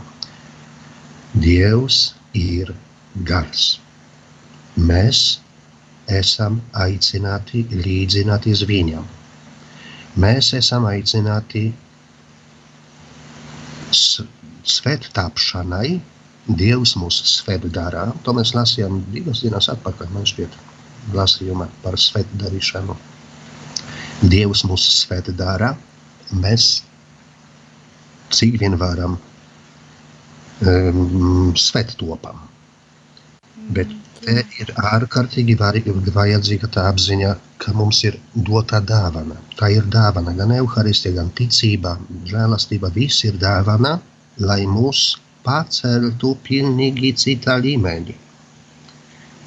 Dievs 1.31 2.13
ir 2.35 2.73
gars. 3.27 3.80
Mēs 4.77 5.39
esam 6.11 6.61
aicināti 6.73 7.65
līdzināties 7.71 8.63
viņam. 8.69 9.05
Mēs 10.19 10.53
esam 10.57 10.85
aicināti 10.89 11.71
s- 13.91 14.23
svēttāpšanai 14.63 15.99
Dievs 16.49 16.95
mūs 16.97 17.19
sved 17.29 17.67
darā. 17.71 18.07
To 18.25 18.33
mēs 18.33 18.55
lasījām 18.57 19.03
divas 19.13 19.43
dienas 19.45 19.67
atpakaļ, 19.69 20.09
man 20.09 20.25
šķiet, 20.25 20.55
lasījumā 21.13 21.67
par 21.83 21.97
sved 22.01 22.25
darīšanu. 22.41 22.95
Dievs 24.25 24.63
mūs 24.65 24.87
sved 25.03 25.29
darā, 25.37 25.75
mēs 26.33 26.81
cik 28.33 28.57
vien 28.59 28.77
varam 28.81 29.19
um, 30.65 31.53
sved 31.55 31.93
topam. 32.01 32.41
Bet 33.69 33.93
te 34.25 34.35
ir 34.61 34.71
ārkārtīgi 34.91 35.55
vajadzīga 35.59 36.69
tā 36.75 36.85
apziņa, 36.91 37.31
ka 37.61 37.73
mums 37.77 38.03
ir 38.07 38.17
dota 38.49 38.81
dāvana. 38.91 39.37
Tā 39.59 39.69
ir 39.73 39.87
dāvana 39.95 40.33
gan 40.37 40.53
evaharistija, 40.57 41.17
gan 41.19 41.31
ticība, 41.37 41.97
žēlastība, 42.29 42.93
viss 42.95 43.25
ir 43.27 43.37
dāvana, 43.41 43.97
lai 44.39 44.61
mūs 44.69 45.03
paceltu 45.45 46.35
pilnīgi 46.47 47.13
citā 47.23 47.57
līmenī. 47.65 48.15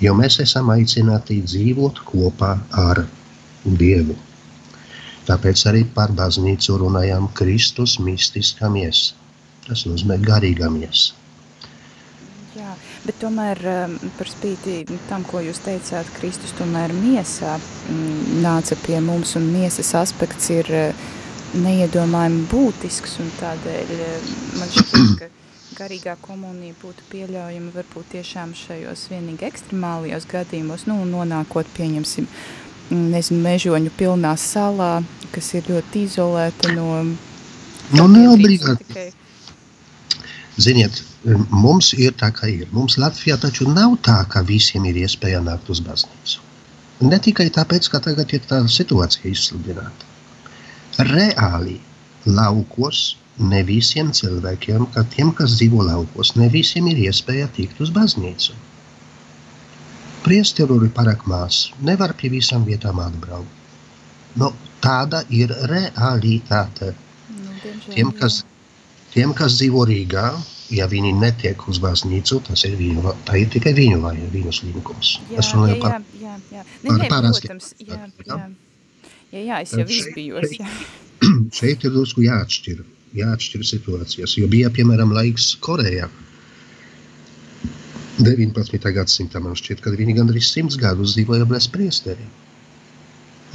Jo 0.03 0.15
mēs 0.19 0.41
esam 0.43 0.71
aicināti 0.75 1.41
dzīvot 1.47 2.03
kopā 2.09 2.55
ar 2.85 3.05
Dievu. 3.65 4.17
Tāpēc 5.25 5.61
arī 5.71 5.85
par 5.97 6.11
baznīcu 6.13 6.77
runājam 6.83 7.31
Kristus 7.39 7.97
mistiskā 8.07 8.69
miesa. 8.69 9.15
Tas 9.65 9.87
nozīmē 9.89 10.19
garīgā 10.27 10.69
miesa. 10.69 11.24
Bet 13.05 13.19
tomēr 13.21 13.59
um, 13.69 13.97
par 14.17 14.29
spīti 14.33 14.79
tam, 15.11 15.27
ko 15.29 15.43
jūs 15.45 15.61
teicāt, 15.65 16.09
Kristus 16.17 16.55
tomēr 16.57 16.93
miesā 16.97 17.59
mm, 17.59 18.39
nāca 18.41 18.79
pie 18.81 18.97
mums 19.05 19.35
un 19.37 19.51
miesas 19.53 19.91
aspekts 19.99 20.49
ir 20.55 20.71
uh, 20.73 21.03
neiedomājami 21.61 22.47
būtisks 22.49 23.19
un 23.21 23.29
tādēļ 23.37 23.93
uh, 23.99 24.31
man 24.57 24.73
šķiet, 24.73 25.11
ka 25.21 25.29
garīgā 25.77 26.15
komunija 26.25 26.77
būtu 26.81 27.05
pieļaujama 27.11 27.75
varbūt 27.75 28.15
tiešām 28.15 28.55
šajos 28.57 29.09
vienīgi 29.13 29.51
ekstremālajos 29.51 30.25
gadījumos, 30.31 30.87
nu, 30.89 30.97
nonākot, 31.11 31.69
pieņemsim, 31.77 32.31
nezinu, 32.89 33.43
mežoņu 33.45 33.93
pilnā 33.99 34.33
salā, 34.41 34.95
kas 35.35 35.53
ir 35.59 35.69
ļoti 35.75 36.07
izolēta 36.09 36.73
no... 36.73 37.03
Nu, 37.93 38.09
neobligāti. 38.09 38.89
Tikai 38.89 39.24
Ziniet, 40.61 41.01
mums 41.51 41.91
ir 41.99 42.15
tā, 42.19 42.31
kā 42.35 42.49
ir. 42.51 42.69
Mums 42.73 42.95
Latvijā 43.01 43.37
taču 43.43 43.67
nav 43.71 43.97
tā, 44.07 44.21
ka 44.31 44.45
visiem 44.47 44.85
ir 44.87 45.01
iespēja 45.03 45.41
nākt 45.43 45.71
uz 45.75 45.81
baznīcu. 45.83 46.43
Ne 47.03 47.19
tikai 47.19 47.49
tāpēc, 47.55 47.89
ka 47.91 48.01
tagad 48.05 48.31
ir 48.37 48.45
tā 48.47 48.61
situācija 48.71 49.33
izsludināta. 49.33 50.13
Reāli 51.11 51.81
laukos 52.27 53.17
ne 53.39 53.65
visiem 53.67 54.13
cilvēkiem, 54.15 54.87
ka 54.95 55.03
tiem, 55.17 55.33
kas 55.35 55.57
dzīvo 55.59 55.83
laukos, 55.89 56.37
ne 56.39 56.47
visiem 56.53 56.87
ir 56.93 57.03
iespēja 57.09 57.51
tikt 57.57 57.83
uz 57.83 57.91
baznīcu. 57.91 58.55
Priesteru 60.25 60.79
ir 60.85 60.95
pārāk 60.95 61.27
maz, 61.29 61.69
nevar 61.83 62.15
pie 62.21 62.31
visām 62.33 62.63
vietām 62.65 63.03
atbraukt. 63.03 63.51
Nu, 64.39 64.53
tāda 64.83 65.25
ir 65.31 65.51
realitāte. 65.71 66.95
Nu, 67.35 67.75
Tiem, 67.91 68.15
kas, 68.19 68.45
tiem, 69.15 69.33
kas 69.37 69.57
dzīvo 69.61 69.85
Rīgā, 69.89 70.27
ja 70.75 70.87
viņi 70.91 71.13
netiek 71.21 71.61
uz 71.71 71.79
baznīcu, 71.83 72.41
tas 72.49 72.65
ir 72.69 72.75
viņu, 72.79 73.15
ir 73.39 73.49
tikai 73.53 73.73
viņu 73.77 74.01
vaina, 74.03 74.27
viņu 74.33 74.53
slinkums. 74.57 75.15
Jā, 75.31 75.39
Es 75.43 75.53
runāju 75.55 75.81
par 75.83 76.01
jā, 76.21 76.35
jā. 76.53 76.65
Nē, 76.83 76.97
par 76.99 77.07
parastiem 77.13 77.59
protams, 77.59 77.75
jā, 77.79 78.01
jā. 78.27 78.39
jā? 78.39 78.51
Jā, 79.35 79.61
es 79.65 79.73
jau 79.75 79.87
izbijos, 79.91 80.51
šeit- 80.55 81.55
šeit 81.59 81.85
ir 81.89 81.95
drusku 81.95 82.23
jāatšķir, 82.27 82.85
jāatšķir 83.19 83.65
situācijas. 83.67 84.37
Jo 84.39 84.47
bija, 84.51 84.71
piemēram, 84.75 85.11
laiks 85.17 85.53
Korejā. 85.63 86.07
19. 88.21 88.79
gadsimtā 88.95 89.41
man 89.43 89.57
šķiet, 89.59 89.81
kad 89.83 89.97
viņi 89.99 90.15
gandrīz 90.21 90.53
simts 90.55 90.77
gadus 90.79 91.17
dzīvoja 91.17 91.47
bez 91.51 91.67
priesteriem. 91.75 92.31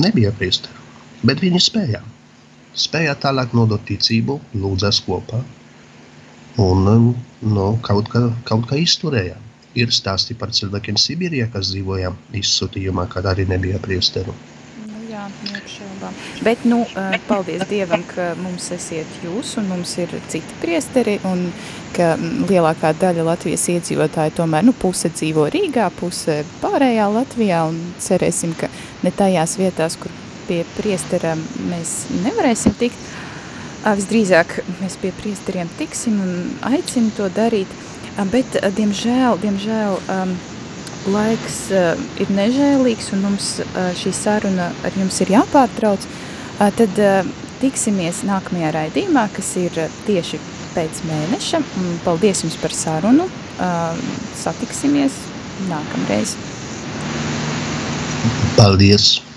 Nebija 0.03 0.31
priesteru, 0.35 0.75
bet 1.27 1.39
viņi 1.43 1.61
spēja. 1.63 2.01
Spēja 2.77 3.15
tālāk 3.17 3.55
nodot 3.57 3.81
ticību, 3.87 4.39
lūdzas 4.53 5.01
kopā 5.05 5.41
un 6.59 7.15
no, 7.41 7.67
kaut, 7.85 8.09
kā, 8.11 8.27
kaut 8.47 8.67
kā 8.69 8.79
izturēja. 8.79 9.37
Ir 9.79 9.91
stāsti 9.93 10.35
par 10.35 10.51
cilvēkiem 10.55 10.97
Sibīrijā, 10.97 11.47
kas 11.53 11.69
dzīvoja 11.71 12.11
izsūtījumā, 12.35 13.05
kad 13.11 13.27
arī 13.29 13.45
nebija 13.47 13.77
priesteru. 13.81 14.33
Nu, 14.87 15.03
jā, 15.11 15.27
neapšaubām. 15.45 16.15
Bet, 16.43 16.63
nu, 16.65 16.81
eh, 16.97 17.19
paldies 17.27 17.67
Dievam, 17.69 18.03
ka 18.09 18.31
mums 18.41 18.71
esiet 18.75 19.19
jūs 19.23 19.53
un 19.61 19.69
mums 19.69 19.93
ir 20.01 20.15
citi 20.27 20.57
priesteri 20.63 21.19
un 21.29 21.51
ka 21.95 22.15
mm, 22.15 22.47
lielākā 22.49 22.95
daļa 22.97 23.27
Latvijas 23.29 23.67
iedzīvotāji 23.75 24.35
tomēr, 24.41 24.65
nu, 24.65 24.73
puse 24.73 25.13
dzīvo 25.13 25.45
Rīgā, 25.53 25.91
puse 25.99 26.41
pārējā 26.63 27.05
Latvijā 27.13 27.61
un 27.69 27.77
cerēsim, 28.01 28.57
ka 28.57 28.71
ne 29.05 29.13
tajās 29.13 29.59
vietās, 29.61 29.99
kur 30.01 30.11
pie 30.49 30.63
priestera 30.77 31.35
mēs 31.69 32.07
nevarēsim 32.25 32.75
tikt. 32.79 33.09
Visdrīzāk 33.79 34.57
mēs 34.81 34.97
pie 34.99 35.13
priesteriem 35.15 35.69
tiksim 35.79 36.17
un 36.19 36.31
aicinu 36.67 37.13
to 37.15 37.29
darīt, 37.31 37.69
bet, 38.33 38.57
diemžēl, 38.75 39.39
diemžēl, 39.39 39.95
um, 40.11 40.33
laiks 41.13 41.61
uh, 41.71 41.93
ir 42.19 42.33
nežēlīgs 42.35 43.13
un 43.15 43.23
mums 43.23 43.53
uh, 43.63 43.93
šī 43.95 44.11
saruna 44.15 44.67
ar 44.83 44.97
jums 44.99 45.21
ir 45.23 45.31
jāpārtrauc, 45.37 46.03
uh, 46.09 46.67
tad 46.75 46.99
uh, 46.99 47.21
tiksimies 47.63 48.25
nākamajā 48.27 48.73
raidījumā, 48.75 49.29
kas 49.35 49.53
ir 49.63 49.79
tieši 50.07 50.41
pēc 50.75 51.03
mēneša. 51.07 51.63
Un 51.79 51.95
paldies 52.03 52.43
jums 52.43 52.59
par 52.61 52.75
sarunu. 52.75 53.29
Uh, 53.59 53.95
satiksimies 54.39 55.15
nākamreiz. 55.71 56.35
Paldies! 58.59 59.28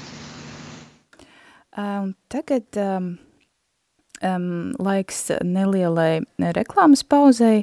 Un 1.76 2.14
tagad 2.28 2.76
um, 2.76 3.14
um, 4.22 4.72
laiks 4.82 5.30
nelielai 5.44 6.22
reklāmas 6.56 7.04
pauzei. 7.04 7.62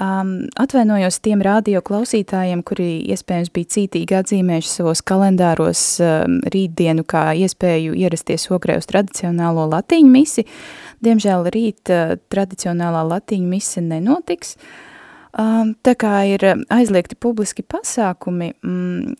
Um, 0.00 0.48
atvainojos 0.58 1.20
tiem 1.22 1.42
radio 1.44 1.78
klausītājiem, 1.84 2.64
kuri 2.66 2.88
iespējams 3.14 3.52
bija 3.54 3.70
cītīgi 3.76 4.16
atzīmējuši 4.18 4.72
savos 4.72 5.04
kalendāros 5.06 5.82
um, 6.02 6.40
rītdienu 6.50 7.04
kā 7.06 7.28
iespēju 7.44 7.94
ierasties 8.00 8.48
ogrē 8.54 8.80
uz 8.80 8.88
tradicionālo 8.90 9.68
latīņu 9.70 10.10
misi. 10.10 10.46
Diemžēl 11.04 11.46
rīt 11.54 11.94
uh, 11.94 12.16
tradicionālā 12.32 13.04
latīņu 13.12 13.52
mise 13.52 13.84
nenotiks. 13.84 14.56
Um, 15.34 15.72
tā 15.82 15.96
kā 15.98 16.20
ir 16.30 16.42
aizliegti 16.70 17.18
publiski 17.18 17.64
pasākumi, 17.66 18.52
mm, 18.62 19.14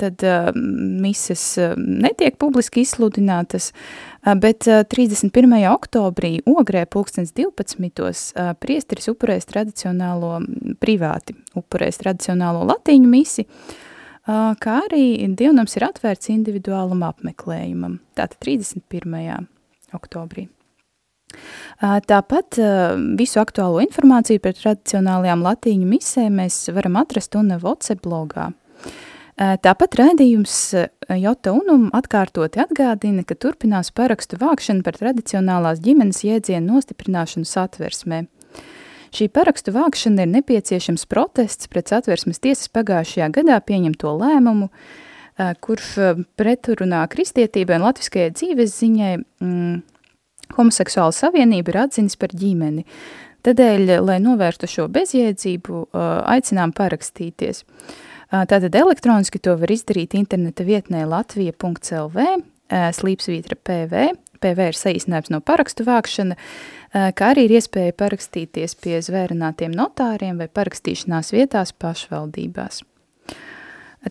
tad 0.00 0.22
uh, 0.26 0.50
mises 0.54 1.42
uh, 1.60 1.74
netiek 1.76 2.36
publiski 2.40 2.84
izsludinātas, 2.84 3.70
uh, 3.72 4.34
bet 4.40 4.66
uh, 4.68 4.82
31. 4.88 5.54
oktobrī 5.70 6.38
ogrē 6.48 6.84
pulkstens 6.90 7.34
12. 7.36 8.00
Uh, 8.00 8.52
priesteris 8.60 9.10
upurēs 9.12 9.48
tradicionālo, 9.50 10.38
privāti 10.82 11.36
upurēs 11.58 12.00
tradicionālo 12.02 12.64
latīņu 12.70 13.10
misi, 13.10 13.46
uh, 13.46 14.54
kā 14.60 14.78
arī 14.86 15.04
dievnams 15.36 15.76
ir 15.78 15.88
atvērts 15.90 16.32
individuālam 16.34 17.04
apmeklējumam, 17.10 18.00
tātad 18.18 18.38
31. 18.44 19.48
oktobrī. 19.96 20.48
Tāpat 21.80 22.58
visu 23.14 23.38
aktuālo 23.38 23.78
informāciju 23.84 24.42
par 24.42 24.56
tradicionālajām 24.58 25.44
latīņu 25.46 25.86
misēm 25.86 26.40
mēs 26.42 26.64
varam 26.74 26.98
atrast 26.98 27.38
un 27.38 27.54
WhatsApp 27.54 28.02
blogā. 28.02 28.48
Ā, 28.50 29.09
Tāpat 29.40 29.94
raidījums 29.96 30.54
Jota 31.16 31.54
Unum 31.56 31.86
atkārtoti 31.96 32.60
atgādina, 32.60 33.22
ka 33.24 33.32
turpinās 33.40 33.88
parakstu 33.96 34.36
vākšana 34.36 34.84
par 34.84 34.98
tradicionālās 35.00 35.80
ģimenes 35.80 36.20
jēdzienu 36.26 36.74
nostiprināšanu 36.74 37.48
satversmē. 37.48 38.26
Šī 39.16 39.30
parakstu 39.32 39.72
vākšana 39.72 40.26
ir 40.26 40.34
nepieciešams 40.34 41.06
protests 41.08 41.70
pret 41.72 41.88
satversmes 41.88 42.42
tiesas 42.44 42.68
pagājušajā 42.74 43.30
gadā 43.38 43.56
pieņemto 43.64 44.12
lēmumu, 44.20 44.68
kurš 45.64 45.88
pretrunā 46.36 47.00
kristietībai 47.08 47.80
un 47.80 47.88
latviskajai 47.88 48.36
dzīves 48.36 48.76
ziņai 48.76 49.14
mm, 49.16 49.80
homoseksuāla 50.58 51.16
savienība 51.16 51.72
ir 51.72 51.80
atzinis 51.86 52.20
par 52.20 52.36
ģimeni. 52.36 52.84
Tādēļ, 53.48 53.96
lai 54.04 54.20
novērstu 54.20 54.68
šo 54.68 54.84
bezjēdzību, 54.92 55.86
aicinām 56.28 56.76
parakstīties. 56.76 57.64
Ā, 57.64 58.09
Tātad 58.30 58.74
elektroniski 58.78 59.40
to 59.42 59.56
var 59.58 59.72
izdarīt 59.74 60.14
interneta 60.14 60.62
vietnē 60.66 61.02
latvija.lv, 61.10 62.26
slīpsvītra 62.70 63.56
PV, 63.66 64.04
PV 64.40 64.68
ir 64.70 64.78
saīsinājums 64.78 65.32
no 65.34 65.40
parakstu 65.42 65.84
vākšana, 65.88 66.36
kā 67.18 67.32
arī 67.34 67.48
ir 67.48 67.56
iespēja 67.58 67.96
parakstīties 67.98 68.76
pie 68.78 69.00
zvērinātiem 69.02 69.74
notāriem 69.74 70.38
vai 70.38 70.46
parakstīšanās 70.46 71.32
vietās 71.34 71.74
pašvaldībās. 71.74 72.84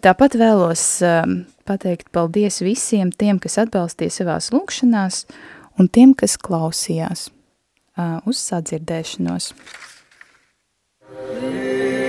Tāpat 0.03 0.35
vēlos 0.37 0.83
pateikt 1.65 2.11
paldies 2.13 2.59
visiem 2.61 3.13
tiem, 3.15 3.39
kas 3.41 3.57
atbalstīja 3.63 4.19
savās 4.19 4.51
lūkšanās, 4.53 5.23
un 5.79 5.87
tiem, 5.87 6.11
kas 6.13 6.35
klausījās 6.37 7.29
uz 8.27 8.43
sadzirdēšanos. 8.51 9.53
Amen. 11.09 12.08